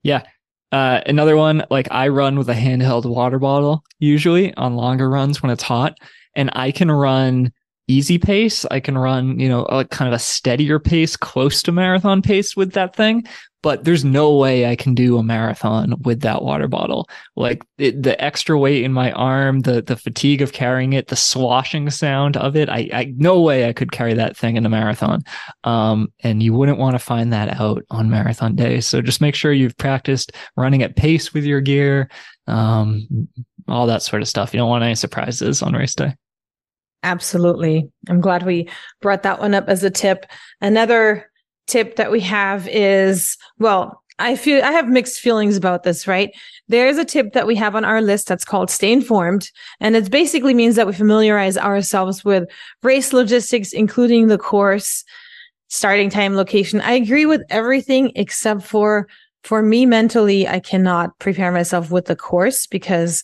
Yeah. 0.01 0.23
Uh, 0.71 1.01
another 1.05 1.37
one, 1.37 1.65
like 1.69 1.87
I 1.91 2.07
run 2.07 2.37
with 2.37 2.49
a 2.49 2.55
handheld 2.55 3.05
water 3.05 3.37
bottle 3.37 3.83
usually 3.99 4.53
on 4.55 4.75
longer 4.75 5.09
runs 5.09 5.43
when 5.43 5.51
it's 5.51 5.61
hot, 5.61 5.97
and 6.35 6.49
I 6.53 6.71
can 6.71 6.89
run 6.89 7.53
easy 7.87 8.17
pace. 8.17 8.65
I 8.71 8.79
can 8.79 8.97
run, 8.97 9.39
you 9.39 9.49
know, 9.49 9.63
a 9.63 9.85
kind 9.85 10.07
of 10.07 10.15
a 10.15 10.19
steadier 10.19 10.79
pace, 10.79 11.15
close 11.15 11.61
to 11.63 11.71
marathon 11.71 12.21
pace 12.21 12.55
with 12.55 12.73
that 12.73 12.95
thing. 12.95 13.25
But 13.61 13.85
there's 13.85 14.03
no 14.03 14.35
way 14.35 14.69
I 14.69 14.75
can 14.75 14.93
do 14.93 15.17
a 15.17 15.23
marathon 15.23 15.95
with 16.01 16.19
that 16.21 16.43
water 16.43 16.67
bottle. 16.67 17.07
Like 17.37 17.63
it, 17.77 18.03
the 18.03 18.21
extra 18.21 18.59
weight 18.59 18.83
in 18.83 18.91
my 18.91 19.13
arm, 19.13 19.61
the 19.61 19.81
the 19.81 19.95
fatigue 19.95 20.41
of 20.41 20.51
carrying 20.51 20.91
it, 20.91 21.07
the 21.07 21.15
swashing 21.15 21.89
sound 21.89 22.35
of 22.35 22.57
it. 22.57 22.67
I, 22.67 22.89
I 22.91 23.13
no 23.15 23.39
way 23.39 23.69
I 23.69 23.71
could 23.71 23.93
carry 23.93 24.15
that 24.15 24.35
thing 24.35 24.57
in 24.57 24.65
a 24.65 24.69
marathon. 24.69 25.23
Um, 25.63 26.11
and 26.19 26.43
you 26.43 26.53
wouldn't 26.53 26.77
want 26.77 26.95
to 26.95 26.99
find 26.99 27.31
that 27.31 27.57
out 27.61 27.83
on 27.89 28.09
marathon 28.09 28.55
day. 28.55 28.81
So 28.81 29.01
just 29.01 29.21
make 29.21 29.35
sure 29.35 29.53
you've 29.53 29.77
practiced 29.77 30.33
running 30.57 30.83
at 30.83 30.97
pace 30.97 31.33
with 31.33 31.45
your 31.45 31.61
gear, 31.61 32.09
um, 32.47 33.29
all 33.69 33.87
that 33.87 34.01
sort 34.01 34.21
of 34.21 34.27
stuff. 34.27 34.53
You 34.53 34.57
don't 34.57 34.69
want 34.69 34.83
any 34.83 34.95
surprises 34.95 35.61
on 35.61 35.73
race 35.73 35.95
day. 35.95 36.15
Absolutely. 37.03 37.89
I'm 38.09 38.21
glad 38.21 38.43
we 38.43 38.69
brought 39.01 39.23
that 39.23 39.39
one 39.39 39.53
up 39.53 39.67
as 39.67 39.83
a 39.83 39.89
tip. 39.89 40.25
Another 40.61 41.29
tip 41.67 41.97
that 41.97 42.11
we 42.11 42.21
have 42.21 42.67
is 42.69 43.37
well, 43.59 44.01
I 44.19 44.35
feel 44.35 44.63
I 44.63 44.71
have 44.71 44.87
mixed 44.87 45.19
feelings 45.19 45.57
about 45.57 45.83
this, 45.83 46.07
right? 46.07 46.31
There's 46.67 46.97
a 46.97 47.05
tip 47.05 47.33
that 47.33 47.47
we 47.47 47.55
have 47.55 47.75
on 47.75 47.83
our 47.83 48.01
list 48.01 48.27
that's 48.27 48.45
called 48.45 48.69
stay 48.69 48.91
informed. 48.91 49.49
And 49.79 49.95
it 49.95 50.09
basically 50.11 50.53
means 50.53 50.75
that 50.75 50.87
we 50.87 50.93
familiarize 50.93 51.57
ourselves 51.57 52.23
with 52.23 52.45
race 52.83 53.11
logistics, 53.11 53.73
including 53.73 54.27
the 54.27 54.37
course, 54.37 55.03
starting 55.67 56.09
time, 56.09 56.35
location. 56.35 56.79
I 56.81 56.93
agree 56.93 57.25
with 57.25 57.41
everything 57.49 58.11
except 58.15 58.61
for 58.63 59.07
for 59.43 59.61
me 59.61 59.85
mentally, 59.85 60.47
I 60.47 60.61
cannot 60.61 61.19
prepare 61.19 61.51
myself 61.51 61.91
with 61.91 62.05
the 62.05 62.15
course 62.15 62.65
because 62.65 63.23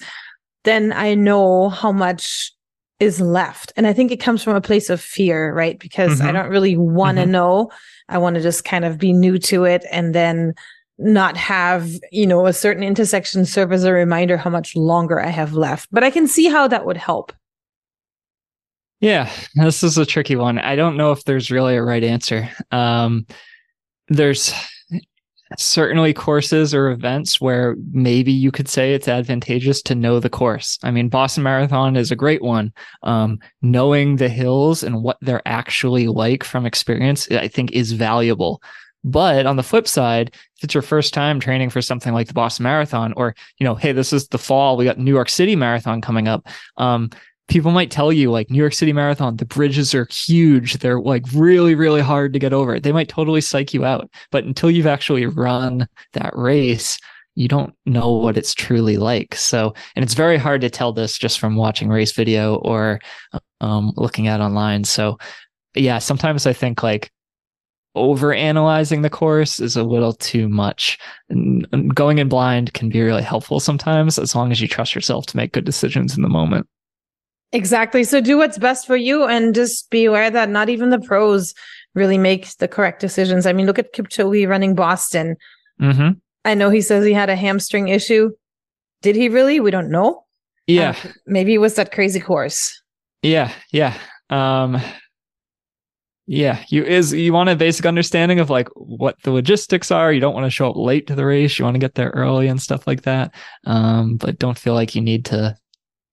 then 0.65 0.91
I 0.91 1.13
know 1.13 1.69
how 1.69 1.93
much 1.93 2.51
is 2.99 3.21
left. 3.21 3.71
And 3.75 3.87
I 3.87 3.93
think 3.93 4.11
it 4.11 4.19
comes 4.19 4.43
from 4.43 4.55
a 4.55 4.61
place 4.61 4.89
of 4.89 4.99
fear, 4.99 5.53
right? 5.53 5.79
Because 5.79 6.19
mm-hmm. 6.19 6.27
I 6.27 6.31
don't 6.31 6.49
really 6.49 6.77
want 6.77 7.17
to 7.17 7.23
mm-hmm. 7.23 7.31
know. 7.31 7.71
I 8.09 8.17
want 8.17 8.35
to 8.35 8.41
just 8.41 8.65
kind 8.65 8.85
of 8.85 8.97
be 8.97 9.13
new 9.13 9.37
to 9.39 9.63
it 9.63 9.85
and 9.91 10.13
then 10.13 10.53
not 10.97 11.37
have, 11.37 11.89
you 12.11 12.27
know, 12.27 12.45
a 12.45 12.53
certain 12.53 12.83
intersection 12.83 13.45
serve 13.45 13.71
as 13.71 13.85
a 13.85 13.93
reminder 13.93 14.35
how 14.35 14.49
much 14.49 14.75
longer 14.75 15.19
I 15.19 15.29
have 15.29 15.53
left. 15.53 15.87
But 15.91 16.03
I 16.03 16.11
can 16.11 16.27
see 16.27 16.47
how 16.49 16.67
that 16.67 16.85
would 16.85 16.97
help. 16.97 17.31
Yeah, 18.99 19.31
this 19.55 19.81
is 19.81 19.97
a 19.97 20.05
tricky 20.05 20.35
one. 20.35 20.59
I 20.59 20.75
don't 20.75 20.97
know 20.97 21.13
if 21.13 21.23
there's 21.23 21.49
really 21.49 21.77
a 21.77 21.83
right 21.83 22.03
answer. 22.03 22.49
Um, 22.71 23.25
there's 24.09 24.53
certainly 25.57 26.13
courses 26.13 26.73
or 26.73 26.89
events 26.89 27.41
where 27.41 27.75
maybe 27.91 28.31
you 28.31 28.51
could 28.51 28.67
say 28.67 28.93
it's 28.93 29.07
advantageous 29.07 29.81
to 29.83 29.95
know 29.95 30.19
the 30.19 30.29
course. 30.29 30.77
I 30.83 30.91
mean, 30.91 31.09
Boston 31.09 31.43
Marathon 31.43 31.95
is 31.95 32.11
a 32.11 32.15
great 32.15 32.41
one. 32.41 32.71
Um, 33.03 33.39
knowing 33.61 34.17
the 34.17 34.29
hills 34.29 34.83
and 34.83 35.01
what 35.01 35.17
they're 35.21 35.47
actually 35.47 36.07
like 36.07 36.43
from 36.43 36.65
experience, 36.65 37.29
I 37.31 37.47
think 37.47 37.71
is 37.71 37.93
valuable. 37.93 38.61
But 39.03 39.45
on 39.45 39.55
the 39.55 39.63
flip 39.63 39.87
side, 39.87 40.31
if 40.57 40.63
it's 40.63 40.73
your 40.73 40.83
first 40.83 41.13
time 41.13 41.39
training 41.39 41.69
for 41.69 41.81
something 41.81 42.13
like 42.13 42.27
the 42.27 42.33
Boston 42.33 42.63
Marathon, 42.63 43.13
or 43.15 43.33
you 43.57 43.63
know, 43.63 43.75
hey, 43.75 43.93
this 43.93 44.11
is 44.11 44.27
the 44.27 44.37
fall, 44.37 44.75
we 44.75 44.85
got 44.85 44.99
New 44.99 45.13
York 45.13 45.29
City 45.29 45.55
Marathon 45.55 46.01
coming 46.01 46.27
up. 46.27 46.47
Um, 46.77 47.09
people 47.49 47.71
might 47.71 47.91
tell 47.91 48.13
you 48.13 48.31
like 48.31 48.49
New 48.49 48.57
York 48.57 48.73
City 48.73 48.93
Marathon, 48.93 49.35
the 49.35 49.45
bridges 49.45 49.93
are 49.93 50.07
huge. 50.09 50.77
They're 50.77 50.99
like 50.99 51.25
really, 51.33 51.75
really 51.75 52.01
hard 52.01 52.31
to 52.33 52.39
get 52.39 52.53
over. 52.53 52.79
They 52.79 52.91
might 52.91 53.09
totally 53.09 53.41
psych 53.41 53.73
you 53.73 53.83
out. 53.83 54.09
But 54.31 54.45
until 54.45 54.71
you've 54.71 54.87
actually 54.87 55.25
run 55.25 55.87
that 56.13 56.31
race, 56.35 56.97
you 57.35 57.47
don't 57.47 57.73
know 57.85 58.11
what 58.11 58.37
it's 58.37 58.53
truly 58.53 58.97
like. 58.97 59.35
So, 59.35 59.73
and 59.95 60.03
it's 60.03 60.13
very 60.13 60.37
hard 60.37 60.61
to 60.61 60.69
tell 60.69 60.93
this 60.93 61.17
just 61.17 61.39
from 61.39 61.55
watching 61.55 61.89
race 61.89 62.11
video 62.11 62.55
or 62.57 62.99
um, 63.61 63.93
looking 63.95 64.27
at 64.27 64.41
online. 64.41 64.83
So, 64.83 65.17
yeah, 65.75 65.99
sometimes 65.99 66.45
I 66.45 66.53
think 66.53 66.83
like 66.83 67.11
over 67.95 68.33
analyzing 68.33 69.01
the 69.01 69.09
course 69.09 69.59
is 69.59 69.75
a 69.75 69.83
little 69.83 70.13
too 70.13 70.47
much. 70.47 70.97
And 71.29 71.95
going 71.95 72.19
in 72.19 72.29
blind 72.29 72.73
can 72.73 72.89
be 72.89 73.01
really 73.01 73.23
helpful 73.23 73.59
sometimes 73.59 74.19
as 74.19 74.35
long 74.35 74.51
as 74.51 74.61
you 74.61 74.67
trust 74.67 74.93
yourself 74.93 75.25
to 75.27 75.37
make 75.37 75.53
good 75.53 75.65
decisions 75.65 76.15
in 76.15 76.21
the 76.21 76.29
moment. 76.29 76.67
Exactly. 77.51 78.03
So 78.03 78.21
do 78.21 78.37
what's 78.37 78.57
best 78.57 78.85
for 78.85 78.95
you 78.95 79.25
and 79.25 79.55
just 79.55 79.89
be 79.89 80.05
aware 80.05 80.29
that 80.29 80.49
not 80.49 80.69
even 80.69 80.89
the 80.89 80.99
pros 80.99 81.53
really 81.95 82.17
make 82.17 82.55
the 82.57 82.67
correct 82.67 83.01
decisions. 83.01 83.45
I 83.45 83.53
mean, 83.53 83.65
look 83.65 83.79
at 83.79 83.93
Kipchoge 83.93 84.47
running 84.47 84.75
Boston. 84.75 85.35
Mm-hmm. 85.81 86.11
I 86.45 86.53
know 86.53 86.69
he 86.69 86.81
says 86.81 87.05
he 87.05 87.13
had 87.13 87.29
a 87.29 87.35
hamstring 87.35 87.87
issue. 87.87 88.31
Did 89.01 89.15
he 89.15 89.29
really? 89.29 89.59
We 89.59 89.71
don't 89.71 89.89
know. 89.89 90.23
Yeah. 90.67 90.95
Um, 91.03 91.13
maybe 91.25 91.55
it 91.55 91.59
was 91.59 91.75
that 91.75 91.91
crazy 91.91 92.19
course. 92.19 92.79
Yeah. 93.23 93.51
Yeah. 93.71 93.97
Um, 94.29 94.79
yeah, 96.31 96.63
you 96.67 96.83
is 96.83 97.11
you 97.11 97.33
want 97.33 97.49
a 97.49 97.55
basic 97.55 97.87
understanding 97.87 98.39
of 98.39 98.51
like 98.51 98.67
what 98.75 99.15
the 99.23 99.31
logistics 99.31 99.89
are. 99.89 100.13
You 100.13 100.19
don't 100.19 100.35
want 100.35 100.45
to 100.45 100.51
show 100.51 100.69
up 100.69 100.75
late 100.75 101.07
to 101.07 101.15
the 101.15 101.25
race. 101.25 101.57
You 101.57 101.65
want 101.65 101.73
to 101.73 101.79
get 101.79 101.95
there 101.95 102.11
early 102.11 102.47
and 102.47 102.61
stuff 102.61 102.85
like 102.85 103.01
that. 103.01 103.33
Um, 103.65 104.15
but 104.15 104.37
don't 104.37 104.57
feel 104.57 104.75
like 104.75 104.93
you 104.93 105.01
need 105.01 105.25
to 105.25 105.57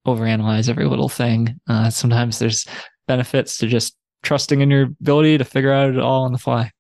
overanalyze 0.06 0.68
every 0.68 0.86
little 0.86 1.08
thing. 1.08 1.58
Uh, 1.68 1.90
sometimes 1.90 2.38
there's 2.38 2.66
benefits 3.06 3.58
to 3.58 3.66
just 3.66 3.96
trusting 4.22 4.60
in 4.60 4.70
your 4.70 4.84
ability 5.00 5.38
to 5.38 5.44
figure 5.44 5.72
out 5.72 5.90
it 5.90 5.98
all 5.98 6.24
on 6.24 6.32
the 6.32 6.38
fly. 6.38 6.70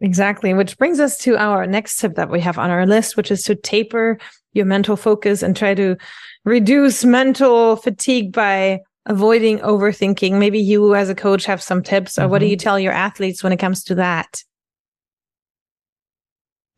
Exactly. 0.00 0.52
Which 0.52 0.76
brings 0.78 0.98
us 0.98 1.16
to 1.18 1.36
our 1.36 1.66
next 1.66 1.98
tip 1.98 2.16
that 2.16 2.30
we 2.30 2.40
have 2.40 2.58
on 2.58 2.70
our 2.70 2.86
list, 2.86 3.16
which 3.16 3.30
is 3.30 3.42
to 3.44 3.54
taper 3.54 4.18
your 4.52 4.66
mental 4.66 4.96
focus 4.96 5.42
and 5.42 5.56
try 5.56 5.74
to 5.74 5.96
reduce 6.44 7.04
mental 7.04 7.76
fatigue 7.76 8.32
by 8.32 8.80
avoiding 9.06 9.58
overthinking. 9.60 10.32
Maybe 10.38 10.58
you 10.58 10.94
as 10.94 11.08
a 11.08 11.14
coach 11.14 11.44
have 11.46 11.62
some 11.62 11.82
tips 11.82 12.18
or 12.18 12.22
mm-hmm. 12.22 12.30
what 12.30 12.38
do 12.40 12.46
mm-hmm. 12.46 12.50
you 12.50 12.56
tell 12.56 12.78
your 12.78 12.92
athletes 12.92 13.42
when 13.42 13.52
it 13.52 13.58
comes 13.58 13.84
to 13.84 13.94
that? 13.96 14.42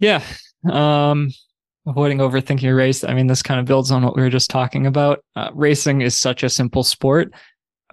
Yeah. 0.01 0.23
Um, 0.71 1.31
avoiding 1.87 2.19
overthinking 2.19 2.63
your 2.63 2.77
race. 2.77 3.05
I 3.05 3.15
mean, 3.15 3.27
this 3.27 3.43
kind 3.43 3.61
of 3.61 3.67
builds 3.67 3.91
on 3.91 4.03
what 4.03 4.17
we 4.17 4.23
were 4.23 4.31
just 4.31 4.51
talking 4.51 4.87
about. 4.87 5.25
Uh, 5.37 5.51
racing 5.55 6.01
is 6.01 6.17
such 6.17 6.43
a 6.43 6.49
simple 6.49 6.83
sport. 6.83 7.33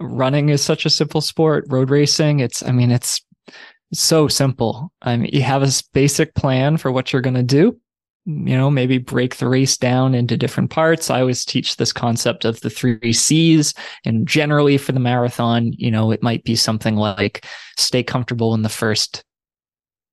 Running 0.00 0.48
is 0.48 0.62
such 0.62 0.86
a 0.86 0.90
simple 0.90 1.20
sport. 1.20 1.64
Road 1.68 1.90
racing, 1.90 2.40
it's, 2.40 2.62
I 2.62 2.72
mean, 2.72 2.90
it's, 2.90 3.20
it's 3.90 4.00
so 4.00 4.28
simple. 4.28 4.92
I 5.02 5.16
mean, 5.16 5.30
you 5.32 5.42
have 5.42 5.62
a 5.62 5.70
basic 5.92 6.34
plan 6.34 6.78
for 6.78 6.90
what 6.90 7.12
you're 7.12 7.22
going 7.22 7.34
to 7.34 7.42
do. 7.42 7.78
You 8.24 8.56
know, 8.56 8.70
maybe 8.70 8.98
break 8.98 9.36
the 9.36 9.48
race 9.48 9.76
down 9.76 10.14
into 10.14 10.36
different 10.36 10.70
parts. 10.70 11.10
I 11.10 11.20
always 11.20 11.44
teach 11.44 11.76
this 11.76 11.92
concept 11.92 12.44
of 12.44 12.60
the 12.60 12.70
three 12.70 13.12
C's. 13.12 13.74
And 14.04 14.26
generally 14.28 14.78
for 14.78 14.92
the 14.92 15.00
marathon, 15.00 15.72
you 15.72 15.90
know, 15.90 16.12
it 16.12 16.22
might 16.22 16.44
be 16.44 16.54
something 16.54 16.94
like 16.94 17.44
stay 17.76 18.04
comfortable 18.04 18.54
in 18.54 18.62
the 18.62 18.68
first 18.68 19.24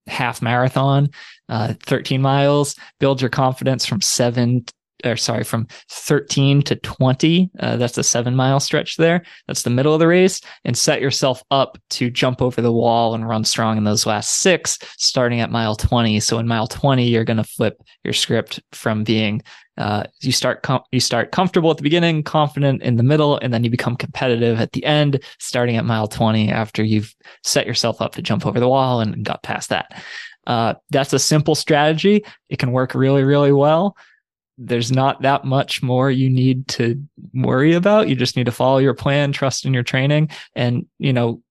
half 0.07 0.41
marathon, 0.41 1.09
uh, 1.49 1.73
13 1.83 2.21
miles, 2.21 2.75
build 2.99 3.21
your 3.21 3.29
confidence 3.29 3.85
from 3.85 4.01
seven 4.01 4.65
or 5.05 5.15
sorry, 5.15 5.43
from 5.43 5.67
13 5.89 6.61
to 6.63 6.75
20. 6.75 7.49
Uh, 7.59 7.77
that's 7.77 7.97
a 7.97 8.03
seven 8.03 8.35
mile 8.35 8.59
stretch 8.59 8.97
there. 8.97 9.23
That's 9.47 9.63
the 9.63 9.69
middle 9.69 9.93
of 9.93 9.99
the 9.99 10.07
race 10.07 10.41
and 10.65 10.77
set 10.77 11.01
yourself 11.01 11.43
up 11.51 11.77
to 11.91 12.09
jump 12.09 12.41
over 12.41 12.61
the 12.61 12.71
wall 12.71 13.15
and 13.15 13.27
run 13.27 13.43
strong 13.45 13.77
in 13.77 13.83
those 13.83 14.05
last 14.05 14.39
six, 14.41 14.77
starting 14.97 15.39
at 15.39 15.51
mile 15.51 15.75
20. 15.75 16.19
So 16.19 16.37
in 16.39 16.47
mile 16.47 16.67
20, 16.67 17.07
you're 17.07 17.23
going 17.23 17.37
to 17.37 17.43
flip 17.43 17.81
your 18.03 18.13
script 18.13 18.59
from 18.71 19.03
being, 19.03 19.41
uh, 19.77 20.03
you 20.21 20.33
start, 20.33 20.63
com- 20.63 20.83
you 20.91 20.99
start 20.99 21.31
comfortable 21.31 21.71
at 21.71 21.77
the 21.77 21.83
beginning, 21.83 22.23
confident 22.23 22.81
in 22.81 22.97
the 22.97 23.03
middle, 23.03 23.37
and 23.41 23.53
then 23.53 23.63
you 23.63 23.69
become 23.69 23.95
competitive 23.95 24.59
at 24.59 24.73
the 24.73 24.83
end, 24.83 25.23
starting 25.39 25.77
at 25.77 25.85
mile 25.85 26.07
20 26.07 26.49
after 26.49 26.83
you've 26.83 27.15
set 27.43 27.65
yourself 27.65 28.01
up 28.01 28.13
to 28.13 28.21
jump 28.21 28.45
over 28.45 28.59
the 28.59 28.67
wall 28.67 28.99
and 28.99 29.23
got 29.23 29.43
past 29.43 29.69
that. 29.69 30.03
Uh, 30.49 30.73
that's 30.89 31.13
a 31.13 31.19
simple 31.19 31.55
strategy. 31.55 32.25
It 32.49 32.59
can 32.59 32.73
work 32.73 32.93
really, 32.93 33.23
really 33.23 33.53
well 33.53 33.95
there's 34.59 34.91
not 34.91 35.21
that 35.21 35.45
much 35.45 35.81
more 35.81 36.11
you 36.11 36.29
need 36.29 36.67
to 36.67 37.01
worry 37.33 37.73
about. 37.73 38.09
You 38.09 38.15
just 38.15 38.35
need 38.35 38.45
to 38.45 38.51
follow 38.51 38.77
your 38.77 38.93
plan, 38.93 39.31
trust 39.31 39.65
in 39.65 39.73
your 39.73 39.83
training. 39.83 40.29
And, 40.53 40.85
you 40.99 41.13
know, 41.13 41.41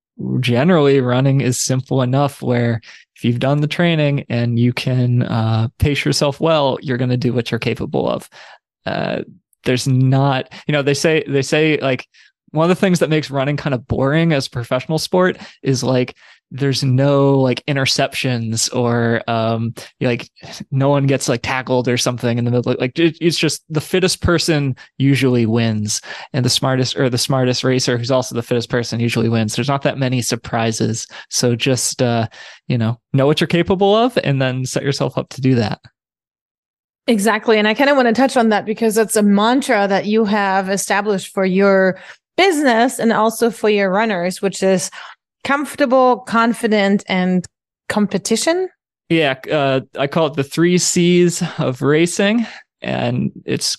generally 0.40 1.00
running 1.00 1.40
is 1.40 1.58
simple 1.58 2.02
enough 2.02 2.42
where 2.42 2.82
if 3.16 3.24
you've 3.24 3.38
done 3.38 3.62
the 3.62 3.66
training 3.66 4.26
and 4.28 4.58
you 4.58 4.74
can 4.74 5.22
uh, 5.22 5.68
pace 5.78 6.04
yourself 6.04 6.38
well, 6.38 6.78
you're 6.82 6.98
going 6.98 7.10
to 7.10 7.16
do 7.16 7.32
what 7.32 7.50
you're 7.50 7.58
capable 7.58 8.08
of. 8.08 8.28
Uh, 8.84 9.22
there's 9.64 9.88
not, 9.88 10.52
you 10.66 10.72
know, 10.72 10.82
they 10.82 10.94
say, 10.94 11.24
they 11.26 11.42
say 11.42 11.78
like, 11.78 12.06
one 12.50 12.64
of 12.64 12.74
the 12.74 12.80
things 12.80 12.98
that 12.98 13.10
makes 13.10 13.30
running 13.30 13.56
kind 13.56 13.74
of 13.74 13.86
boring 13.86 14.32
as 14.32 14.46
a 14.46 14.50
professional 14.50 14.98
sport 14.98 15.38
is 15.62 15.82
like 15.82 16.14
there's 16.50 16.82
no 16.82 17.38
like 17.38 17.64
interceptions 17.66 18.74
or 18.74 19.22
um 19.28 19.74
like 20.00 20.30
no 20.70 20.88
one 20.88 21.06
gets 21.06 21.28
like 21.28 21.42
tackled 21.42 21.88
or 21.88 21.96
something 21.96 22.38
in 22.38 22.44
the 22.44 22.50
middle 22.50 22.74
like 22.78 22.92
it's 22.98 23.38
just 23.38 23.62
the 23.68 23.80
fittest 23.80 24.22
person 24.22 24.74
usually 24.96 25.46
wins. 25.46 26.00
And 26.32 26.44
the 26.44 26.50
smartest 26.50 26.96
or 26.96 27.10
the 27.10 27.18
smartest 27.18 27.64
racer 27.64 27.98
who's 27.98 28.10
also 28.10 28.34
the 28.34 28.42
fittest 28.42 28.70
person 28.70 29.00
usually 29.00 29.28
wins. 29.28 29.56
There's 29.56 29.68
not 29.68 29.82
that 29.82 29.98
many 29.98 30.22
surprises. 30.22 31.06
So 31.28 31.54
just 31.54 32.00
uh 32.00 32.28
you 32.66 32.78
know 32.78 32.98
know 33.12 33.26
what 33.26 33.40
you're 33.40 33.48
capable 33.48 33.94
of 33.94 34.18
and 34.24 34.40
then 34.40 34.64
set 34.64 34.82
yourself 34.82 35.18
up 35.18 35.28
to 35.30 35.40
do 35.40 35.54
that. 35.56 35.80
Exactly. 37.06 37.58
And 37.58 37.66
I 37.66 37.72
kind 37.72 37.88
of 37.88 37.96
want 37.96 38.08
to 38.08 38.14
touch 38.14 38.36
on 38.36 38.50
that 38.50 38.66
because 38.66 38.98
it's 38.98 39.16
a 39.16 39.22
mantra 39.22 39.88
that 39.88 40.04
you 40.04 40.24
have 40.26 40.68
established 40.68 41.32
for 41.32 41.44
your 41.44 41.98
business 42.36 42.98
and 42.98 43.12
also 43.12 43.50
for 43.50 43.70
your 43.70 43.90
runners, 43.90 44.42
which 44.42 44.62
is 44.62 44.90
comfortable, 45.48 46.18
confident, 46.18 47.02
and 47.08 47.46
competition. 47.88 48.68
Yeah, 49.08 49.36
uh, 49.50 49.80
I 49.98 50.06
call 50.06 50.26
it 50.26 50.34
the 50.34 50.44
three 50.44 50.76
C's 50.76 51.42
of 51.58 51.80
racing, 51.80 52.46
and 52.82 53.32
it's 53.46 53.78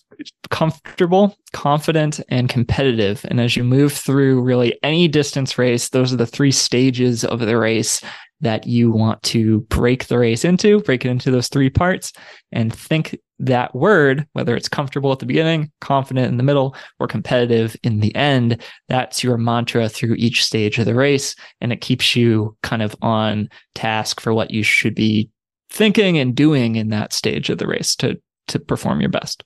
comfortable, 0.49 1.37
confident, 1.53 2.21
and 2.29 2.49
competitive. 2.49 3.23
And 3.29 3.39
as 3.39 3.55
you 3.55 3.63
move 3.63 3.93
through 3.93 4.41
really 4.41 4.79
any 4.81 5.07
distance 5.07 5.59
race, 5.59 5.89
those 5.89 6.11
are 6.11 6.17
the 6.17 6.25
three 6.25 6.51
stages 6.51 7.23
of 7.23 7.39
the 7.39 7.55
race 7.55 8.01
that 8.41 8.65
you 8.65 8.91
want 8.91 9.21
to 9.23 9.61
break 9.61 10.07
the 10.07 10.17
race 10.17 10.45
into, 10.45 10.79
break 10.81 11.05
it 11.05 11.09
into 11.09 11.31
those 11.31 11.49
three 11.49 11.69
parts, 11.69 12.13
and 12.51 12.73
think 12.73 13.17
that 13.39 13.73
word, 13.73 14.27
whether 14.33 14.55
it's 14.55 14.69
comfortable 14.69 15.11
at 15.11 15.19
the 15.19 15.25
beginning, 15.25 15.71
confident 15.81 16.27
in 16.27 16.37
the 16.37 16.43
middle, 16.43 16.75
or 16.99 17.07
competitive 17.07 17.75
in 17.83 17.99
the 17.99 18.13
end, 18.15 18.61
that's 18.87 19.23
your 19.23 19.37
mantra 19.37 19.87
through 19.89 20.15
each 20.15 20.43
stage 20.43 20.77
of 20.77 20.85
the 20.85 20.95
race. 20.95 21.35
And 21.61 21.71
it 21.71 21.81
keeps 21.81 22.15
you 22.15 22.55
kind 22.63 22.81
of 22.81 22.95
on 23.01 23.49
task 23.75 24.19
for 24.19 24.33
what 24.33 24.51
you 24.51 24.63
should 24.63 24.95
be 24.95 25.29
thinking 25.69 26.17
and 26.17 26.35
doing 26.35 26.75
in 26.75 26.89
that 26.89 27.13
stage 27.13 27.49
of 27.49 27.57
the 27.57 27.67
race 27.67 27.95
to, 27.97 28.19
to 28.47 28.59
perform 28.59 28.99
your 29.01 29.09
best. 29.09 29.43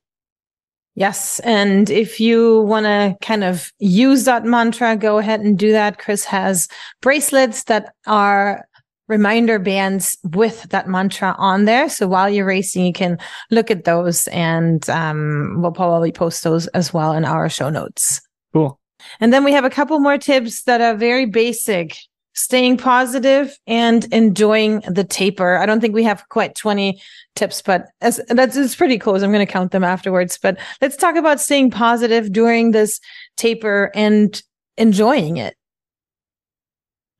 Yes. 0.95 1.39
And 1.39 1.89
if 1.89 2.19
you 2.19 2.61
want 2.61 2.85
to 2.85 3.15
kind 3.21 3.43
of 3.43 3.71
use 3.79 4.25
that 4.25 4.45
mantra, 4.45 4.95
go 4.95 5.17
ahead 5.17 5.41
and 5.41 5.57
do 5.57 5.71
that. 5.71 5.97
Chris 5.97 6.23
has 6.25 6.67
bracelets 7.01 7.63
that 7.63 7.95
are 8.05 8.67
reminder 9.08 9.60
bands 9.60 10.18
with 10.24 10.64
that 10.70 10.88
mantra 10.88 11.36
on 11.38 11.66
there. 11.66 11.89
So 11.89 12.08
while 12.08 12.30
you're 12.30 12.45
racing, 12.45 12.86
you 12.86 12.93
can 12.93 13.18
look 13.51 13.70
at 13.70 13.84
those 13.84 14.28
and 14.30 14.88
um, 14.89 15.62
we'll 15.62 15.72
probably 15.72 16.12
post 16.12 16.43
those 16.43 16.68
as 16.68 16.93
well 16.93 17.14
in 17.14 17.26
our 17.26 17.49
show 17.49 17.70
notes. 17.70 18.22
Cool. 18.54 18.80
And 19.20 19.34
then 19.34 19.43
we 19.43 19.51
have 19.51 19.66
a 19.66 19.70
couple 19.70 19.99
more 19.99 20.18
tips 20.18 20.64
that 20.64 20.82
are 20.82 20.95
very 20.95 21.26
basic. 21.26 21.97
Staying 22.36 22.78
positive 22.78 23.56
and 23.68 24.06
enjoying 24.12 24.80
the 24.88 25.04
taper. 25.04 25.58
I 25.58 25.68
don't 25.68 25.82
think 25.82 25.93
we 25.93 26.04
have 26.04 26.28
quite 26.30 26.56
20 26.56 26.99
tips, 27.36 27.62
but 27.62 27.89
as, 28.01 28.20
that's 28.30 28.56
it's 28.56 28.76
pretty 28.76 28.97
close. 28.97 29.22
I'm 29.22 29.32
going 29.32 29.45
to 29.45 29.51
count 29.51 29.72
them 29.72 29.84
afterwards. 29.84 30.39
But 30.41 30.58
let's 30.82 30.95
talk 30.95 31.16
about 31.16 31.39
staying 31.39 31.70
positive 31.70 32.32
during 32.32 32.72
this 32.72 32.99
taper 33.38 33.91
and 33.93 34.41
enjoying 34.78 35.38
it. 35.38 35.56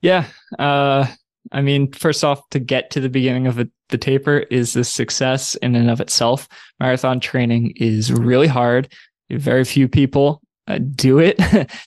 Yeah. 0.02 0.26
Uh, 0.58 1.06
I 1.52 1.62
mean, 1.62 1.92
first 1.92 2.24
off, 2.24 2.48
to 2.50 2.60
get 2.60 2.90
to 2.92 3.00
the 3.00 3.10
beginning 3.10 3.48
of 3.48 3.56
the 3.56 3.98
taper 3.98 4.40
is 4.50 4.76
a 4.76 4.84
success 4.84 5.56
in 5.56 5.76
and 5.76 5.90
of 5.90 6.02
itself. 6.02 6.48
Marathon 6.80 7.20
training 7.20 7.74
is 7.76 8.12
really 8.12 8.48
hard. 8.48 8.92
Very 9.30 9.64
few 9.64 9.88
people 9.88 10.42
uh, 10.68 10.80
do 10.96 11.20
it 11.20 11.38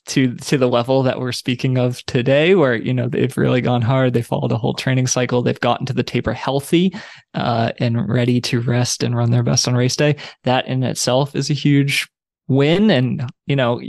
to 0.06 0.34
to 0.36 0.58
the 0.58 0.68
level 0.68 1.02
that 1.02 1.18
we're 1.18 1.32
speaking 1.32 1.78
of 1.78 2.04
today, 2.06 2.54
where 2.54 2.74
you 2.74 2.92
know 2.92 3.08
they've 3.08 3.36
really 3.36 3.60
gone 3.60 3.82
hard. 3.82 4.12
They 4.12 4.22
followed 4.22 4.52
a 4.52 4.58
whole 4.58 4.74
training 4.74 5.06
cycle. 5.06 5.42
They've 5.42 5.58
gotten 5.60 5.86
to 5.86 5.92
the 5.92 6.02
taper 6.02 6.32
healthy 6.32 6.94
uh, 7.34 7.72
and 7.78 8.08
ready 8.08 8.40
to 8.42 8.60
rest 8.60 9.02
and 9.02 9.16
run 9.16 9.30
their 9.30 9.42
best 9.42 9.66
on 9.66 9.74
race 9.74 9.96
day. 9.96 10.16
That 10.44 10.66
in 10.66 10.82
itself 10.82 11.34
is 11.34 11.50
a 11.50 11.54
huge 11.54 12.06
win, 12.48 12.90
and 12.90 13.28
you 13.46 13.56
know 13.56 13.80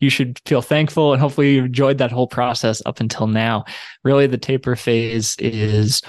you 0.00 0.10
should 0.10 0.40
feel 0.46 0.62
thankful 0.62 1.12
and 1.12 1.20
hopefully 1.20 1.54
you 1.54 1.64
enjoyed 1.64 1.98
that 1.98 2.12
whole 2.12 2.26
process 2.26 2.82
up 2.86 3.00
until 3.00 3.26
now. 3.26 3.64
Really, 4.04 4.26
the 4.26 4.38
taper 4.38 4.76
phase 4.76 5.36
is, 5.38 6.02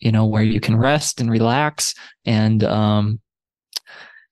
you 0.00 0.12
know, 0.12 0.26
where 0.26 0.42
you 0.42 0.60
can 0.60 0.76
rest 0.76 1.20
and 1.20 1.30
relax 1.30 1.94
and, 2.24 2.62
um, 2.64 3.20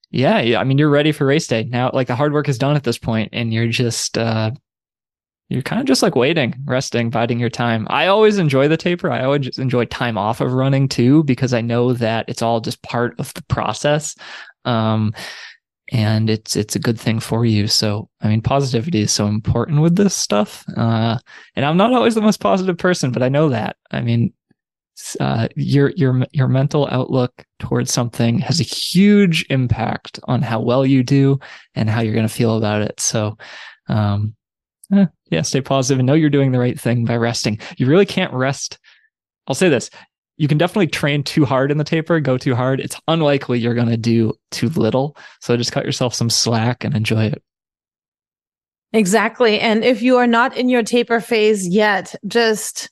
yeah, 0.09 0.37
I 0.57 0.63
mean, 0.63 0.77
you're 0.77 0.89
ready 0.89 1.11
for 1.11 1.25
race 1.25 1.47
day 1.47 1.65
now. 1.65 1.91
Like 1.93 2.07
the 2.07 2.15
hard 2.15 2.31
work 2.31 2.47
is 2.47 2.57
done 2.57 2.77
at 2.77 2.85
this 2.85 2.97
point, 2.97 3.29
and 3.33 3.53
you're 3.53 3.67
just, 3.67 4.17
uh, 4.17 4.51
you're 5.49 5.61
kind 5.61 5.81
of 5.81 5.85
just 5.85 6.01
like 6.01 6.15
waiting, 6.15 6.55
resting, 6.63 7.09
biding 7.09 7.39
your 7.39 7.49
time. 7.49 7.85
I 7.89 8.07
always 8.07 8.37
enjoy 8.37 8.69
the 8.69 8.77
taper. 8.77 9.11
I 9.11 9.25
always 9.25 9.57
enjoy 9.57 9.83
time 9.85 10.17
off 10.17 10.39
of 10.39 10.53
running 10.53 10.87
too, 10.87 11.25
because 11.25 11.53
I 11.53 11.59
know 11.59 11.91
that 11.91 12.23
it's 12.29 12.41
all 12.41 12.61
just 12.61 12.81
part 12.83 13.19
of 13.19 13.33
the 13.33 13.43
process. 13.43 14.15
Um, 14.63 15.13
and 15.91 16.29
it's 16.29 16.55
it's 16.55 16.75
a 16.75 16.79
good 16.79 16.99
thing 16.99 17.19
for 17.19 17.45
you. 17.45 17.67
So 17.67 18.09
I 18.21 18.27
mean, 18.27 18.41
positivity 18.41 19.01
is 19.01 19.11
so 19.11 19.27
important 19.27 19.81
with 19.81 19.95
this 19.95 20.15
stuff. 20.15 20.65
Uh, 20.75 21.17
and 21.55 21.65
I'm 21.65 21.77
not 21.77 21.93
always 21.93 22.15
the 22.15 22.21
most 22.21 22.39
positive 22.39 22.77
person, 22.77 23.11
but 23.11 23.23
I 23.23 23.29
know 23.29 23.49
that. 23.49 23.77
I 23.91 24.01
mean, 24.01 24.33
uh, 25.19 25.47
your 25.55 25.91
your 25.95 26.25
your 26.31 26.47
mental 26.47 26.87
outlook 26.91 27.45
towards 27.59 27.91
something 27.91 28.39
has 28.39 28.59
a 28.59 28.63
huge 28.63 29.45
impact 29.49 30.19
on 30.25 30.41
how 30.41 30.59
well 30.59 30.85
you 30.85 31.03
do 31.03 31.39
and 31.75 31.89
how 31.89 32.01
you're 32.01 32.15
going 32.15 32.27
to 32.27 32.33
feel 32.33 32.57
about 32.57 32.81
it. 32.81 32.99
So, 32.99 33.37
um, 33.87 34.35
eh, 34.93 35.05
yeah, 35.29 35.41
stay 35.43 35.61
positive 35.61 35.99
and 35.99 36.07
know 36.07 36.13
you're 36.13 36.29
doing 36.29 36.51
the 36.51 36.59
right 36.59 36.79
thing 36.79 37.05
by 37.05 37.15
resting. 37.15 37.59
You 37.77 37.87
really 37.87 38.05
can't 38.05 38.33
rest. 38.33 38.79
I'll 39.47 39.55
say 39.55 39.69
this: 39.69 39.89
you 40.37 40.47
can 40.47 40.57
definitely 40.57 40.87
train 40.87 41.23
too 41.23 41.45
hard 41.45 41.71
in 41.71 41.77
the 41.77 41.83
taper, 41.83 42.19
go 42.19 42.37
too 42.37 42.55
hard. 42.55 42.79
It's 42.79 42.99
unlikely 43.07 43.59
you're 43.59 43.73
going 43.73 43.89
to 43.89 43.97
do 43.97 44.33
too 44.51 44.69
little. 44.69 45.17
So 45.41 45.57
just 45.57 45.71
cut 45.71 45.85
yourself 45.85 46.13
some 46.13 46.29
slack 46.29 46.83
and 46.83 46.95
enjoy 46.95 47.25
it. 47.25 47.43
Exactly. 48.93 49.59
And 49.59 49.83
if 49.83 50.01
you 50.01 50.17
are 50.17 50.27
not 50.27 50.55
in 50.55 50.69
your 50.69 50.83
taper 50.83 51.19
phase 51.19 51.67
yet, 51.67 52.15
just 52.25 52.89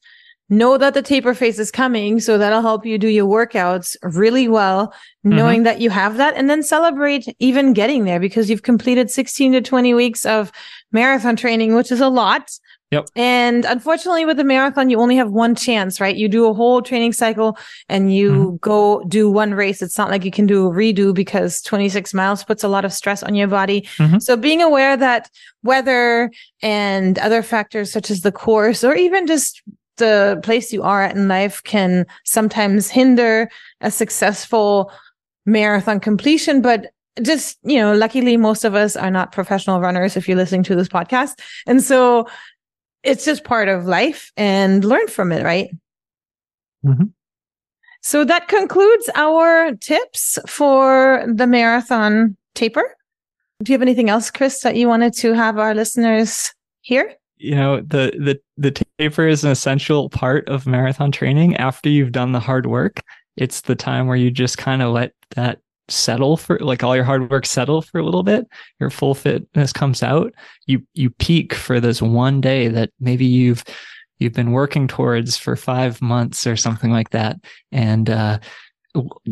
know 0.50 0.78
that 0.78 0.93
the 0.93 1.02
taper 1.02 1.34
phase 1.34 1.60
is 1.60 1.72
coming. 1.72 2.20
So 2.20 2.38
that'll 2.38 2.62
help 2.62 2.86
you 2.86 2.98
do 2.98 3.08
your 3.08 3.28
workouts 3.28 3.96
really 4.04 4.48
well, 4.48 4.93
knowing 5.24 5.58
mm-hmm. 5.58 5.64
that 5.64 5.82
you 5.82 5.89
have 5.89 6.18
that 6.18 6.36
and 6.36 6.50
then 6.50 6.62
celebrate 6.62 7.26
even 7.39 7.74
getting 7.74 8.06
there 8.06 8.20
because 8.20 8.50
you've 8.50 8.64
completed 8.64 9.10
16 9.10 9.54
to 9.54 9.62
20 9.62 9.93
weeks 9.93 10.26
of 10.26 10.52
marathon 10.91 11.36
training, 11.36 11.76
which 11.76 11.91
is 11.91 12.02
a 12.02 12.10
lot. 12.10 12.52
Yep. 12.91 13.09
And 13.15 13.65
unfortunately, 13.65 14.25
with 14.25 14.38
the 14.38 14.43
marathon, 14.43 14.89
you 14.89 14.99
only 14.99 15.15
have 15.15 15.31
one 15.31 15.55
chance, 15.55 15.99
right? 15.99 16.15
You 16.15 16.29
do 16.29 16.45
a 16.47 16.53
whole 16.53 16.81
training 16.81 17.13
cycle 17.13 17.57
and 17.89 18.13
you 18.13 18.31
mm-hmm. 18.31 18.55
go 18.57 19.03
do 19.07 19.29
one 19.29 19.53
race. 19.53 19.81
It's 19.81 19.97
not 19.97 20.09
like 20.09 20.23
you 20.23 20.31
can 20.31 20.45
do 20.45 20.67
a 20.67 20.71
redo 20.71 21.13
because 21.13 21.61
26 21.61 22.13
miles 22.13 22.43
puts 22.43 22.63
a 22.63 22.67
lot 22.67 22.86
of 22.86 22.93
stress 22.93 23.23
on 23.23 23.33
your 23.33 23.47
body. 23.47 23.81
Mm-hmm. 23.97 24.19
So 24.19 24.38
being 24.38 24.61
aware 24.61 24.95
that 24.95 25.31
weather 25.63 26.31
and 26.61 27.17
other 27.19 27.41
factors 27.41 27.91
such 27.91 28.11
as 28.11 28.21
the 28.21 28.31
course 28.31 28.83
or 28.83 28.95
even 28.95 29.25
just 29.25 29.63
the 29.97 30.39
place 30.43 30.71
you 30.71 30.83
are 30.83 31.01
at 31.03 31.15
in 31.15 31.27
life 31.27 31.63
can 31.63 32.05
sometimes 32.23 32.89
hinder 32.89 33.49
a 33.81 33.89
successful 33.89 34.91
marathon 35.45 35.99
completion. 35.99 36.61
But 36.61 36.91
just, 37.21 37.57
you 37.63 37.79
know, 37.79 37.93
luckily 37.93 38.38
most 38.38 38.65
of 38.65 38.75
us 38.75 38.95
are 38.95 39.11
not 39.11 39.31
professional 39.31 39.79
runners 39.79 40.17
if 40.17 40.27
you're 40.27 40.38
listening 40.38 40.63
to 40.63 40.75
this 40.75 40.89
podcast. 40.89 41.39
And 41.65 41.81
so 41.81 42.27
it's 43.06 43.26
just 43.26 43.43
part 43.43 43.68
of 43.68 43.86
life 43.86 44.32
and 44.36 44.84
learn 44.84 45.08
from 45.08 45.32
it, 45.32 45.43
right? 45.43 45.70
Mm-hmm. 46.86 47.06
So 48.01 48.24
that 48.26 48.47
concludes 48.47 49.10
our 49.16 49.74
tips 49.76 50.38
for 50.47 51.26
the 51.28 51.47
marathon 51.47 52.38
taper. 52.53 52.95
Do 53.64 53.72
you 53.72 53.76
have 53.76 53.82
anything 53.82 54.10
else, 54.10 54.30
Chris, 54.30 54.62
that 54.62 54.76
you 54.76 54.88
wanted 54.88 55.14
to 55.16 55.34
have 55.34 55.58
our 55.58 55.74
listeners 55.74 56.53
hear? 56.82 57.14
You 57.38 57.56
know, 57.56 57.78
the 57.82 58.14
the 58.18 58.39
the 58.58 58.86
taper 58.99 59.28
is 59.28 59.43
an 59.43 59.51
essential 59.51 60.10
part 60.10 60.47
of 60.47 60.68
marathon 60.68 61.12
training. 61.12 61.56
After 61.58 61.89
you've 61.89 62.12
done 62.12 62.32
the 62.32 62.39
hard 62.39 62.66
work, 62.66 63.01
it's 63.38 63.62
the 63.62 63.76
time 63.76 64.08
where 64.08 64.18
you 64.18 64.32
just 64.32 64.58
kind 64.58 64.82
of 64.82 64.93
let 64.93 65.14
that 65.36 65.60
settle 65.88 66.36
for 66.38 66.57
like 66.59 66.83
all 66.83 66.95
your 66.95 67.05
hard 67.05 67.29
work 67.29 67.45
settle 67.45 67.81
for 67.81 67.99
a 67.99 68.03
little 68.03 68.23
bit 68.23 68.47
your 68.79 68.89
full 68.89 69.13
fitness 69.13 69.71
comes 69.71 70.01
out 70.01 70.33
you 70.65 70.81
you 70.93 71.09
peak 71.11 71.53
for 71.53 71.79
this 71.79 72.01
one 72.01 72.41
day 72.41 72.67
that 72.67 72.89
maybe 72.99 73.25
you've 73.25 73.63
you've 74.19 74.33
been 74.33 74.51
working 74.51 74.88
towards 74.88 75.38
for 75.38 75.55
five 75.55 76.01
months 76.01 76.47
or 76.47 76.55
something 76.55 76.91
like 76.91 77.09
that. 77.11 77.38
And 77.71 78.09
uh, 78.09 78.39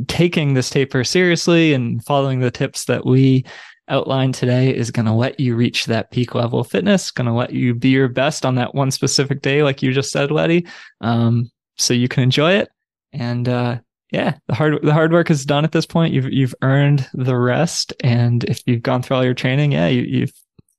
taking 0.08 0.54
this 0.54 0.70
taper 0.70 1.04
seriously 1.04 1.74
and 1.74 2.04
following 2.04 2.40
the 2.40 2.52
tips 2.52 2.86
that 2.86 3.06
we 3.06 3.46
outlined 3.90 4.34
today 4.34 4.74
is 4.74 4.92
going 4.92 5.06
to 5.06 5.14
let 5.14 5.40
you 5.40 5.56
reach 5.56 5.86
that 5.86 6.12
peak 6.12 6.34
level 6.36 6.60
of 6.62 6.68
fitness 6.68 7.12
going 7.12 7.28
to 7.28 7.34
let 7.34 7.52
you 7.52 7.74
be 7.74 7.90
your 7.90 8.08
best 8.08 8.46
on 8.46 8.56
that 8.56 8.74
one 8.74 8.90
specific 8.90 9.42
day 9.42 9.62
like 9.62 9.82
you 9.82 9.92
just 9.92 10.12
said 10.12 10.32
letty. 10.32 10.66
Um, 11.02 11.52
so 11.78 11.94
you 11.94 12.08
can 12.08 12.24
enjoy 12.24 12.54
it. 12.54 12.70
And 13.12 13.48
uh, 13.48 13.80
yeah, 14.14 14.38
the 14.48 14.54
hard 14.54 14.80
the 14.84 14.94
hard 14.94 15.12
work 15.12 15.32
is 15.32 15.44
done 15.44 15.66
at 15.66 15.72
this 15.72 15.88
point. 15.88 16.14
You've 16.14 16.32
you've 16.32 16.54
earned 16.62 17.10
the 17.16 17.36
rest, 17.36 17.94
and 18.02 18.44
if 18.44 18.62
you've 18.68 18.84
gone 18.84 19.02
through 19.02 19.18
all 19.18 19.26
your 19.26 19.34
training, 19.34 19.72
yeah, 19.72 19.88
you 19.88 20.04
you 20.04 20.28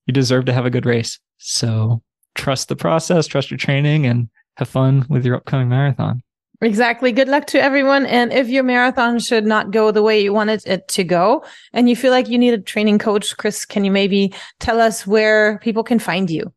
you 0.06 0.14
deserve 0.14 0.44
to 0.44 0.52
have 0.52 0.66
a 0.66 0.70
good 0.70 0.86
race. 0.86 1.18
So 1.38 2.00
trust 2.36 2.68
the 2.68 2.76
process, 2.76 3.26
trust 3.26 3.50
your 3.50 3.58
training, 3.58 4.06
and 4.06 4.28
have 4.56 4.68
fun 4.68 5.04
with 5.08 5.26
your 5.26 5.34
upcoming 5.34 5.68
marathon. 5.68 6.22
Exactly. 6.60 7.10
Good 7.10 7.28
luck 7.28 7.46
to 7.48 7.60
everyone. 7.60 8.06
And 8.06 8.32
if 8.32 8.48
your 8.48 8.62
marathon 8.62 9.18
should 9.18 9.44
not 9.44 9.72
go 9.72 9.90
the 9.90 10.02
way 10.02 10.22
you 10.22 10.32
wanted 10.32 10.62
it 10.64 10.86
to 10.88 11.02
go, 11.02 11.44
and 11.72 11.88
you 11.88 11.96
feel 11.96 12.12
like 12.12 12.28
you 12.28 12.38
need 12.38 12.54
a 12.54 12.58
training 12.58 13.00
coach, 13.00 13.36
Chris, 13.36 13.64
can 13.64 13.84
you 13.84 13.90
maybe 13.90 14.32
tell 14.60 14.80
us 14.80 15.08
where 15.08 15.58
people 15.58 15.82
can 15.82 15.98
find 15.98 16.30
you? 16.30 16.52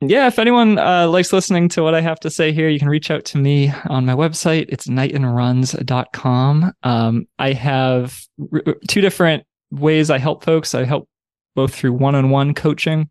Yeah, 0.00 0.26
if 0.26 0.38
anyone 0.38 0.78
uh, 0.78 1.06
likes 1.08 1.32
listening 1.32 1.68
to 1.70 1.82
what 1.82 1.94
I 1.94 2.00
have 2.00 2.20
to 2.20 2.30
say 2.30 2.52
here, 2.52 2.68
you 2.68 2.78
can 2.78 2.88
reach 2.88 3.10
out 3.10 3.24
to 3.26 3.38
me 3.38 3.72
on 3.88 4.06
my 4.06 4.14
website. 4.14 4.66
It's 4.68 4.86
knightonruns.com. 4.86 6.72
Um, 6.82 7.28
I 7.38 7.52
have 7.52 8.20
r- 8.52 8.62
two 8.88 9.00
different 9.00 9.44
ways 9.70 10.10
I 10.10 10.18
help 10.18 10.44
folks. 10.44 10.74
I 10.74 10.84
help 10.84 11.08
both 11.54 11.74
through 11.74 11.92
one 11.92 12.14
on 12.14 12.30
one 12.30 12.54
coaching 12.54 13.10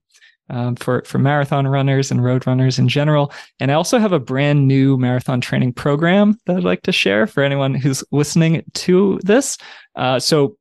um, 0.50 0.76
for 0.76 1.04
for 1.06 1.20
marathon 1.20 1.68
runners 1.68 2.12
and 2.12 2.24
road 2.24 2.48
runners 2.48 2.80
in 2.80 2.88
general. 2.88 3.32
And 3.60 3.72
I 3.72 3.76
also 3.76 4.00
have 4.00 4.12
a 4.12 4.20
brand 4.20 4.68
new 4.68 4.98
marathon 4.98 5.42
training 5.42 5.74
program 5.74 6.40
that 6.46 6.58
I'd 6.58 6.64
like 6.64 6.82
to 6.84 6.92
share 6.92 7.28
for 7.28 7.44
anyone 7.44 7.76
who's 7.76 8.04
listening 8.12 8.64
to 8.74 9.20
this. 9.24 9.58
Uh, 9.96 10.20
so 10.20 10.58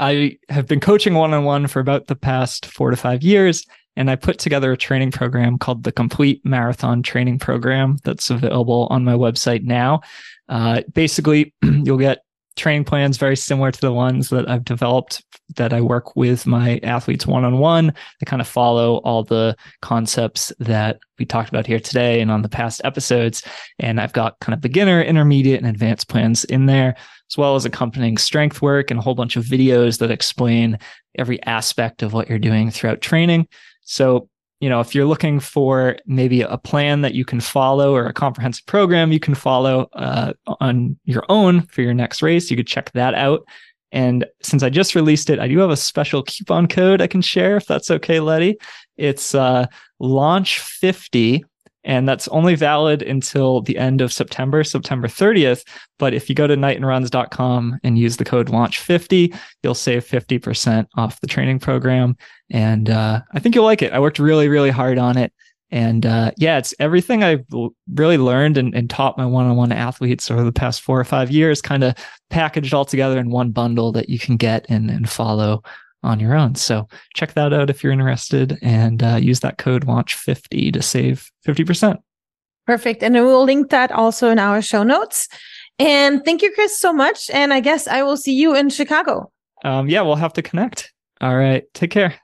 I 0.00 0.38
have 0.48 0.66
been 0.66 0.80
coaching 0.80 1.14
one 1.14 1.34
on 1.34 1.44
one 1.44 1.66
for 1.66 1.80
about 1.80 2.06
the 2.06 2.16
past 2.16 2.66
four 2.66 2.90
to 2.90 2.96
five 2.96 3.22
years. 3.22 3.64
And 3.96 4.10
I 4.10 4.16
put 4.16 4.38
together 4.38 4.72
a 4.72 4.76
training 4.76 5.12
program 5.12 5.58
called 5.58 5.84
the 5.84 5.92
Complete 5.92 6.44
Marathon 6.44 7.02
Training 7.02 7.38
Program 7.38 7.98
that's 8.04 8.30
available 8.30 8.88
on 8.90 9.04
my 9.04 9.14
website 9.14 9.62
now. 9.62 10.00
Uh, 10.48 10.82
basically, 10.92 11.54
you'll 11.62 11.98
get 11.98 12.24
training 12.56 12.84
plans 12.84 13.16
very 13.16 13.36
similar 13.36 13.72
to 13.72 13.80
the 13.80 13.92
ones 13.92 14.28
that 14.28 14.48
I've 14.48 14.64
developed 14.64 15.24
that 15.56 15.72
I 15.72 15.80
work 15.80 16.14
with 16.16 16.46
my 16.46 16.78
athletes 16.82 17.26
one 17.26 17.44
on 17.44 17.58
one. 17.58 17.92
They 18.20 18.24
kind 18.24 18.40
of 18.40 18.48
follow 18.48 18.98
all 18.98 19.24
the 19.24 19.56
concepts 19.82 20.52
that 20.60 20.98
we 21.18 21.24
talked 21.24 21.48
about 21.48 21.66
here 21.66 21.80
today 21.80 22.20
and 22.20 22.30
on 22.30 22.42
the 22.42 22.48
past 22.48 22.80
episodes. 22.84 23.42
And 23.78 24.00
I've 24.00 24.12
got 24.12 24.38
kind 24.40 24.54
of 24.54 24.60
beginner, 24.60 25.02
intermediate, 25.02 25.58
and 25.58 25.68
advanced 25.68 26.08
plans 26.08 26.44
in 26.44 26.66
there, 26.66 26.94
as 27.30 27.36
well 27.36 27.56
as 27.56 27.64
accompanying 27.64 28.18
strength 28.18 28.62
work 28.62 28.90
and 28.90 29.00
a 29.00 29.02
whole 29.02 29.14
bunch 29.14 29.36
of 29.36 29.44
videos 29.44 29.98
that 29.98 30.10
explain 30.10 30.78
every 31.18 31.42
aspect 31.44 32.02
of 32.02 32.12
what 32.12 32.28
you're 32.28 32.38
doing 32.38 32.70
throughout 32.70 33.00
training. 33.00 33.48
So 33.84 34.28
you 34.60 34.70
know, 34.70 34.80
if 34.80 34.94
you're 34.94 35.04
looking 35.04 35.40
for 35.40 35.96
maybe 36.06 36.40
a 36.40 36.56
plan 36.56 37.02
that 37.02 37.12
you 37.12 37.24
can 37.24 37.38
follow 37.38 37.94
or 37.94 38.06
a 38.06 38.14
comprehensive 38.14 38.64
program 38.64 39.12
you 39.12 39.20
can 39.20 39.34
follow 39.34 39.88
uh, 39.92 40.32
on 40.60 40.98
your 41.04 41.22
own 41.28 41.62
for 41.62 41.82
your 41.82 41.92
next 41.92 42.22
race, 42.22 42.50
you 42.50 42.56
could 42.56 42.66
check 42.66 42.90
that 42.92 43.12
out. 43.14 43.46
And 43.92 44.24
since 44.42 44.62
I 44.62 44.70
just 44.70 44.94
released 44.94 45.28
it, 45.28 45.38
I 45.38 45.48
do 45.48 45.58
have 45.58 45.70
a 45.70 45.76
special 45.76 46.22
coupon 46.22 46.66
code 46.66 47.02
I 47.02 47.06
can 47.06 47.20
share 47.20 47.56
if 47.56 47.66
that's 47.66 47.90
okay, 47.90 48.20
Letty. 48.20 48.56
It's 48.96 49.34
uh, 49.34 49.66
launch 50.00 50.60
50 50.60 51.44
and 51.84 52.08
that's 52.08 52.28
only 52.28 52.54
valid 52.54 53.02
until 53.02 53.60
the 53.60 53.76
end 53.76 54.00
of 54.00 54.12
September, 54.12 54.64
September 54.64 55.06
30th. 55.06 55.64
But 55.98 56.14
if 56.14 56.28
you 56.28 56.34
go 56.34 56.46
to 56.46 56.56
knightonruns.com 56.56 57.80
and 57.84 57.98
use 57.98 58.16
the 58.16 58.24
code 58.24 58.48
launch50, 58.48 59.36
you'll 59.62 59.74
save 59.74 60.04
50% 60.04 60.86
off 60.96 61.20
the 61.20 61.26
training 61.26 61.58
program. 61.58 62.16
And 62.50 62.90
uh, 62.90 63.20
I 63.32 63.38
think 63.38 63.54
you'll 63.54 63.64
like 63.64 63.82
it. 63.82 63.92
I 63.92 64.00
worked 64.00 64.18
really, 64.18 64.48
really 64.48 64.70
hard 64.70 64.98
on 64.98 65.18
it. 65.18 65.32
And 65.70 66.06
uh, 66.06 66.30
yeah, 66.36 66.58
it's 66.58 66.72
everything 66.78 67.24
I've 67.24 67.44
really 67.94 68.18
learned 68.18 68.56
and, 68.56 68.74
and 68.74 68.88
taught 68.88 69.18
my 69.18 69.26
one 69.26 69.46
on 69.46 69.56
one 69.56 69.72
athletes 69.72 70.30
over 70.30 70.44
the 70.44 70.52
past 70.52 70.82
four 70.82 71.00
or 71.00 71.04
five 71.04 71.30
years, 71.30 71.60
kind 71.60 71.82
of 71.82 71.94
packaged 72.30 72.72
all 72.72 72.84
together 72.84 73.18
in 73.18 73.30
one 73.30 73.50
bundle 73.50 73.90
that 73.92 74.08
you 74.08 74.18
can 74.18 74.36
get 74.36 74.66
and, 74.68 74.90
and 74.90 75.08
follow 75.08 75.62
on 76.04 76.20
your 76.20 76.34
own. 76.34 76.54
So 76.54 76.88
check 77.14 77.32
that 77.34 77.52
out 77.52 77.70
if 77.70 77.82
you're 77.82 77.92
interested 77.92 78.58
and 78.62 79.02
uh, 79.02 79.16
use 79.16 79.40
that 79.40 79.58
code 79.58 79.86
launch50 79.86 80.72
to 80.72 80.82
save 80.82 81.30
50%. 81.46 81.98
Perfect. 82.66 83.02
And 83.02 83.14
we'll 83.14 83.44
link 83.44 83.70
that 83.70 83.92
also 83.92 84.30
in 84.30 84.38
our 84.38 84.62
show 84.62 84.82
notes. 84.82 85.28
And 85.78 86.24
thank 86.24 86.42
you, 86.42 86.52
Chris, 86.52 86.78
so 86.78 86.92
much. 86.92 87.30
And 87.30 87.52
I 87.52 87.60
guess 87.60 87.86
I 87.86 88.02
will 88.02 88.16
see 88.16 88.34
you 88.34 88.54
in 88.54 88.70
Chicago. 88.70 89.30
Um, 89.64 89.88
yeah, 89.88 90.02
we'll 90.02 90.16
have 90.16 90.32
to 90.34 90.42
connect. 90.42 90.92
All 91.20 91.36
right. 91.36 91.64
Take 91.74 91.90
care. 91.90 92.14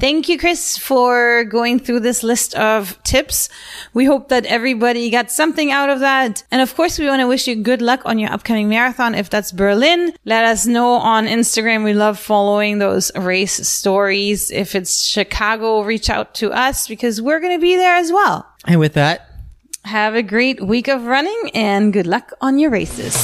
Thank 0.00 0.30
you, 0.30 0.38
Chris, 0.38 0.78
for 0.78 1.44
going 1.44 1.78
through 1.78 2.00
this 2.00 2.22
list 2.22 2.54
of 2.54 3.00
tips. 3.02 3.50
We 3.92 4.06
hope 4.06 4.30
that 4.30 4.46
everybody 4.46 5.10
got 5.10 5.30
something 5.30 5.70
out 5.70 5.90
of 5.90 6.00
that. 6.00 6.42
And 6.50 6.62
of 6.62 6.74
course, 6.74 6.98
we 6.98 7.06
want 7.06 7.20
to 7.20 7.26
wish 7.26 7.46
you 7.46 7.54
good 7.54 7.82
luck 7.82 8.00
on 8.06 8.18
your 8.18 8.32
upcoming 8.32 8.70
marathon. 8.70 9.14
If 9.14 9.28
that's 9.28 9.52
Berlin, 9.52 10.14
let 10.24 10.46
us 10.46 10.66
know 10.66 10.92
on 10.94 11.26
Instagram. 11.26 11.84
We 11.84 11.92
love 11.92 12.18
following 12.18 12.78
those 12.78 13.14
race 13.14 13.68
stories. 13.68 14.50
If 14.50 14.74
it's 14.74 15.04
Chicago, 15.04 15.82
reach 15.82 16.08
out 16.08 16.34
to 16.36 16.50
us 16.50 16.88
because 16.88 17.20
we're 17.20 17.40
going 17.40 17.58
to 17.58 17.60
be 17.60 17.76
there 17.76 17.96
as 17.96 18.10
well. 18.10 18.46
And 18.66 18.80
with 18.80 18.94
that, 18.94 19.28
have 19.84 20.14
a 20.14 20.22
great 20.22 20.62
week 20.62 20.88
of 20.88 21.04
running 21.04 21.50
and 21.52 21.92
good 21.92 22.06
luck 22.06 22.32
on 22.40 22.58
your 22.58 22.70
races. 22.70 23.14